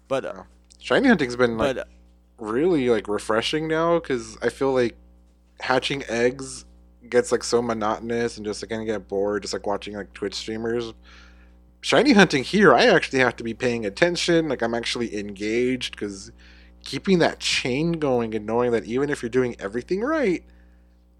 But 0.08 0.24
uh, 0.24 0.42
shiny 0.78 1.08
hunting's 1.08 1.36
been 1.36 1.56
like 1.56 1.76
but, 1.76 1.88
really 2.38 2.90
like 2.90 3.08
refreshing 3.08 3.68
now 3.68 3.98
because 3.98 4.36
I 4.42 4.48
feel 4.48 4.72
like 4.72 4.96
hatching 5.60 6.04
eggs 6.08 6.64
gets 7.08 7.30
like 7.32 7.44
so 7.44 7.60
monotonous 7.60 8.36
and 8.36 8.46
just 8.46 8.62
like 8.62 8.70
gonna 8.70 8.84
get 8.84 9.08
bored 9.08 9.42
just 9.42 9.54
like 9.54 9.66
watching 9.66 9.94
like 9.94 10.12
Twitch 10.14 10.34
streamers. 10.34 10.92
Shiny 11.80 12.12
hunting 12.12 12.42
here, 12.42 12.74
I 12.74 12.86
actually 12.86 13.18
have 13.18 13.36
to 13.36 13.44
be 13.44 13.52
paying 13.52 13.84
attention. 13.84 14.48
Like 14.48 14.62
I'm 14.62 14.74
actually 14.74 15.16
engaged 15.18 15.94
because 15.94 16.32
keeping 16.82 17.18
that 17.18 17.40
chain 17.40 17.92
going 17.92 18.34
and 18.34 18.46
knowing 18.46 18.72
that 18.72 18.84
even 18.84 19.10
if 19.10 19.22
you're 19.22 19.30
doing 19.30 19.54
everything 19.58 20.00
right, 20.00 20.42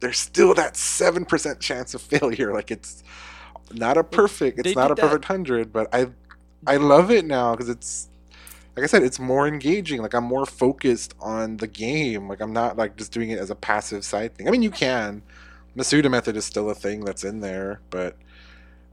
there's 0.00 0.18
still 0.18 0.54
that 0.54 0.76
seven 0.76 1.24
percent 1.24 1.60
chance 1.60 1.94
of 1.94 2.00
failure. 2.12 2.52
Like 2.52 2.70
it's 2.70 3.02
not 3.72 3.96
a 3.96 4.04
perfect, 4.04 4.58
it's 4.58 4.74
not 4.74 4.90
a 4.90 4.96
perfect 4.96 5.26
hundred, 5.26 5.72
but 5.72 5.94
I 5.94 6.08
I 6.66 6.76
love 6.76 7.10
it 7.10 7.26
now 7.26 7.52
because 7.52 7.68
it's 7.68 8.08
like 8.76 8.82
I 8.82 8.86
said, 8.86 9.02
it's 9.02 9.20
more 9.20 9.46
engaging. 9.46 10.02
Like 10.02 10.14
I'm 10.14 10.24
more 10.24 10.46
focused 10.46 11.14
on 11.20 11.58
the 11.58 11.66
game. 11.68 12.28
Like 12.28 12.40
I'm 12.40 12.52
not 12.52 12.76
like 12.76 12.96
just 12.96 13.12
doing 13.12 13.30
it 13.30 13.38
as 13.38 13.50
a 13.50 13.54
passive 13.54 14.04
side 14.04 14.34
thing. 14.34 14.48
I 14.48 14.50
mean, 14.50 14.62
you 14.62 14.70
can. 14.70 15.22
Masuda 15.76 16.10
method 16.10 16.36
is 16.36 16.44
still 16.44 16.70
a 16.70 16.74
thing 16.74 17.04
that's 17.04 17.24
in 17.24 17.40
there, 17.40 17.80
but 17.90 18.16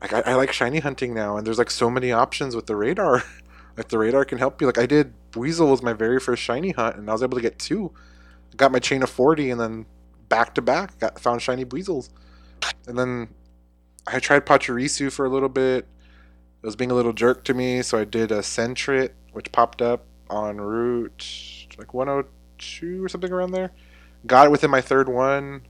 like 0.01 0.13
I, 0.13 0.21
I 0.21 0.33
like 0.35 0.51
shiny 0.51 0.79
hunting 0.79 1.13
now, 1.13 1.37
and 1.37 1.45
there's 1.45 1.57
like 1.57 1.71
so 1.71 1.89
many 1.89 2.11
options 2.11 2.55
with 2.55 2.67
the 2.67 2.75
radar. 2.75 3.23
like 3.77 3.89
the 3.89 3.97
radar 3.97 4.25
can 4.25 4.37
help 4.37 4.61
you. 4.61 4.67
Like 4.67 4.79
I 4.79 4.85
did, 4.85 5.13
Weasel 5.35 5.69
was 5.69 5.81
my 5.81 5.93
very 5.93 6.19
first 6.19 6.41
shiny 6.43 6.71
hunt, 6.71 6.97
and 6.97 7.09
I 7.09 7.13
was 7.13 7.23
able 7.23 7.37
to 7.37 7.41
get 7.41 7.59
two. 7.59 7.91
Got 8.57 8.71
my 8.71 8.79
chain 8.79 9.01
of 9.01 9.09
forty, 9.09 9.49
and 9.49 9.59
then 9.59 9.85
back 10.29 10.55
to 10.55 10.61
back, 10.61 10.99
got 10.99 11.19
found 11.19 11.41
shiny 11.41 11.63
Weasels, 11.63 12.09
and 12.87 12.97
then 12.97 13.29
I 14.07 14.19
tried 14.19 14.45
Pachirisu 14.45 15.11
for 15.11 15.25
a 15.25 15.29
little 15.29 15.49
bit. 15.49 15.87
It 16.63 16.65
was 16.65 16.75
being 16.75 16.91
a 16.91 16.95
little 16.95 17.13
jerk 17.13 17.43
to 17.45 17.53
me, 17.55 17.81
so 17.81 17.97
I 17.97 18.05
did 18.05 18.31
a 18.31 18.39
Sentret 18.39 19.11
which 19.31 19.51
popped 19.51 19.81
up 19.81 20.05
on 20.29 20.57
route 20.57 21.67
like 21.77 21.93
102 21.93 23.03
or 23.03 23.09
something 23.09 23.31
around 23.31 23.51
there. 23.51 23.71
Got 24.25 24.47
it 24.47 24.51
within 24.51 24.69
my 24.71 24.81
third 24.81 25.09
one. 25.09 25.63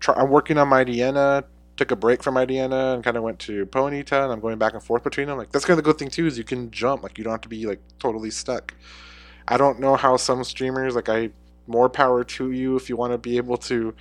Try, 0.00 0.14
I'm 0.14 0.30
working 0.30 0.58
on 0.58 0.68
Mightyena. 0.70 1.44
Took 1.76 1.90
a 1.90 1.96
break 1.96 2.22
from 2.22 2.34
Mightyena 2.34 2.94
and 2.94 3.04
kind 3.04 3.16
of 3.16 3.22
went 3.22 3.38
to 3.40 3.64
Ponyta, 3.66 4.24
and 4.24 4.32
I'm 4.32 4.40
going 4.40 4.58
back 4.58 4.74
and 4.74 4.82
forth 4.82 5.02
between 5.02 5.28
them. 5.28 5.38
Like 5.38 5.52
that's 5.52 5.64
kind 5.64 5.78
of 5.78 5.84
the 5.84 5.90
good 5.90 5.98
thing 5.98 6.10
too 6.10 6.26
is 6.26 6.36
you 6.36 6.44
can 6.44 6.70
jump. 6.70 7.02
Like 7.02 7.18
you 7.18 7.24
don't 7.24 7.32
have 7.32 7.40
to 7.42 7.48
be 7.48 7.66
like 7.66 7.80
totally 7.98 8.30
stuck. 8.30 8.74
I 9.48 9.56
don't 9.56 9.80
know 9.80 9.96
how 9.96 10.16
some 10.16 10.44
streamers 10.44 10.94
like 10.94 11.08
I 11.08 11.30
more 11.66 11.88
power 11.88 12.24
to 12.24 12.50
you 12.50 12.76
if 12.76 12.88
you 12.88 12.96
want 12.96 13.12
to 13.12 13.18
be 13.18 13.36
able 13.36 13.56
to 13.56 13.94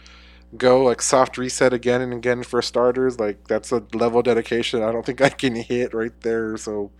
go 0.57 0.83
like 0.83 1.01
soft 1.01 1.37
reset 1.37 1.73
again 1.73 2.01
and 2.01 2.13
again 2.13 2.43
for 2.43 2.61
starters. 2.61 3.19
Like 3.19 3.47
that's 3.47 3.71
a 3.71 3.83
level 3.93 4.21
dedication 4.21 4.81
I 4.81 4.91
don't 4.91 5.05
think 5.05 5.21
I 5.21 5.29
can 5.29 5.55
hit 5.55 5.93
right 5.93 6.19
there. 6.21 6.57
So 6.57 6.91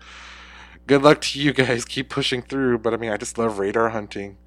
good 0.90 1.04
luck 1.04 1.22
to 1.22 1.40
you 1.40 1.54
guys. 1.54 1.86
Keep 1.86 2.10
pushing 2.10 2.42
through. 2.42 2.80
But 2.80 2.94
I 2.94 2.98
mean, 2.98 3.12
I 3.12 3.18
just 3.18 3.38
love 3.38 3.60
radar 3.60 3.90
hunting. 3.90 4.38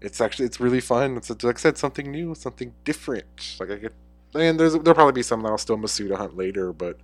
It's 0.00 0.20
actually 0.20 0.46
it's 0.46 0.58
really 0.58 0.80
fun. 0.80 1.16
It's 1.16 1.30
like 1.30 1.58
I 1.58 1.60
said, 1.60 1.78
something 1.78 2.10
new, 2.10 2.34
something 2.34 2.72
different. 2.84 3.56
Like 3.60 3.70
I 3.70 3.76
get, 3.76 3.92
and 4.34 4.58
there's 4.58 4.72
there'll 4.72 4.94
probably 4.94 5.12
be 5.12 5.22
some 5.22 5.42
that 5.42 5.50
I'll 5.50 5.58
still 5.58 5.76
Masuda 5.76 6.16
hunt 6.16 6.36
later. 6.36 6.72
But 6.72 6.98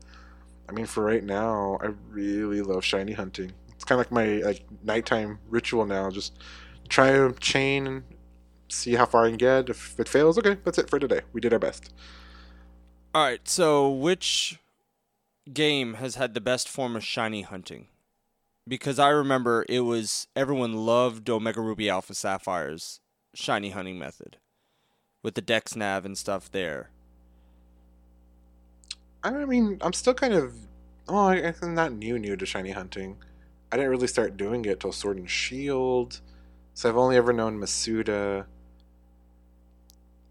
I 0.69 0.73
mean, 0.73 0.87
for 0.87 1.05
right 1.05 1.23
now, 1.23 1.79
I 1.83 1.91
really 2.09 2.63
love 2.63 2.85
shiny 2.85 3.13
hunting. 3.13 3.53
It's 3.75 3.85
kind 3.85 4.01
of 4.01 4.07
like 4.07 4.13
my 4.13 4.47
like 4.47 4.65
nighttime 4.83 5.39
ritual 5.49 5.85
now. 5.85 6.11
Just 6.11 6.39
try 6.89 7.13
to 7.13 7.35
chain 7.39 7.87
and 7.87 8.03
see 8.69 8.95
how 8.95 9.05
far 9.05 9.27
I 9.27 9.29
can 9.29 9.37
get. 9.37 9.69
If 9.69 10.01
it 10.01 10.09
fails, 10.09 10.39
okay, 10.39 10.57
that's 10.65 10.79
it 10.79 10.89
for 10.89 10.99
today. 10.99 11.21
We 11.35 11.43
did 11.43 11.53
our 11.53 11.59
best. 11.59 11.93
All 13.15 13.23
right. 13.23 13.47
So 13.47 13.91
which 13.91 14.59
game 15.53 15.95
has 15.95 16.15
had 16.15 16.33
the 16.33 16.41
best 16.41 16.67
form 16.67 16.97
of 16.97 17.05
shiny 17.05 17.43
hunting? 17.43 17.89
Because 18.69 18.99
I 18.99 19.09
remember 19.11 19.65
it 19.69 19.81
was 19.81 20.27
everyone 20.35 20.73
loved 20.73 21.29
Omega 21.31 21.61
Ruby 21.61 21.89
Alpha 21.89 22.15
Sapphire's 22.15 23.01
shiny 23.35 23.71
hunting 23.71 23.99
method 23.99 24.39
with 25.23 25.35
the 25.35 25.41
Dex 25.41 25.77
Nav 25.77 26.05
and 26.05 26.17
stuff 26.17 26.51
there. 26.51 26.91
I 29.23 29.45
mean, 29.45 29.79
I'm 29.81 29.93
still 29.93 30.15
kind 30.15 30.35
of 30.35 30.55
oh, 31.09 31.29
I'm 31.29 31.75
not 31.75 31.93
new 31.93 32.19
new 32.19 32.37
to 32.37 32.47
shiny 32.47 32.73
hunting. 32.73 33.17
I 33.71 33.77
didn't 33.77 33.91
really 33.91 34.07
start 34.07 34.37
doing 34.37 34.65
it 34.65 34.81
till 34.81 34.93
Sword 34.93 35.19
and 35.19 35.31
Shield. 35.31 36.21
So 36.75 36.89
I've 36.89 36.97
only 36.97 37.17
ever 37.17 37.33
known 37.33 37.59
Masuda. 37.59 38.47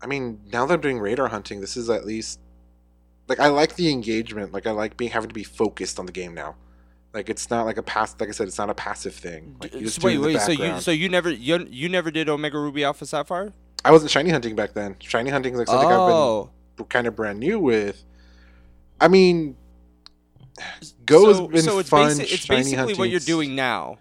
I 0.01 0.07
mean, 0.07 0.41
now 0.51 0.65
that 0.65 0.75
I'm 0.75 0.81
doing 0.81 0.99
radar 0.99 1.29
hunting, 1.29 1.61
this 1.61 1.75
is 1.75 1.89
at 1.89 2.05
least 2.05 2.39
like 3.27 3.39
I 3.39 3.47
like 3.47 3.75
the 3.75 3.89
engagement. 3.89 4.53
Like 4.53 4.67
I 4.67 4.71
like 4.71 4.97
being 4.97 5.11
having 5.11 5.29
to 5.29 5.33
be 5.33 5.43
focused 5.43 5.99
on 5.99 6.05
the 6.05 6.11
game 6.11 6.33
now. 6.33 6.55
Like 7.15 7.29
it's 7.29 7.49
not 7.49 7.65
like 7.65 7.77
a 7.77 7.83
pass. 7.83 8.13
Like 8.19 8.27
I 8.27 8.33
said, 8.33 8.49
it's 8.49 8.57
not 8.57 8.69
a 8.69 8.73
passive 8.73 9.15
thing. 9.15 9.55
Like 9.61 9.73
you 9.73 9.79
just 9.81 10.03
wait, 10.03 10.17
wait. 10.17 10.41
So 10.41 10.51
you 10.51 10.81
so 10.81 10.91
you 10.91 11.07
never 11.07 11.31
you, 11.31 11.65
you 11.71 11.87
never 11.87 12.11
did 12.11 12.27
Omega 12.27 12.59
Ruby 12.59 12.83
Alpha 12.83 13.05
Sapphire? 13.05 13.53
I 13.85 13.91
wasn't 13.91 14.11
shiny 14.11 14.31
hunting 14.31 14.53
back 14.53 14.73
then. 14.73 14.97
Shiny 14.99 15.29
hunting 15.29 15.53
is 15.53 15.59
like 15.59 15.67
something 15.67 15.87
I've 15.87 15.97
oh, 15.97 16.49
been 16.75 16.85
kind 16.87 17.07
of 17.07 17.15
brand 17.15 17.39
new 17.39 17.57
with. 17.57 18.03
I 18.99 19.07
mean, 19.07 19.55
Go 21.05 21.27
has 21.27 21.39
been 21.39 21.61
so 21.61 21.79
it's 21.79 21.89
fun. 21.89 22.09
basi- 22.09 22.33
it's 22.33 22.47
basically 22.47 22.95
what 22.95 23.09
you're 23.09 23.21
doing 23.21 23.55
now. 23.55 23.97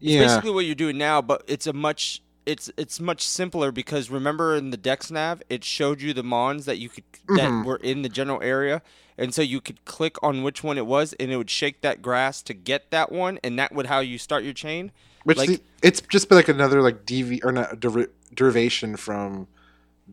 It's 0.00 0.12
Yeah, 0.12 0.26
basically 0.26 0.52
what 0.52 0.64
you're 0.64 0.74
doing 0.74 0.96
now, 0.96 1.20
but 1.20 1.42
it's 1.48 1.66
a 1.66 1.74
much 1.74 2.22
it's 2.48 2.70
it's 2.76 2.98
much 2.98 3.22
simpler 3.26 3.70
because 3.70 4.08
remember 4.10 4.56
in 4.56 4.70
the 4.70 4.76
Dex 4.76 5.10
nav 5.10 5.42
it 5.50 5.62
showed 5.64 6.00
you 6.00 6.12
the 6.14 6.22
mons 6.22 6.64
that 6.64 6.78
you 6.78 6.88
could 6.88 7.04
that 7.28 7.50
Mhm. 7.50 7.64
were 7.64 7.76
in 7.76 8.02
the 8.02 8.08
general 8.08 8.42
area, 8.42 8.80
and 9.18 9.34
so 9.34 9.42
you 9.42 9.60
could 9.60 9.84
click 9.84 10.16
on 10.22 10.42
which 10.42 10.62
one 10.64 10.78
it 10.78 10.86
was, 10.86 11.12
and 11.20 11.30
it 11.30 11.36
would 11.36 11.50
shake 11.50 11.82
that 11.82 12.00
grass 12.02 12.40
to 12.42 12.54
get 12.54 12.90
that 12.90 13.12
one, 13.12 13.38
and 13.44 13.58
that 13.58 13.72
would 13.74 13.86
how 13.86 14.00
you 14.00 14.18
start 14.18 14.44
your 14.44 14.54
chain. 14.54 14.90
which 15.24 15.36
like- 15.36 15.48
the, 15.50 15.60
it's 15.82 16.00
just 16.00 16.28
been 16.30 16.36
like 16.36 16.48
another 16.48 16.80
like 16.80 17.04
DV 17.04 17.40
or 17.44 17.52
not 17.52 17.78
deri- 17.80 18.06
derivation 18.34 18.96
from 18.96 19.46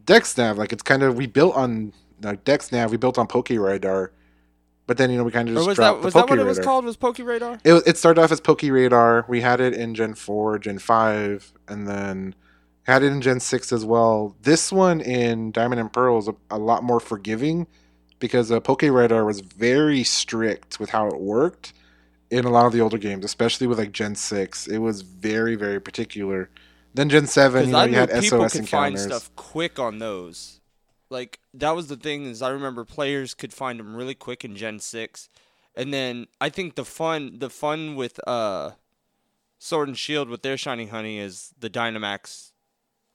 Dex 0.05 0.37
nav 0.37 0.57
Like 0.57 0.73
it's 0.73 0.83
kind 0.83 1.03
of 1.03 1.15
we 1.15 1.25
built 1.25 1.55
on 1.55 1.93
like 2.21 2.43
DexNav, 2.43 2.89
we 2.89 2.97
built 2.97 3.17
on 3.17 3.27
Poke 3.27 3.49
Radar, 3.51 4.11
but 4.87 4.97
then 4.97 5.09
you 5.09 5.17
know 5.17 5.23
we 5.23 5.31
kind 5.31 5.49
of 5.49 5.55
Or 5.55 5.59
just 5.59 5.67
was 5.67 5.75
dropped 5.75 6.01
that 6.01 6.05
was 6.05 6.13
that 6.13 6.29
what 6.29 6.39
it 6.39 6.45
was 6.45 6.59
called? 6.59 6.85
Was 6.85 6.97
Poke 6.97 7.19
Radar? 7.19 7.59
It, 7.63 7.83
it 7.85 7.97
started 7.97 8.21
off 8.21 8.31
as 8.31 8.39
Poke 8.39 8.63
Radar. 8.63 9.25
We 9.27 9.41
had 9.41 9.59
it 9.59 9.73
in 9.73 9.95
Gen 9.95 10.13
4, 10.13 10.59
Gen 10.59 10.79
5, 10.79 11.53
and 11.67 11.87
then 11.87 12.35
had 12.83 13.01
it 13.01 13.07
in 13.07 13.21
Gen 13.21 13.39
6 13.39 13.71
as 13.71 13.83
well. 13.83 14.35
This 14.41 14.71
one 14.71 15.01
in 15.01 15.51
Diamond 15.51 15.81
and 15.81 15.91
Pearl 15.91 16.19
is 16.19 16.27
a, 16.27 16.35
a 16.51 16.59
lot 16.59 16.83
more 16.83 16.99
forgiving 16.99 17.67
because 18.19 18.51
uh, 18.51 18.59
Poke 18.59 18.83
Radar 18.83 19.25
was 19.25 19.41
very 19.41 20.03
strict 20.03 20.79
with 20.79 20.91
how 20.91 21.07
it 21.07 21.19
worked 21.19 21.73
in 22.29 22.45
a 22.45 22.49
lot 22.49 22.65
of 22.65 22.73
the 22.73 22.81
older 22.81 22.97
games, 22.97 23.25
especially 23.25 23.67
with 23.67 23.79
like 23.79 23.91
Gen 23.91 24.15
6. 24.15 24.67
It 24.67 24.79
was 24.79 25.01
very, 25.01 25.55
very 25.55 25.79
particular. 25.79 26.49
Then 26.93 27.09
Gen 27.09 27.27
7, 27.27 27.65
you 27.65 27.71
know, 27.71 27.79
I 27.79 27.85
you 27.85 27.95
had 27.95 28.09
people 28.09 28.41
SOS 28.41 28.53
could 28.53 28.69
find 28.69 28.99
stuff 28.99 29.35
quick 29.35 29.79
on 29.79 29.99
those. 29.99 30.61
Like 31.09 31.39
that 31.53 31.75
was 31.75 31.87
the 31.87 31.95
thing 31.95 32.25
is 32.25 32.41
I 32.41 32.49
remember 32.49 32.83
players 32.83 33.33
could 33.33 33.53
find 33.53 33.79
them 33.79 33.95
really 33.95 34.15
quick 34.15 34.43
in 34.43 34.55
Gen 34.55 34.79
six, 34.79 35.29
and 35.75 35.93
then 35.93 36.27
I 36.41 36.49
think 36.49 36.75
the 36.75 36.85
fun 36.85 37.39
the 37.39 37.49
fun 37.49 37.95
with 37.95 38.19
uh, 38.27 38.71
Sword 39.59 39.87
and 39.87 39.97
Shield 39.97 40.29
with 40.29 40.41
their 40.41 40.57
shiny 40.57 40.87
hunting 40.87 41.17
is 41.17 41.53
the 41.59 41.69
Dynamax, 41.69 42.51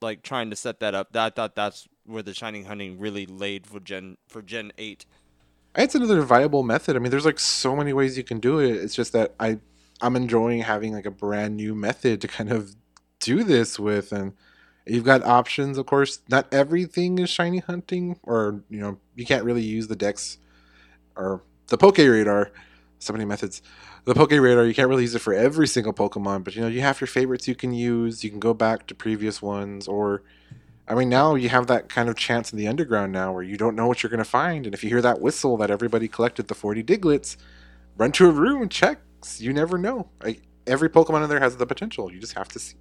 like 0.00 0.22
trying 0.22 0.50
to 0.50 0.56
set 0.56 0.80
that 0.80 0.94
up. 0.94 1.14
I 1.16 1.30
thought 1.30 1.54
that's 1.54 1.88
where 2.04 2.22
the 2.22 2.34
shiny 2.34 2.62
hunting 2.62 2.98
really 2.98 3.26
laid 3.26 3.66
for 3.66 3.80
Gen 3.80 4.16
for 4.28 4.42
Gen 4.42 4.72
eight. 4.78 5.04
It's 5.76 5.94
another 5.94 6.22
viable 6.22 6.62
method. 6.62 6.96
I 6.96 6.98
mean, 6.98 7.10
there's 7.10 7.24
like 7.24 7.38
so 7.38 7.76
many 7.76 7.92
ways 7.92 8.18
you 8.18 8.24
can 8.24 8.40
do 8.40 8.58
it. 8.58 8.72
It's 8.72 8.94
just 8.94 9.12
that 9.12 9.34
I 9.38 9.58
I'm 10.00 10.16
enjoying 10.16 10.60
having 10.62 10.92
like 10.92 11.06
a 11.06 11.10
brand 11.10 11.56
new 11.56 11.74
method 11.74 12.20
to 12.22 12.28
kind 12.28 12.50
of 12.50 12.74
do 13.20 13.44
this 13.44 13.78
with 13.78 14.12
and 14.12 14.32
you've 14.90 15.04
got 15.04 15.22
options 15.24 15.78
of 15.78 15.86
course 15.86 16.20
not 16.28 16.52
everything 16.52 17.18
is 17.18 17.30
shiny 17.30 17.58
hunting 17.58 18.18
or 18.22 18.62
you 18.68 18.80
know 18.80 18.98
you 19.14 19.24
can't 19.24 19.44
really 19.44 19.62
use 19.62 19.88
the 19.88 19.96
dex 19.96 20.38
or 21.16 21.42
the 21.68 21.78
poke 21.78 21.98
radar 21.98 22.50
so 22.98 23.12
many 23.12 23.24
methods 23.24 23.62
the 24.04 24.14
poke 24.14 24.30
radar 24.30 24.64
you 24.64 24.74
can't 24.74 24.88
really 24.88 25.02
use 25.02 25.14
it 25.14 25.20
for 25.20 25.34
every 25.34 25.66
single 25.66 25.92
pokemon 25.92 26.42
but 26.44 26.54
you 26.54 26.60
know 26.60 26.68
you 26.68 26.80
have 26.80 27.00
your 27.00 27.08
favorites 27.08 27.46
you 27.46 27.54
can 27.54 27.72
use 27.72 28.24
you 28.24 28.30
can 28.30 28.40
go 28.40 28.52
back 28.52 28.86
to 28.86 28.94
previous 28.94 29.40
ones 29.40 29.86
or 29.86 30.22
I 30.90 30.94
mean, 30.96 31.08
now 31.08 31.36
you 31.36 31.48
have 31.50 31.68
that 31.68 31.88
kind 31.88 32.08
of 32.08 32.16
chance 32.16 32.52
in 32.52 32.58
the 32.58 32.66
underground 32.66 33.12
now 33.12 33.32
where 33.32 33.44
you 33.44 33.56
don't 33.56 33.76
know 33.76 33.86
what 33.86 34.02
you're 34.02 34.10
going 34.10 34.18
to 34.18 34.24
find. 34.24 34.66
And 34.66 34.74
if 34.74 34.82
you 34.82 34.90
hear 34.90 35.00
that 35.02 35.20
whistle 35.20 35.56
that 35.58 35.70
everybody 35.70 36.08
collected 36.08 36.48
the 36.48 36.54
40 36.54 36.82
Digletts, 36.82 37.36
run 37.96 38.10
to 38.12 38.26
a 38.26 38.32
room, 38.32 38.68
checks. 38.68 39.40
You 39.40 39.52
never 39.52 39.78
know. 39.78 40.08
Like, 40.20 40.42
every 40.66 40.88
Pokemon 40.88 41.22
in 41.22 41.30
there 41.30 41.38
has 41.38 41.56
the 41.56 41.66
potential. 41.66 42.12
You 42.12 42.18
just 42.18 42.32
have 42.32 42.48
to 42.48 42.58
see. 42.58 42.74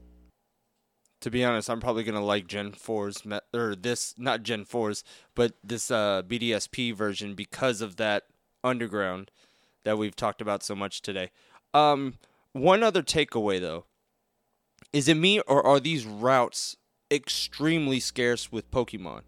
To 1.22 1.30
be 1.30 1.44
honest, 1.44 1.70
I'm 1.70 1.82
probably 1.82 2.04
gonna 2.04 2.24
like 2.24 2.48
Gen 2.48 2.72
4's 2.72 3.26
me- 3.26 3.40
or 3.54 3.76
this 3.76 4.16
not 4.18 4.44
Gen 4.44 4.66
4's, 4.66 5.04
but 5.36 5.54
this 5.64 5.92
uh, 5.92 6.24
BDSP 6.24 6.94
version 6.96 7.36
because 7.36 7.82
of 7.82 7.98
that 7.98 8.24
underground 8.64 9.32
that 9.84 9.98
we've 9.98 10.16
talked 10.16 10.42
about 10.42 10.64
so 10.64 10.76
much 10.76 11.02
today. 11.02 11.32
Um, 11.74 12.16
one 12.54 12.84
other 12.84 13.04
takeaway 13.04 13.60
though, 13.60 13.86
is 14.94 15.08
it 15.08 15.16
me 15.16 15.40
or 15.42 15.66
are 15.66 15.80
these 15.80 16.06
routes 16.06 16.78
extremely 17.12 18.00
scarce 18.00 18.52
with 18.52 18.72
Pokemon? 18.72 19.22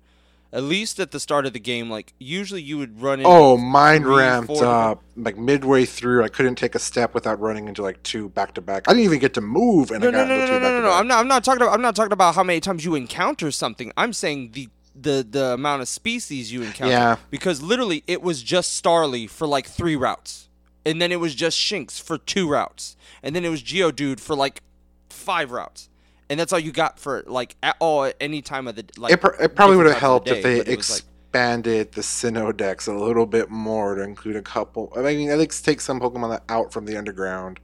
At 0.54 0.64
least 0.64 1.00
at 1.00 1.12
the 1.12 1.20
start 1.20 1.46
of 1.46 1.54
the 1.54 1.60
game, 1.62 1.90
like 1.90 2.14
usually 2.20 2.62
you 2.62 2.78
would 2.78 3.02
run 3.02 3.20
into 3.20 3.30
Oh, 3.30 3.56
mine 3.56 4.02
three, 4.02 4.16
ramped 4.18 4.52
up. 4.62 5.02
Like, 5.16 5.38
midway 5.38 5.86
through, 5.86 6.26
I 6.26 6.28
couldn't 6.28 6.56
take 6.56 6.76
a 6.76 6.80
step 6.80 7.14
without 7.14 7.40
running 7.40 7.70
into 7.70 7.82
like 7.82 8.04
two 8.04 8.28
back 8.30 8.54
to 8.56 8.62
back. 8.62 8.84
I 8.88 8.92
didn't 8.92 9.06
even 9.06 9.20
get 9.20 9.34
to 9.36 9.42
move, 9.42 9.92
and 9.92 10.02
no, 10.04 10.10
I 10.10 10.12
no, 10.12 10.18
got 10.18 10.28
no, 10.28 10.38
no, 10.38 10.46
two 10.48 10.52
no, 10.54 10.60
no, 10.60 10.82
no. 10.82 10.92
I'm 10.92 11.08
not. 11.08 11.20
I'm 11.20 11.28
not 11.30 11.46
talking 11.46 11.62
about. 11.62 11.74
I'm 11.74 11.82
not 11.82 11.96
talking 11.96 12.12
about 12.12 12.36
how 12.36 12.44
many 12.44 12.60
times 12.60 12.84
you 12.84 12.96
encounter 12.96 13.50
something. 13.52 13.94
I'm 13.96 14.12
saying 14.12 14.52
the 14.52 14.68
the 14.94 15.26
the 15.30 15.46
amount 15.54 15.84
of 15.84 15.88
species 15.88 16.52
you 16.52 16.64
encounter. 16.64 16.92
Yeah. 16.92 17.16
Because 17.30 17.62
literally, 17.62 18.04
it 18.08 18.22
was 18.22 18.44
just 18.44 18.82
Starly 18.84 19.30
for 19.30 19.48
like 19.48 19.68
three 19.68 19.96
routes, 19.96 20.50
and 20.86 21.02
then 21.02 21.14
it 21.14 21.20
was 21.22 21.34
just 21.34 21.58
Shinx 21.58 22.02
for 22.02 22.18
two 22.18 22.50
routes, 22.50 22.98
and 23.24 23.34
then 23.34 23.46
it 23.46 23.50
was 23.50 23.64
Geodude 23.64 24.20
for 24.20 24.36
like 24.36 24.62
five 25.10 25.52
routes, 25.52 25.88
and 26.32 26.40
that's 26.40 26.54
all 26.54 26.60
you 26.60 26.72
got 26.72 26.98
for 26.98 27.24
like 27.28 27.58
at 27.62 27.76
all 27.80 28.06
at 28.06 28.16
any 28.22 28.42
time 28.42 28.66
of 28.66 28.76
the 28.78 28.86
like. 28.98 29.12
it, 29.12 29.20
pr- 29.20 29.36
it 29.42 29.54
probably 29.54 29.76
would 29.76 29.86
have 29.86 29.98
helped 29.98 30.30
the 30.30 30.38
if 30.38 30.44
they 30.44 30.58
was, 30.60 30.68
like- 30.68 30.78
expanded 30.78 31.92
the 31.92 32.02
Sinnoh 32.02 32.56
dex 32.56 32.88
a 32.88 32.94
little 32.94 33.26
bit 33.26 33.50
more 33.50 33.96
to 33.96 34.02
include 34.02 34.38
a 34.38 34.42
couple. 34.42 34.94
I 34.96 35.02
mean, 35.02 35.30
at 35.30 35.38
least 35.38 35.64
take 35.66 35.82
some 35.82 36.00
Pokemon 36.00 36.30
that- 36.30 36.44
out 36.48 36.72
from 36.72 36.86
the 36.86 36.96
underground, 36.96 37.60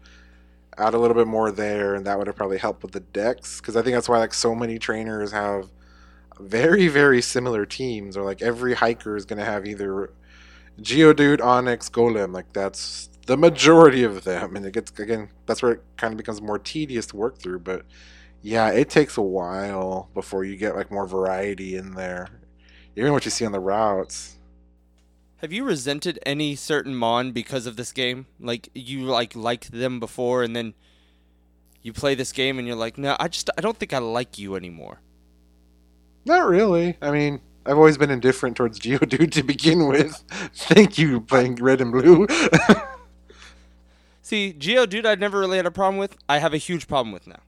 add 0.78 0.94
a 0.94 1.00
little 1.00 1.16
bit 1.16 1.28
more 1.28 1.50
there, 1.50 1.96
and 1.96 2.06
that 2.06 2.18
would 2.18 2.28
have 2.28 2.36
probably 2.36 2.58
helped 2.58 2.84
with 2.84 2.92
the 2.92 3.00
dex. 3.00 3.62
Because 3.62 3.78
I 3.78 3.82
think 3.82 3.96
that's 3.96 4.10
why 4.10 4.20
like 4.20 4.34
so 4.34 4.54
many 4.54 4.78
trainers 4.78 5.32
have 5.32 5.72
very 6.38 6.90
very 6.90 7.22
similar 7.22 7.66
teams, 7.66 8.18
or 8.18 8.24
like 8.24 8.42
every 8.42 8.74
hiker 8.74 9.16
is 9.16 9.24
going 9.26 9.40
to 9.40 9.46
have 9.46 9.66
either 9.66 10.12
Geodude, 10.82 11.40
Onix, 11.40 11.90
Golem. 11.90 12.34
Like 12.34 12.52
that's 12.52 13.10
the 13.28 13.38
majority 13.38 14.04
of 14.04 14.26
them, 14.26 14.58
and 14.58 14.66
it 14.66 14.74
gets 14.74 14.92
again 15.00 15.30
that's 15.46 15.62
where 15.64 15.72
it 15.72 15.84
kind 15.96 16.14
of 16.14 16.18
becomes 16.18 16.42
more 16.42 16.60
tedious 16.60 17.06
to 17.08 17.16
work 17.16 17.38
through, 17.38 17.60
but. 17.60 17.86
Yeah, 18.42 18.70
it 18.70 18.90
takes 18.90 19.18
a 19.18 19.22
while 19.22 20.10
before 20.14 20.44
you 20.44 20.56
get 20.56 20.76
like 20.76 20.92
more 20.92 21.08
variety 21.08 21.76
in 21.76 21.94
there. 21.96 22.28
Even 22.96 23.14
what 23.14 23.26
you 23.26 23.32
see 23.32 23.46
on 23.46 23.52
the 23.52 23.60
routes. 23.60 24.38
Have 25.38 25.54
you 25.54 25.64
resented 25.64 26.18
any 26.26 26.56
certain 26.56 26.96
Mon 26.96 27.32
because 27.32 27.68
of 27.68 27.76
this 27.76 27.92
game? 27.92 28.26
Like 28.40 28.70
you 28.74 29.02
like 29.02 29.36
liked 29.36 29.72
them 29.72 30.00
before, 30.00 30.44
and 30.44 30.56
then 30.56 30.74
you 31.82 31.94
play 31.94 32.16
this 32.16 32.32
game, 32.32 32.58
and 32.58 32.68
you're 32.68 32.78
like, 32.78 32.98
no, 32.98 33.16
I 33.20 33.28
just 33.28 33.50
I 33.58 33.62
don't 33.62 33.78
think 33.78 33.94
I 33.94 34.00
like 34.00 34.40
you 34.40 34.56
anymore. 34.56 35.02
Not 36.26 36.48
really. 36.48 36.98
I 37.02 37.12
mean, 37.12 37.42
I've 37.66 37.78
always 37.78 37.98
been 37.98 38.10
indifferent 38.10 38.58
towards 38.58 38.80
Geodude 38.82 39.32
to 39.32 39.44
begin 39.44 39.88
with. 39.88 40.24
Thank 40.54 40.98
you 40.98 41.22
playing 41.22 41.56
red 41.56 41.82
and 41.82 41.92
blue. 41.92 42.28
See, 44.22 44.54
Geodude, 44.58 45.06
I'd 45.06 45.20
never 45.20 45.40
really 45.40 45.58
had 45.58 45.66
a 45.66 45.72
problem 45.72 45.98
with. 45.98 46.18
I 46.28 46.40
have 46.40 46.54
a 46.54 46.58
huge 46.58 46.88
problem 46.88 47.14
with 47.14 47.28
now. 47.28 47.40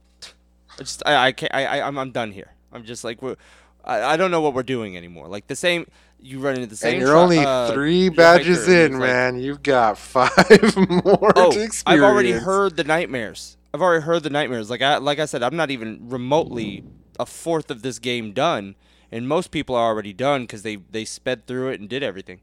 I 0.79 0.83
just 0.83 1.03
I 1.05 1.27
I 1.27 1.31
can't, 1.31 1.53
I, 1.53 1.65
I 1.65 1.87
I'm 1.87 1.97
I'm 1.97 2.11
done 2.11 2.31
here. 2.31 2.53
I'm 2.71 2.83
just 2.85 3.03
like 3.03 3.21
we're. 3.21 3.35
I, 3.83 4.13
I 4.13 4.17
don't 4.17 4.29
know 4.31 4.41
what 4.41 4.53
we're 4.53 4.63
doing 4.63 4.97
anymore. 4.97 5.27
Like 5.27 5.47
the 5.47 5.55
same, 5.55 5.87
you 6.19 6.39
run 6.39 6.55
into 6.55 6.67
the 6.67 6.75
same. 6.75 6.95
and 6.95 7.01
you're 7.01 7.15
only 7.15 7.39
uh, 7.39 7.71
three 7.71 8.09
badges 8.09 8.67
in, 8.67 8.93
like, 8.93 9.01
man. 9.01 9.39
You've 9.39 9.63
got 9.63 9.97
five 10.15 10.75
more 10.87 11.31
Oh, 11.35 11.51
to 11.51 11.61
experience. 11.63 11.83
I've 11.85 12.01
already 12.01 12.31
heard 12.31 12.75
the 12.75 12.83
nightmares. 12.83 13.57
I've 13.73 13.81
already 13.81 14.03
heard 14.03 14.23
the 14.23 14.29
nightmares. 14.29 14.69
Like 14.69 14.81
I 14.81 14.97
like 14.97 15.19
I 15.19 15.25
said, 15.25 15.43
I'm 15.43 15.55
not 15.55 15.71
even 15.71 16.09
remotely 16.09 16.83
a 17.19 17.25
fourth 17.25 17.71
of 17.71 17.81
this 17.81 17.99
game 17.99 18.31
done, 18.33 18.75
and 19.11 19.27
most 19.27 19.51
people 19.51 19.75
are 19.75 19.87
already 19.87 20.13
done 20.13 20.43
because 20.43 20.63
they 20.63 20.75
they 20.91 21.05
sped 21.05 21.45
through 21.47 21.69
it 21.69 21.79
and 21.79 21.89
did 21.89 22.03
everything. 22.03 22.41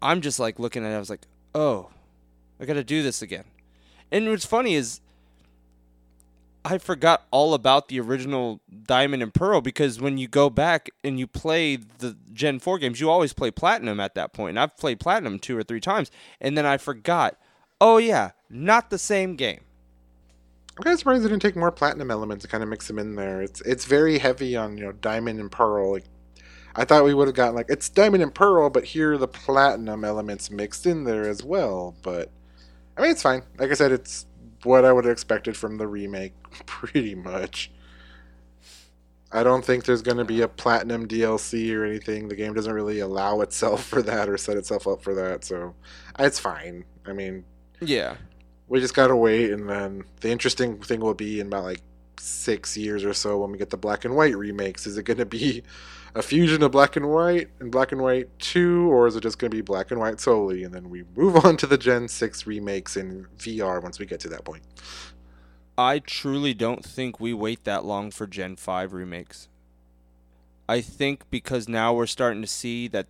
I'm 0.00 0.20
just 0.20 0.38
like 0.38 0.58
looking 0.58 0.84
at 0.84 0.92
it. 0.92 0.94
I 0.94 0.98
was 0.98 1.10
like, 1.10 1.26
oh, 1.54 1.90
I 2.60 2.64
got 2.64 2.74
to 2.74 2.84
do 2.84 3.02
this 3.02 3.20
again. 3.22 3.44
And 4.10 4.28
what's 4.28 4.46
funny 4.46 4.74
is. 4.74 5.00
I 6.64 6.78
forgot 6.78 7.26
all 7.30 7.54
about 7.54 7.88
the 7.88 7.98
original 8.00 8.60
Diamond 8.84 9.22
and 9.22 9.34
Pearl 9.34 9.60
because 9.60 10.00
when 10.00 10.16
you 10.16 10.28
go 10.28 10.48
back 10.48 10.90
and 11.02 11.18
you 11.18 11.26
play 11.26 11.76
the 11.76 12.16
Gen 12.32 12.60
4 12.60 12.78
games, 12.78 13.00
you 13.00 13.10
always 13.10 13.32
play 13.32 13.50
Platinum 13.50 13.98
at 13.98 14.14
that 14.14 14.32
point. 14.32 14.50
And 14.50 14.60
I've 14.60 14.76
played 14.76 15.00
Platinum 15.00 15.38
two 15.38 15.56
or 15.56 15.64
three 15.64 15.80
times. 15.80 16.10
And 16.40 16.56
then 16.56 16.64
I 16.64 16.76
forgot, 16.76 17.36
oh, 17.80 17.96
yeah, 17.96 18.30
not 18.48 18.90
the 18.90 18.98
same 18.98 19.34
game. 19.34 19.60
I'm 20.78 20.84
kind 20.84 20.94
of 20.94 21.00
surprised 21.00 21.24
they 21.24 21.28
didn't 21.28 21.42
take 21.42 21.56
more 21.56 21.70
platinum 21.70 22.10
elements 22.10 22.42
to 22.44 22.48
kind 22.48 22.62
of 22.62 22.68
mix 22.68 22.88
them 22.88 22.98
in 22.98 23.14
there. 23.14 23.42
It's 23.42 23.60
it's 23.60 23.84
very 23.84 24.18
heavy 24.18 24.56
on 24.56 24.78
you 24.78 24.84
know 24.84 24.92
diamond 24.92 25.38
and 25.38 25.52
pearl. 25.52 25.92
Like 25.92 26.04
I 26.74 26.86
thought 26.86 27.04
we 27.04 27.12
would 27.12 27.28
have 27.28 27.34
gotten 27.36 27.54
like 27.54 27.66
it's 27.68 27.90
diamond 27.90 28.22
and 28.22 28.34
pearl, 28.34 28.70
but 28.70 28.84
here 28.84 29.12
are 29.12 29.18
the 29.18 29.28
platinum 29.28 30.02
elements 30.02 30.50
mixed 30.50 30.86
in 30.86 31.04
there 31.04 31.28
as 31.28 31.42
well. 31.42 31.94
But 32.02 32.30
I 32.96 33.02
mean, 33.02 33.10
it's 33.10 33.22
fine. 33.22 33.42
Like 33.58 33.70
I 33.70 33.74
said, 33.74 33.92
it's 33.92 34.24
what 34.64 34.84
I 34.84 34.92
would 34.92 35.04
have 35.04 35.12
expected 35.12 35.56
from 35.56 35.78
the 35.78 35.86
remake, 35.86 36.34
pretty 36.66 37.14
much. 37.14 37.70
I 39.34 39.42
don't 39.42 39.64
think 39.64 39.84
there's 39.84 40.02
going 40.02 40.18
to 40.18 40.24
be 40.24 40.42
a 40.42 40.48
platinum 40.48 41.08
DLC 41.08 41.74
or 41.74 41.84
anything. 41.84 42.28
The 42.28 42.36
game 42.36 42.52
doesn't 42.52 42.72
really 42.72 43.00
allow 43.00 43.40
itself 43.40 43.84
for 43.88 44.02
that 44.02 44.28
or 44.28 44.36
set 44.36 44.56
itself 44.56 44.86
up 44.86 45.02
for 45.02 45.14
that, 45.14 45.44
so 45.44 45.74
it's 46.18 46.38
fine. 46.38 46.84
I 47.06 47.12
mean, 47.12 47.44
Yeah. 47.80 48.16
we 48.68 48.80
just 48.80 48.94
gotta 48.94 49.16
wait, 49.16 49.50
and 49.50 49.68
then 49.68 50.04
the 50.20 50.30
interesting 50.30 50.78
thing 50.80 51.00
will 51.00 51.14
be 51.14 51.40
in 51.40 51.46
about 51.48 51.64
like 51.64 51.80
six 52.18 52.76
years 52.76 53.04
or 53.04 53.12
so 53.14 53.38
when 53.38 53.50
we 53.50 53.58
get 53.58 53.70
the 53.70 53.76
black 53.76 54.04
and 54.04 54.14
white 54.14 54.36
remakes. 54.36 54.86
Is 54.86 54.96
it 54.98 55.04
going 55.04 55.16
to 55.18 55.26
be 55.26 55.62
a 56.14 56.22
fusion 56.22 56.62
of 56.62 56.70
black 56.72 56.96
and 56.96 57.08
white 57.10 57.48
and 57.60 57.70
black 57.70 57.92
and 57.92 58.00
white 58.02 58.28
two, 58.38 58.90
or 58.92 59.06
is 59.06 59.16
it 59.16 59.22
just 59.22 59.38
going 59.38 59.50
to 59.50 59.56
be 59.56 59.62
black 59.62 59.90
and 59.90 59.98
white 60.00 60.20
solely? 60.20 60.62
And 60.64 60.74
then 60.74 60.90
we 60.90 61.04
move 61.16 61.36
on 61.44 61.56
to 61.58 61.66
the 61.66 61.78
Gen 61.78 62.08
six 62.08 62.46
remakes 62.46 62.96
in 62.96 63.26
VR 63.38 63.82
once 63.82 63.98
we 63.98 64.06
get 64.06 64.20
to 64.20 64.28
that 64.28 64.44
point. 64.44 64.62
I 65.78 66.00
truly 66.00 66.52
don't 66.52 66.84
think 66.84 67.18
we 67.18 67.32
wait 67.32 67.64
that 67.64 67.84
long 67.84 68.10
for 68.10 68.26
Gen 68.26 68.56
5 68.56 68.92
remakes. 68.92 69.48
I 70.68 70.82
think 70.82 71.22
because 71.30 71.66
now 71.66 71.94
we're 71.94 72.06
starting 72.06 72.42
to 72.42 72.48
see 72.48 72.88
that 72.88 73.06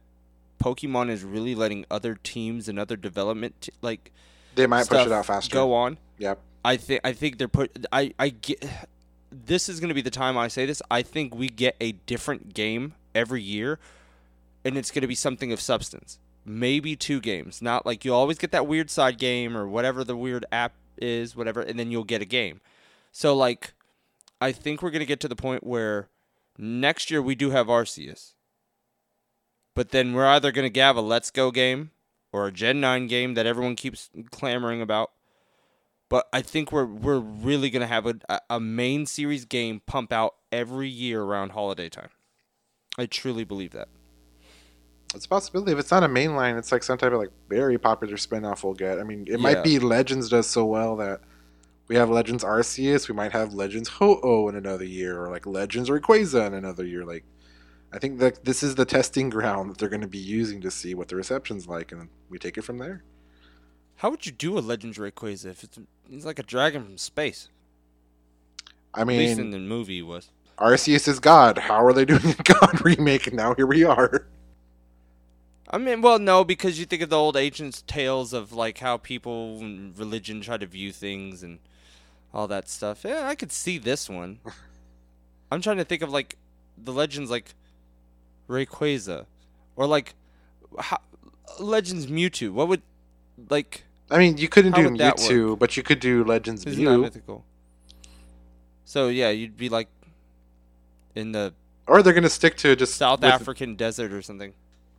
Pokemon 0.62 1.10
is 1.10 1.24
really 1.24 1.56
letting 1.56 1.84
other 1.90 2.14
teams 2.22 2.68
and 2.68 2.78
other 2.78 2.96
development 2.96 3.60
t- 3.62 3.72
like 3.82 4.12
They 4.54 4.68
might 4.68 4.88
push 4.88 5.06
it 5.06 5.12
out 5.12 5.26
faster. 5.26 5.52
go 5.52 5.74
on. 5.74 5.98
Yep. 6.18 6.38
I 6.64 6.76
think 6.76 7.00
I 7.02 7.12
think 7.12 7.38
they're 7.38 7.48
put 7.48 7.84
I 7.90 8.14
I 8.16 8.28
get 8.28 8.64
this 9.32 9.68
is 9.68 9.80
going 9.80 9.88
to 9.88 9.94
be 9.94 10.02
the 10.02 10.10
time 10.10 10.36
I 10.36 10.48
say 10.48 10.66
this. 10.66 10.82
I 10.90 11.02
think 11.02 11.34
we 11.34 11.48
get 11.48 11.76
a 11.80 11.92
different 11.92 12.54
game 12.54 12.94
every 13.14 13.42
year 13.42 13.78
and 14.64 14.76
it's 14.76 14.90
going 14.90 15.02
to 15.02 15.08
be 15.08 15.14
something 15.14 15.52
of 15.52 15.60
substance. 15.60 16.18
Maybe 16.44 16.96
two 16.96 17.20
games. 17.20 17.62
Not 17.62 17.86
like 17.86 18.04
you 18.04 18.14
always 18.14 18.38
get 18.38 18.52
that 18.52 18.66
weird 18.66 18.90
side 18.90 19.18
game 19.18 19.56
or 19.56 19.66
whatever 19.66 20.04
the 20.04 20.16
weird 20.16 20.44
app 20.52 20.72
is, 20.96 21.36
whatever, 21.36 21.60
and 21.60 21.78
then 21.78 21.90
you'll 21.90 22.04
get 22.04 22.22
a 22.22 22.26
game. 22.26 22.60
So 23.10 23.34
like 23.34 23.74
I 24.40 24.52
think 24.52 24.82
we're 24.82 24.90
going 24.90 25.00
to 25.00 25.06
get 25.06 25.20
to 25.20 25.28
the 25.28 25.36
point 25.36 25.64
where 25.64 26.08
next 26.58 27.10
year 27.10 27.22
we 27.22 27.34
do 27.34 27.50
have 27.50 27.68
Arceus. 27.68 28.34
But 29.74 29.90
then 29.90 30.12
we're 30.12 30.26
either 30.26 30.52
going 30.52 30.70
to 30.70 30.80
have 30.80 30.96
a 30.96 31.00
Let's 31.00 31.30
Go 31.30 31.50
game 31.50 31.92
or 32.32 32.46
a 32.46 32.52
Gen 32.52 32.80
9 32.80 33.06
game 33.06 33.34
that 33.34 33.46
everyone 33.46 33.76
keeps 33.76 34.10
clamoring 34.30 34.82
about. 34.82 35.12
But 36.12 36.28
I 36.30 36.42
think 36.42 36.70
we're 36.72 36.84
we're 36.84 37.20
really 37.20 37.70
gonna 37.70 37.86
have 37.86 38.04
a 38.04 38.40
a 38.50 38.60
main 38.60 39.06
series 39.06 39.46
game 39.46 39.80
pump 39.86 40.12
out 40.12 40.34
every 40.52 40.90
year 40.90 41.22
around 41.22 41.52
holiday 41.52 41.88
time. 41.88 42.10
I 42.98 43.06
truly 43.06 43.44
believe 43.44 43.70
that. 43.70 43.88
It's 45.14 45.24
a 45.24 45.28
possibility. 45.30 45.72
If 45.72 45.78
it's 45.78 45.90
not 45.90 46.04
a 46.04 46.08
mainline, 46.08 46.58
it's 46.58 46.70
like 46.70 46.82
some 46.82 46.98
type 46.98 47.12
of 47.12 47.18
like 47.18 47.30
very 47.48 47.78
popular 47.78 48.18
spin-off 48.18 48.62
we'll 48.62 48.74
get. 48.74 48.98
I 48.98 49.04
mean, 49.04 49.22
it 49.22 49.30
Yeah. 49.30 49.36
might 49.38 49.64
be 49.64 49.78
Legends 49.78 50.28
does 50.28 50.46
so 50.46 50.66
well 50.66 50.96
that 50.96 51.22
we 51.88 51.96
have 51.96 52.10
Legends 52.10 52.44
Arceus, 52.44 53.08
we 53.08 53.14
might 53.14 53.32
have 53.32 53.54
Legends 53.54 53.88
Ho-Oh 53.88 54.50
in 54.50 54.54
another 54.54 54.84
year, 54.84 55.18
or 55.18 55.30
like 55.30 55.46
Legends 55.46 55.88
Rayquaza 55.88 56.46
in 56.46 56.52
another 56.52 56.84
year. 56.84 57.06
Like, 57.06 57.24
I 57.90 57.98
think 57.98 58.18
that 58.18 58.44
this 58.44 58.62
is 58.62 58.74
the 58.74 58.84
testing 58.84 59.30
ground 59.30 59.70
that 59.70 59.78
they're 59.78 59.88
going 59.88 60.02
to 60.02 60.06
be 60.06 60.18
using 60.18 60.60
to 60.60 60.70
see 60.70 60.94
what 60.94 61.08
the 61.08 61.16
reception's 61.16 61.66
like, 61.66 61.90
and 61.90 62.10
we 62.28 62.38
take 62.38 62.58
it 62.58 62.64
from 62.64 62.76
there. 62.76 63.02
How 64.02 64.10
would 64.10 64.26
you 64.26 64.32
do 64.32 64.58
a 64.58 64.60
Legends 64.60 64.98
Rayquaza 64.98 65.46
if 65.46 65.62
it's 65.62 65.78
he's 66.10 66.26
like 66.26 66.40
a 66.40 66.42
dragon 66.42 66.82
from 66.82 66.98
space? 66.98 67.48
I 68.92 69.02
At 69.02 69.06
least 69.06 69.36
mean, 69.36 69.46
in 69.46 69.50
the 69.52 69.60
movie 69.60 70.02
was. 70.02 70.28
Arceus 70.58 71.06
is 71.06 71.20
God. 71.20 71.56
How 71.56 71.84
are 71.84 71.92
they 71.92 72.04
doing 72.04 72.34
a 72.36 72.42
God 72.42 72.84
remake? 72.84 73.28
And 73.28 73.36
now 73.36 73.54
here 73.54 73.68
we 73.68 73.84
are. 73.84 74.26
I 75.70 75.78
mean, 75.78 76.02
well, 76.02 76.18
no, 76.18 76.42
because 76.42 76.80
you 76.80 76.84
think 76.84 77.00
of 77.02 77.10
the 77.10 77.16
old 77.16 77.36
ancient 77.36 77.86
tales 77.86 78.32
of 78.32 78.52
like 78.52 78.78
how 78.78 78.96
people 78.96 79.60
and 79.60 79.96
religion 79.96 80.40
try 80.40 80.56
to 80.56 80.66
view 80.66 80.90
things 80.90 81.44
and 81.44 81.60
all 82.34 82.48
that 82.48 82.68
stuff. 82.68 83.04
Yeah, 83.04 83.28
I 83.28 83.36
could 83.36 83.52
see 83.52 83.78
this 83.78 84.10
one. 84.10 84.40
I'm 85.52 85.62
trying 85.62 85.76
to 85.76 85.84
think 85.84 86.02
of 86.02 86.10
like 86.10 86.38
the 86.76 86.92
legends 86.92 87.30
like 87.30 87.54
Rayquaza 88.48 89.26
or 89.76 89.86
like 89.86 90.16
how, 90.76 90.98
Legends 91.60 92.08
Mewtwo. 92.08 92.50
What 92.50 92.66
would 92.66 92.82
like 93.48 93.84
I 94.12 94.18
mean, 94.18 94.36
you 94.36 94.48
couldn't 94.48 94.74
How 94.74 94.82
do 94.82 94.90
Mewtwo, 94.90 95.58
but 95.58 95.76
you 95.76 95.82
could 95.82 95.98
do 95.98 96.22
Legends 96.22 96.66
isn't 96.66 96.84
Mew, 96.84 96.98
mythical? 97.00 97.46
So 98.84 99.08
yeah, 99.08 99.30
you'd 99.30 99.56
be 99.56 99.70
like 99.70 99.88
in 101.14 101.32
the 101.32 101.54
or 101.86 102.02
they're 102.02 102.12
to 102.12 102.28
stick 102.28 102.56
to 102.58 102.76
just 102.76 102.94
South 102.96 103.22
with- 103.22 103.30
African 103.30 103.74
desert 103.74 104.12
or 104.12 104.20
something. 104.20 104.52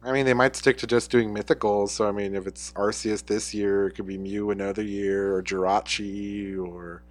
I 0.05 0.11
mean, 0.11 0.26
they 0.26 0.34
might 0.34 0.55
stick 0.55 0.78
to 0.80 0.88
just 0.88 1.11
doing 1.11 1.34
mythicals. 1.34 1.89
So, 1.91 2.05
I 2.05 2.11
mean, 2.11 2.36
if 2.36 2.45
it's 2.45 2.74
Arceus 2.74 3.26
this 3.26 3.53
year, 3.53 3.88
it 3.88 3.91
could 3.91 4.05
be 4.05 4.18
Mew 4.18 4.51
another 4.51 4.84
year, 4.84 5.34
or 5.34 5.41
Jirachi, 5.41 6.59
or 6.59 7.03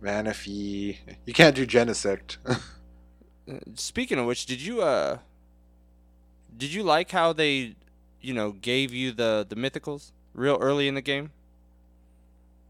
Manaphy. 0.00 0.98
You 1.26 1.32
can't 1.32 1.56
do 1.56 1.66
Genesect. 1.66 2.36
Speaking 3.74 4.18
of 4.18 4.26
which, 4.26 4.46
did 4.46 4.60
you 4.60 4.82
uh 4.82 5.18
did 6.56 6.72
you 6.72 6.82
like 6.82 7.10
how 7.10 7.32
they 7.32 7.74
you 8.20 8.34
know 8.34 8.52
gave 8.52 8.92
you 8.92 9.12
the 9.12 9.44
the 9.48 9.56
mythicals 9.56 10.12
real 10.34 10.58
early 10.60 10.88
in 10.88 10.94
the 10.94 11.02
game? 11.02 11.30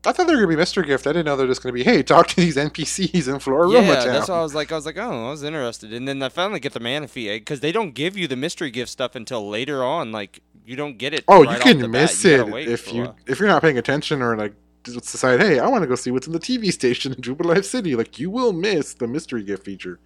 I 0.04 0.10
thought 0.10 0.26
they 0.26 0.34
were 0.34 0.40
to 0.40 0.46
be 0.48 0.56
Mystery 0.56 0.84
Gift. 0.84 1.06
I 1.06 1.10
didn't 1.10 1.26
know 1.26 1.36
they're 1.36 1.46
just 1.46 1.62
going 1.62 1.72
to 1.72 1.78
be, 1.78 1.84
hey, 1.84 2.02
talk 2.02 2.26
to 2.28 2.36
these 2.36 2.56
NPCs 2.56 3.28
in 3.28 3.36
Floaroma 3.36 3.86
yeah, 3.86 3.94
Town. 3.94 4.06
that's 4.08 4.28
why 4.28 4.38
I 4.38 4.42
was 4.42 4.54
like 4.54 4.72
I 4.72 4.74
was 4.74 4.84
like 4.84 4.98
oh 4.98 5.28
I 5.28 5.30
was 5.30 5.44
interested, 5.44 5.92
and 5.92 6.08
then 6.08 6.22
I 6.22 6.28
finally 6.28 6.58
get 6.58 6.72
the 6.72 6.80
Manaphy 6.80 7.28
egg 7.28 7.42
because 7.42 7.60
they 7.60 7.70
don't 7.70 7.92
give 7.92 8.16
you 8.16 8.26
the 8.26 8.36
mystery 8.36 8.70
gift 8.70 8.90
stuff 8.90 9.14
until 9.14 9.48
later 9.48 9.84
on. 9.84 10.10
Like 10.10 10.40
you 10.66 10.74
don't 10.74 10.98
get 10.98 11.14
it. 11.14 11.24
oh, 11.28 11.44
right 11.44 11.50
you 11.50 11.56
off 11.56 11.62
can 11.62 11.78
the 11.78 11.88
miss 11.88 12.22
bat. 12.22 12.32
It 12.32 12.36
gotta 12.38 12.72
if 12.72 12.92
you 12.92 13.14
if 13.26 13.38
you're 13.38 13.48
not 13.48 13.62
paying 13.62 13.78
attention 13.78 14.22
or 14.22 14.36
like 14.36 14.54
decide, 14.82 15.40
hey, 15.40 15.58
I 15.58 15.68
want 15.68 15.82
to 15.82 15.86
go 15.86 15.94
see 15.94 16.10
what's 16.10 16.26
in 16.26 16.32
the 16.32 16.40
TV 16.40 16.72
station 16.72 17.12
in 17.12 17.20
Jubilife 17.20 17.64
City. 17.64 17.94
Like, 17.94 18.18
you 18.18 18.30
will 18.30 18.52
miss 18.52 18.94
the 18.94 19.06
Mystery 19.06 19.42
Gift 19.42 19.64
feature. 19.64 20.00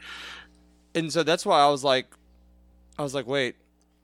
and 0.94 1.12
so 1.12 1.22
that's 1.22 1.46
why 1.46 1.60
I 1.60 1.68
was 1.68 1.84
like, 1.84 2.06
I 2.98 3.02
was 3.02 3.14
like, 3.14 3.26
wait, 3.26 3.56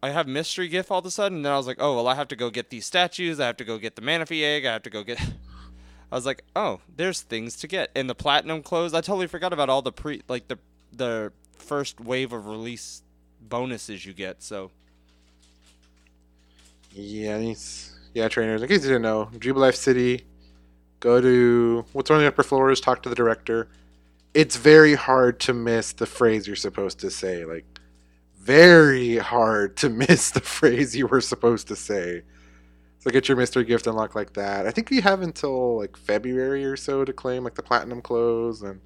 I 0.03 0.11
have 0.11 0.27
mystery 0.27 0.69
gift 0.69 0.91
all 0.91 0.99
of 0.99 1.07
a 1.07 1.11
sudden. 1.11 1.39
And 1.39 1.45
then 1.45 1.53
I 1.53 1.57
was 1.57 1.67
like, 1.67 1.79
oh 1.81 1.95
well, 1.97 2.09
I 2.09 2.15
have 2.15 2.29
to 2.29 2.37
go 2.37 2.51
get 2.51 2.71
these 2.71 2.87
statues. 2.87 3.39
I 3.41 3.47
have 3.47 3.57
to 3.59 3.65
go 3.65 3.79
get 3.79 3.97
the 3.97 4.03
Manaphy 4.03 4.43
egg. 4.43 4.65
I 4.67 4.73
have 4.73 4.83
to 4.83 4.91
go 4.91 5.03
get. 5.05 5.21
I 6.13 6.15
was 6.15 6.27
like, 6.27 6.45
oh, 6.57 6.81
there's 6.97 7.23
things 7.23 7.57
to 7.57 7.69
get. 7.69 7.91
And 7.95 8.11
the 8.11 8.15
platinum 8.15 8.63
clothes. 8.63 8.95
I 8.95 9.01
totally 9.01 9.29
forgot 9.29 9.53
about 9.53 9.69
all 9.71 9.83
the 9.83 9.93
pre 9.93 10.23
like 10.29 10.49
the 10.49 10.59
the 10.93 11.33
first 11.57 12.01
wave 12.01 12.33
of 12.33 12.47
release 12.47 13.03
bonuses 13.41 14.05
you 14.05 14.13
get. 14.13 14.43
So 14.43 14.71
Yeah, 16.93 17.39
he's, 17.39 17.95
yeah, 18.15 18.29
trainers. 18.29 18.63
In 18.63 18.69
case 18.69 18.83
you 18.83 18.89
didn't 18.89 19.03
know, 19.03 19.31
Jubilife 19.35 19.77
City, 19.77 20.27
go 21.01 21.21
to 21.21 21.85
what's 21.93 22.11
on 22.11 22.21
the 22.21 22.27
upper 22.27 22.43
floors, 22.43 22.81
talk 22.81 23.03
to 23.05 23.09
the 23.09 23.15
director. 23.15 23.69
It's 24.35 24.57
very 24.57 24.95
hard 24.95 25.41
to 25.41 25.55
miss 25.55 25.93
the 25.93 26.07
phrase 26.07 26.47
you're 26.47 26.57
supposed 26.57 26.99
to 27.01 27.11
say. 27.11 27.45
Like, 27.45 27.65
very 28.43 29.19
hard 29.19 29.77
to 29.79 29.89
miss 30.09 30.31
the 30.31 30.41
phrase 30.41 30.97
you 30.97 31.07
were 31.07 31.21
supposed 31.21 31.69
to 31.69 31.77
say. 31.77 32.23
So 32.99 33.11
get 33.11 33.29
your 33.29 33.37
mystery 33.37 33.65
gift 33.65 33.87
unlocked 33.87 34.15
like 34.15 34.35
that. 34.35 34.67
I 34.67 34.71
think 34.71 34.91
you 34.91 35.03
have 35.03 35.23
until 35.23 35.79
like 35.79 35.97
February 35.97 36.65
or 36.65 36.77
so 36.77 37.05
to 37.05 37.13
claim 37.13 37.43
like 37.43 37.55
the 37.55 37.63
platinum 37.63 38.01
clothes 38.01 38.63
and 38.63 38.81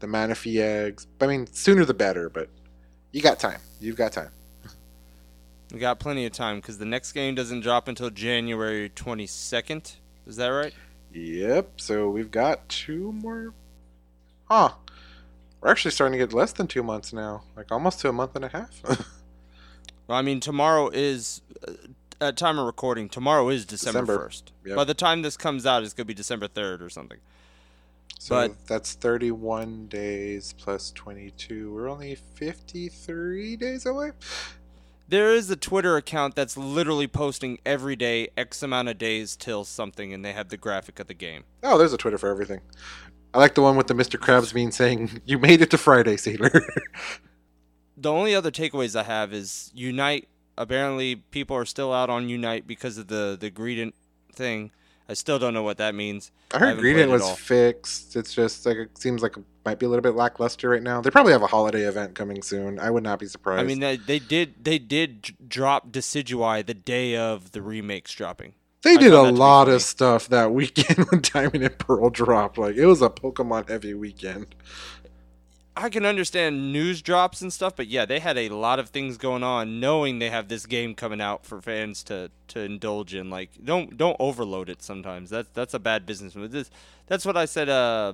the 0.00 0.06
Manaphy 0.06 0.60
eggs. 0.60 1.06
I 1.20 1.26
mean, 1.26 1.46
sooner 1.46 1.84
the 1.84 1.94
better, 1.94 2.28
but 2.28 2.50
you 3.12 3.22
got 3.22 3.38
time. 3.38 3.60
You've 3.80 3.96
got 3.96 4.12
time. 4.12 4.30
we 5.72 5.78
got 5.78 5.98
plenty 5.98 6.26
of 6.26 6.32
time 6.32 6.56
because 6.56 6.76
the 6.76 6.84
next 6.84 7.12
game 7.12 7.34
doesn't 7.34 7.60
drop 7.60 7.88
until 7.88 8.10
January 8.10 8.90
22nd. 8.90 9.96
Is 10.26 10.36
that 10.36 10.48
right? 10.48 10.74
Yep. 11.12 11.80
So 11.80 12.10
we've 12.10 12.30
got 12.30 12.68
two 12.68 13.12
more. 13.12 13.54
Huh. 14.44 14.72
We're 15.64 15.70
actually 15.70 15.92
starting 15.92 16.12
to 16.12 16.18
get 16.18 16.34
less 16.34 16.52
than 16.52 16.66
two 16.66 16.82
months 16.82 17.10
now. 17.14 17.42
Like 17.56 17.72
almost 17.72 17.98
to 18.00 18.08
a 18.10 18.12
month 18.12 18.36
and 18.36 18.44
a 18.44 18.48
half. 18.48 18.82
Well, 20.06 20.18
I 20.18 20.20
mean, 20.20 20.38
tomorrow 20.38 20.90
is 20.92 21.40
uh, 21.66 21.72
at 22.20 22.36
time 22.36 22.58
of 22.58 22.66
recording. 22.66 23.08
Tomorrow 23.08 23.48
is 23.48 23.64
December 23.64 24.04
first. 24.04 24.52
Yep. 24.66 24.76
By 24.76 24.84
the 24.84 24.92
time 24.92 25.22
this 25.22 25.38
comes 25.38 25.64
out, 25.64 25.82
it's 25.82 25.94
gonna 25.94 26.04
be 26.04 26.12
December 26.12 26.46
third 26.46 26.82
or 26.82 26.90
something. 26.90 27.16
so 28.18 28.34
But- 28.34 28.66
that's 28.66 28.92
31 28.92 29.86
days 29.86 30.52
plus 30.58 30.90
22. 30.90 31.72
We're 31.72 31.88
only 31.88 32.16
53 32.16 33.56
days 33.56 33.86
away. 33.86 34.10
There 35.08 35.32
is 35.32 35.48
a 35.48 35.56
Twitter 35.56 35.96
account 35.96 36.34
that's 36.34 36.58
literally 36.58 37.06
posting 37.06 37.58
every 37.64 37.96
day 37.96 38.28
X 38.36 38.62
amount 38.62 38.90
of 38.90 38.98
days 38.98 39.36
till 39.36 39.64
something, 39.64 40.12
and 40.12 40.22
they 40.22 40.34
have 40.34 40.50
the 40.50 40.58
graphic 40.58 41.00
of 41.00 41.06
the 41.06 41.14
game. 41.14 41.44
Oh, 41.62 41.78
there's 41.78 41.94
a 41.94 41.98
Twitter 41.98 42.18
for 42.18 42.28
everything. 42.28 42.60
I 43.34 43.38
like 43.38 43.56
the 43.56 43.62
one 43.62 43.76
with 43.76 43.88
the 43.88 43.94
Mr. 43.94 44.18
Krabs 44.18 44.54
meme 44.54 44.70
saying, 44.70 45.20
You 45.26 45.38
made 45.38 45.60
it 45.60 45.70
to 45.70 45.78
Friday, 45.78 46.16
Sailor. 46.16 46.50
The 47.96 48.10
only 48.10 48.34
other 48.34 48.50
takeaways 48.50 48.98
I 48.98 49.04
have 49.04 49.32
is 49.32 49.70
Unite. 49.72 50.28
Apparently, 50.58 51.14
people 51.14 51.56
are 51.56 51.64
still 51.64 51.92
out 51.92 52.10
on 52.10 52.28
Unite 52.28 52.66
because 52.66 52.98
of 52.98 53.06
the 53.06 53.36
the 53.38 53.50
greedent 53.50 53.94
thing. 54.32 54.72
I 55.08 55.14
still 55.14 55.38
don't 55.38 55.54
know 55.54 55.62
what 55.62 55.78
that 55.78 55.94
means. 55.94 56.32
I 56.52 56.58
heard 56.58 56.68
haven't 56.70 56.82
Greedent 56.82 57.10
was 57.10 57.22
all. 57.22 57.34
fixed. 57.34 58.16
It's 58.16 58.34
just 58.34 58.66
like 58.66 58.76
it 58.78 58.98
seems 58.98 59.22
like 59.22 59.36
it 59.36 59.44
might 59.64 59.78
be 59.78 59.86
a 59.86 59.88
little 59.88 60.02
bit 60.02 60.16
lackluster 60.16 60.70
right 60.70 60.82
now. 60.82 61.00
They 61.02 61.10
probably 61.10 61.32
have 61.32 61.42
a 61.42 61.46
holiday 61.46 61.82
event 61.82 62.14
coming 62.14 62.42
soon. 62.42 62.78
I 62.78 62.90
would 62.90 63.04
not 63.04 63.20
be 63.20 63.26
surprised. 63.26 63.60
I 63.60 63.64
mean, 63.64 63.80
they, 63.80 63.96
they 63.96 64.18
did 64.18 64.64
they 64.64 64.78
did 64.78 65.48
drop 65.48 65.92
Decidueye 65.92 66.66
the 66.66 66.74
day 66.74 67.16
of 67.16 67.52
the 67.52 67.62
remakes 67.62 68.12
dropping. 68.12 68.54
They 68.84 68.92
I 68.92 68.96
did 68.96 69.12
a 69.14 69.16
that 69.16 69.22
to 69.24 69.32
be 69.32 69.38
lot 69.38 69.68
of 69.68 69.82
stuff 69.82 70.28
that 70.28 70.52
weekend 70.52 71.06
when 71.10 71.22
Diamond 71.22 71.64
and 71.64 71.78
Pearl 71.78 72.10
dropped. 72.10 72.58
Like 72.58 72.76
it 72.76 72.86
was 72.86 73.02
a 73.02 73.08
Pokemon 73.10 73.68
heavy 73.68 73.94
weekend. 73.94 74.54
I 75.76 75.88
can 75.88 76.04
understand 76.04 76.72
news 76.72 77.02
drops 77.02 77.42
and 77.42 77.52
stuff, 77.52 77.74
but 77.74 77.88
yeah, 77.88 78.04
they 78.04 78.20
had 78.20 78.38
a 78.38 78.48
lot 78.50 78.78
of 78.78 78.90
things 78.90 79.16
going 79.16 79.42
on, 79.42 79.80
knowing 79.80 80.20
they 80.20 80.30
have 80.30 80.46
this 80.46 80.66
game 80.66 80.94
coming 80.94 81.20
out 81.20 81.44
for 81.44 81.60
fans 81.60 82.04
to, 82.04 82.30
to 82.48 82.60
indulge 82.60 83.12
in. 83.12 83.28
Like, 83.28 83.50
don't 83.64 83.96
don't 83.96 84.16
overload 84.20 84.68
it. 84.68 84.82
Sometimes 84.82 85.30
that's 85.30 85.48
that's 85.52 85.74
a 85.74 85.80
bad 85.80 86.06
business 86.06 86.36
move. 86.36 86.52
This, 86.52 86.70
that's 87.06 87.26
what 87.26 87.36
I 87.36 87.46
said 87.46 87.68
uh, 87.68 88.12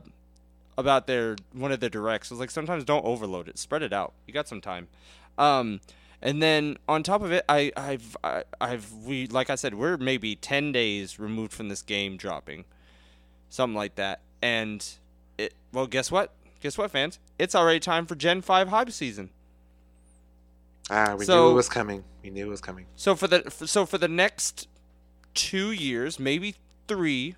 about 0.79 1.07
their 1.07 1.37
one 1.53 1.71
of 1.71 1.81
their 1.81 1.91
directs. 1.91 2.31
I 2.31 2.35
was 2.35 2.41
like, 2.41 2.51
sometimes 2.51 2.85
don't 2.85 3.05
overload 3.05 3.49
it. 3.49 3.59
Spread 3.59 3.83
it 3.83 3.93
out. 3.93 4.15
You 4.27 4.33
got 4.33 4.49
some 4.49 4.63
time. 4.63 4.89
Um, 5.37 5.81
and 6.23 6.43
then 6.43 6.77
on 6.89 7.03
top 7.03 7.23
of 7.23 7.33
it, 7.33 7.45
I 7.49 7.73
I've 7.77 8.17
I, 8.23 8.45
I've 8.61 8.93
we 8.93 9.27
like 9.27 9.51
I 9.51 9.55
said, 9.55 9.75
we're 9.75 9.97
maybe 9.97 10.37
ten 10.37 10.73
days 10.73 11.19
removed 11.19 11.53
from 11.53 11.69
this 11.69 11.83
game 11.83 12.17
dropping, 12.17 12.65
something 13.49 13.77
like 13.77 13.95
that. 13.97 14.21
And 14.43 14.87
it 15.39 15.55
well, 15.73 15.87
guess 15.87 16.11
what? 16.11 16.33
Guess 16.61 16.77
what, 16.77 16.91
fans? 16.91 17.19
It's 17.39 17.55
already 17.55 17.81
time 17.81 18.07
for 18.07 18.15
Gen 18.15 18.43
Five 18.43 18.69
hype 18.69 18.91
season. 18.91 19.31
Ah, 20.91 21.15
we 21.17 21.25
So- 21.25 21.47
knew 21.47 21.51
it 21.53 21.55
was 21.55 21.69
coming. 21.69 22.05
We 22.23 22.31
knew 22.31 22.47
it 22.47 22.51
was 22.51 22.61
coming. 22.61 22.87
So 22.97 23.15
for 23.15 23.27
the 23.27 23.51
so 23.51 23.87
for 23.87 23.97
the 23.99 24.09
next 24.09 24.69
two 25.35 25.71
years, 25.73 26.19
maybe 26.19 26.57
three, 26.89 27.37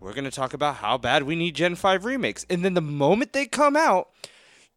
we're 0.00 0.12
gonna 0.14 0.30
talk 0.30 0.54
about 0.54 0.76
how 0.76 0.96
bad 0.96 1.24
we 1.24 1.34
need 1.36 1.54
Gen 1.56 1.74
Five 1.74 2.04
remakes, 2.04 2.46
and 2.48 2.64
then 2.64 2.74
the 2.74 2.80
moment 2.80 3.32
they 3.32 3.46
come 3.46 3.76
out, 3.76 4.08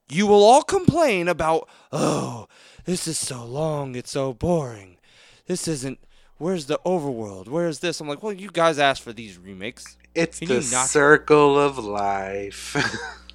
you 0.10 0.28
will 0.28 0.44
all 0.44 0.64
complain 0.64 1.28
about, 1.28 1.68
oh, 1.92 2.48
this 2.86 3.08
is 3.08 3.18
so 3.18 3.46
long, 3.46 3.96
it's 3.96 4.12
so 4.12 4.34
boring, 4.34 4.98
this 5.46 5.68
isn't. 5.68 6.00
Where's 6.40 6.68
the 6.68 6.80
overworld? 6.86 7.48
Where's 7.48 7.80
this? 7.80 8.00
I'm 8.00 8.08
like, 8.08 8.22
well, 8.22 8.32
you 8.32 8.52
guys 8.52 8.78
asked 8.78 9.02
for 9.02 9.12
these 9.12 9.40
remakes. 9.40 9.98
It's 10.14 10.38
Can 10.38 10.50
the 10.50 10.62
circle 10.62 11.60
of 11.60 11.80
life. 11.80 12.76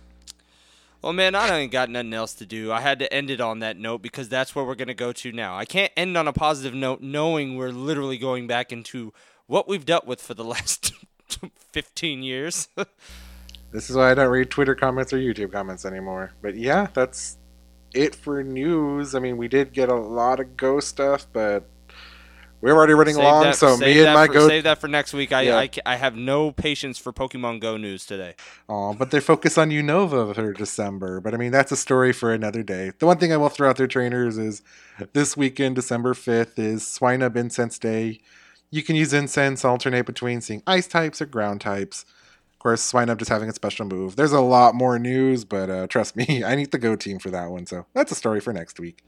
Well, 1.03 1.12
man, 1.12 1.35
I 1.35 1.59
ain't 1.59 1.73
got 1.73 1.91
nothing 1.91 2.14
else 2.14 2.33
to 2.35 2.47
do. 2.47 2.70
I 2.70 2.81
had 2.81 3.01
to 3.01 3.12
end 3.12 3.29
it 3.29 3.41
on 3.41 3.59
that 3.59 3.77
note 3.77 4.03
because 4.03 4.29
that's 4.29 4.55
where 4.55 4.64
we're 4.64 4.77
going 4.77 4.87
to 4.87 4.95
go 4.95 5.11
to 5.11 5.33
now. 5.33 5.57
I 5.57 5.64
can't 5.64 5.91
end 5.97 6.16
on 6.16 6.29
a 6.29 6.33
positive 6.33 6.75
note 6.75 7.01
knowing 7.01 7.57
we're 7.57 7.73
literally 7.73 8.18
going 8.18 8.47
back 8.47 8.70
into 8.70 9.12
what 9.49 9.66
we've 9.66 9.85
dealt 9.85 10.07
with 10.07 10.23
for 10.23 10.35
the 10.35 10.45
last 10.45 10.93
15 11.73 12.23
years. 12.23 12.68
this 13.73 13.91
is 13.91 13.97
why 13.97 14.11
I 14.11 14.14
don't 14.14 14.29
read 14.31 14.51
Twitter 14.51 14.75
comments 14.75 15.12
or 15.12 15.18
YouTube 15.18 15.53
comments 15.53 15.85
anymore. 15.85 16.33
But 16.43 16.55
yeah, 16.57 16.89
that's 16.93 17.39
it 17.95 18.14
for 18.14 18.43
news. 18.43 19.14
I 19.14 19.18
mean, 19.18 19.37
we 19.37 19.49
did 19.49 19.73
get 19.73 19.89
a 19.89 19.95
lot 19.95 20.41
of 20.41 20.57
Go 20.57 20.81
stuff, 20.81 21.27
but 21.33 21.64
we're 22.61 22.73
already 22.77 22.93
running 22.95 23.14
Save 23.14 23.25
along. 23.25 23.43
that- 23.43 23.57
so 23.57 23.77
me 23.77 24.01
and 24.05 24.14
my 24.14 24.27
for, 24.29 24.33
Go 24.35 24.49
Save 24.49 24.64
that 24.64 24.79
for 24.81 24.87
next 24.89 25.12
week. 25.12 25.33
I, 25.33 25.43
Yeah. 25.43 25.59
I, 25.59 25.70
I 25.85 25.97
have 25.97 26.14
no 26.14 26.53
patience 26.53 26.97
for 26.97 27.12
Pokemon 27.12 27.61
Go 27.61 27.77
news 27.77 28.07
today. 28.07 28.35
Aw, 28.68 28.93
but 28.95 29.11
they 29.11 29.20
focus 29.20 29.59
on 29.59 29.70
Unova 29.70 30.35
for 30.35 30.53
December. 30.53 31.20
But 31.20 31.35
I 31.35 31.39
mean, 31.39 31.51
that's 31.51 31.73
a 31.73 31.77
story 31.77 32.12
for 32.12 32.33
another 32.33 32.62
day. 32.62 32.93
The 32.99 33.07
one 33.07 33.18
thing 33.18 33.33
I 33.33 33.37
will 33.37 33.49
throw 33.49 33.68
out 33.68 33.77
there, 33.79 33.89
trainers, 33.89 34.39
is 34.39 34.62
this 35.12 35.37
weekend, 35.37 35.75
December 35.75 36.14
5th, 36.14 36.59
is 36.59 36.83
Swinub 36.85 37.35
Incense 37.37 37.79
Day. 37.79 38.20
You 38.70 38.83
can 38.83 38.97
use 38.97 39.12
incense, 39.12 39.64
alternate 39.64 40.07
between 40.07 40.41
seeing 40.41 40.62
ice 40.66 40.87
types 40.87 41.20
or 41.20 41.27
ground 41.27 41.61
types. 41.61 42.05
Course, 42.63 42.93
Swinub 42.93 43.17
just 43.17 43.29
having 43.29 43.49
a 43.49 43.53
special 43.53 43.87
move. 43.87 44.15
There's 44.15 44.31
a 44.31 44.41
lot 44.41 44.77
more 44.77 44.97
news, 44.97 45.45
but 45.45 45.69
uh, 45.69 45.89
trust 45.89 46.15
me, 46.15 46.45
I 46.47 46.55
need 46.55 46.71
the 46.71 46.79
Go 46.79 46.95
team 46.95 47.19
for 47.19 47.29
that 47.31 47.51
one. 47.51 47.67
So 47.67 47.87
that's 47.93 48.13
a 48.13 48.15
story 48.15 48.39
for 48.39 48.53
next 48.53 48.79
week. 48.79 49.05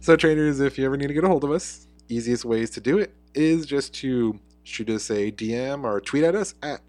So, 0.00 0.14
trainers, 0.14 0.60
if 0.60 0.76
you 0.76 0.84
ever 0.84 0.98
need 0.98 1.06
to 1.06 1.14
get 1.14 1.24
a 1.24 1.28
hold 1.28 1.42
of 1.44 1.50
us, 1.52 1.86
easiest 2.10 2.44
ways 2.44 2.68
to 2.70 2.82
do 2.82 2.98
it 2.98 3.14
is 3.34 3.64
just 3.64 3.94
to 3.94 4.38
shoot 4.62 4.90
us 4.90 5.08
a 5.08 5.32
DM 5.32 5.84
or 5.84 6.02
tweet 6.02 6.22
at 6.22 6.34
us 6.34 6.54
at 6.62 6.82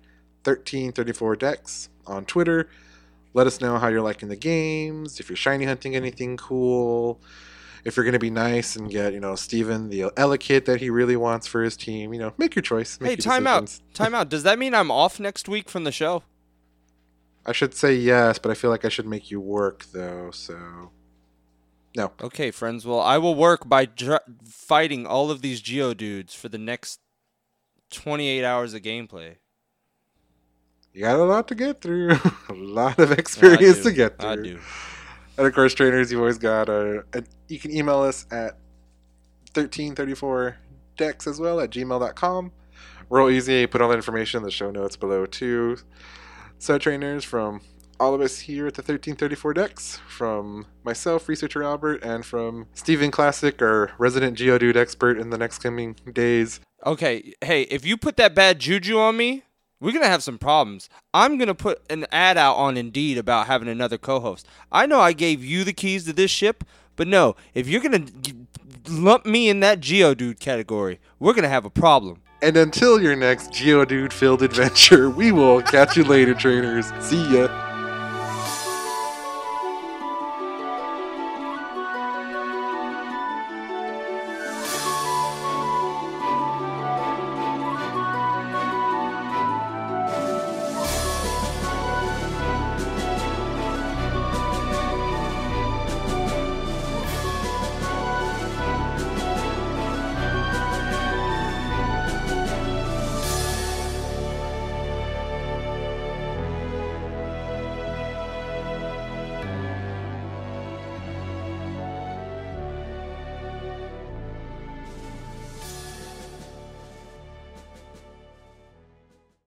1334dex 0.43 1.87
on 2.05 2.25
Twitter. 2.25 2.69
Let 3.33 3.47
us 3.47 3.61
know 3.61 3.77
how 3.77 3.87
you're 3.87 4.01
liking 4.01 4.27
the 4.27 4.35
games, 4.35 5.21
if 5.21 5.29
you're 5.29 5.37
shiny 5.37 5.63
hunting 5.63 5.95
anything 5.95 6.35
cool, 6.35 7.21
if 7.87 7.95
you're 7.95 8.03
going 8.03 8.11
to 8.11 8.19
be 8.19 8.29
nice 8.29 8.75
and 8.75 8.91
get, 8.91 9.13
you 9.13 9.19
know, 9.21 9.33
Steven 9.35 9.87
the 9.87 10.01
Elekid 10.17 10.65
that 10.65 10.81
he 10.81 10.89
really 10.89 11.15
wants 11.15 11.47
for 11.47 11.63
his 11.63 11.77
team. 11.77 12.13
You 12.13 12.19
know, 12.19 12.33
make 12.37 12.53
your 12.53 12.61
choice. 12.61 12.99
Make 12.99 13.11
hey, 13.11 13.15
your 13.15 13.33
time 13.33 13.47
out. 13.47 13.79
Time 13.93 14.13
out. 14.13 14.27
Does 14.27 14.43
that 14.43 14.59
mean 14.59 14.75
I'm 14.75 14.91
off 14.91 15.21
next 15.21 15.47
week 15.47 15.69
from 15.69 15.85
the 15.85 15.91
show? 15.93 16.23
I 17.45 17.53
should 17.53 17.73
say 17.73 17.95
yes, 17.95 18.39
but 18.39 18.51
I 18.51 18.55
feel 18.55 18.71
like 18.71 18.83
I 18.83 18.89
should 18.89 19.07
make 19.07 19.31
you 19.31 19.39
work, 19.39 19.85
though, 19.93 20.31
so. 20.31 20.91
No. 21.95 22.11
Okay, 22.21 22.51
friends. 22.51 22.85
Well, 22.85 22.99
I 22.99 23.17
will 23.19 23.35
work 23.35 23.69
by 23.69 23.85
dr- 23.85 24.19
fighting 24.43 25.07
all 25.07 25.31
of 25.31 25.41
these 25.41 25.61
Geodudes 25.61 26.35
for 26.35 26.49
the 26.49 26.57
next 26.57 26.99
28 27.91 28.43
hours 28.43 28.73
of 28.73 28.81
gameplay. 28.81 29.37
You 30.93 31.03
got 31.03 31.17
a 31.17 31.23
lot 31.23 31.47
to 31.47 31.55
get 31.55 31.79
through. 31.79 32.11
a 32.49 32.53
lot 32.53 32.99
of 32.99 33.13
experience 33.13 33.79
I 33.79 33.83
to 33.83 33.91
get 33.93 34.19
through. 34.19 34.29
I 34.29 34.35
do. 34.35 34.59
And 35.37 35.45
of 35.45 35.53
course, 35.53 35.73
trainers, 35.73 36.11
you've 36.11 36.21
always 36.21 36.37
got 36.37 36.69
a 36.69 37.03
you 37.47 37.59
can 37.59 37.75
email 37.75 38.01
us 38.01 38.25
at 38.31 38.57
1334dex 39.53 41.27
as 41.27 41.39
well 41.39 41.59
at 41.59 41.69
gmail.com. 41.69 42.51
Real 43.09 43.29
easy. 43.29 43.67
Put 43.67 43.81
all 43.81 43.89
the 43.89 43.95
information 43.95 44.39
in 44.39 44.43
the 44.43 44.51
show 44.51 44.71
notes 44.71 44.95
below 44.95 45.25
too. 45.25 45.77
So, 46.59 46.77
trainers, 46.77 47.23
from 47.23 47.61
all 47.99 48.13
of 48.13 48.21
us 48.21 48.39
here 48.39 48.67
at 48.67 48.73
the 48.73 48.81
1334 48.81 49.53
Dex, 49.53 49.99
from 50.07 50.65
myself, 50.83 51.29
researcher 51.29 51.63
Albert, 51.63 52.03
and 52.03 52.25
from 52.25 52.67
Steven 52.73 53.11
Classic, 53.11 53.61
our 53.61 53.91
resident 53.97 54.37
Geodude 54.37 54.75
expert 54.75 55.17
in 55.17 55.29
the 55.29 55.37
next 55.37 55.59
coming 55.59 55.95
days. 56.11 56.59
Okay, 56.85 57.33
hey, 57.41 57.63
if 57.63 57.85
you 57.85 57.97
put 57.97 58.17
that 58.17 58.35
bad 58.35 58.59
juju 58.59 58.99
on 58.99 59.17
me, 59.17 59.43
we're 59.79 59.91
gonna 59.93 60.07
have 60.07 60.23
some 60.23 60.37
problems. 60.37 60.89
I'm 61.13 61.37
gonna 61.37 61.55
put 61.55 61.81
an 61.89 62.05
ad 62.11 62.37
out 62.37 62.55
on 62.55 62.77
Indeed 62.77 63.17
about 63.17 63.47
having 63.47 63.67
another 63.67 63.97
co-host. 63.97 64.47
I 64.71 64.85
know 64.85 64.99
I 64.99 65.13
gave 65.13 65.43
you 65.43 65.63
the 65.63 65.73
keys 65.73 66.05
to 66.05 66.13
this 66.13 66.31
ship, 66.31 66.63
but 66.95 67.07
no, 67.07 67.35
if 67.53 67.67
you're 67.67 67.81
gonna 67.81 68.05
lump 68.89 69.25
me 69.25 69.49
in 69.49 69.59
that 69.61 69.79
Geodude 69.79 70.39
category, 70.39 70.99
we're 71.19 71.33
gonna 71.33 71.49
have 71.49 71.65
a 71.65 71.69
problem. 71.69 72.21
And 72.41 72.55
until 72.55 73.01
your 73.01 73.15
next 73.15 73.51
Geodude 73.51 74.13
filled 74.13 74.43
adventure, 74.43 75.09
we 75.09 75.31
will 75.31 75.61
catch 75.61 75.97
you 75.97 76.03
later, 76.03 76.33
trainers. 76.33 76.91
See 76.99 77.33
ya. 77.33 77.66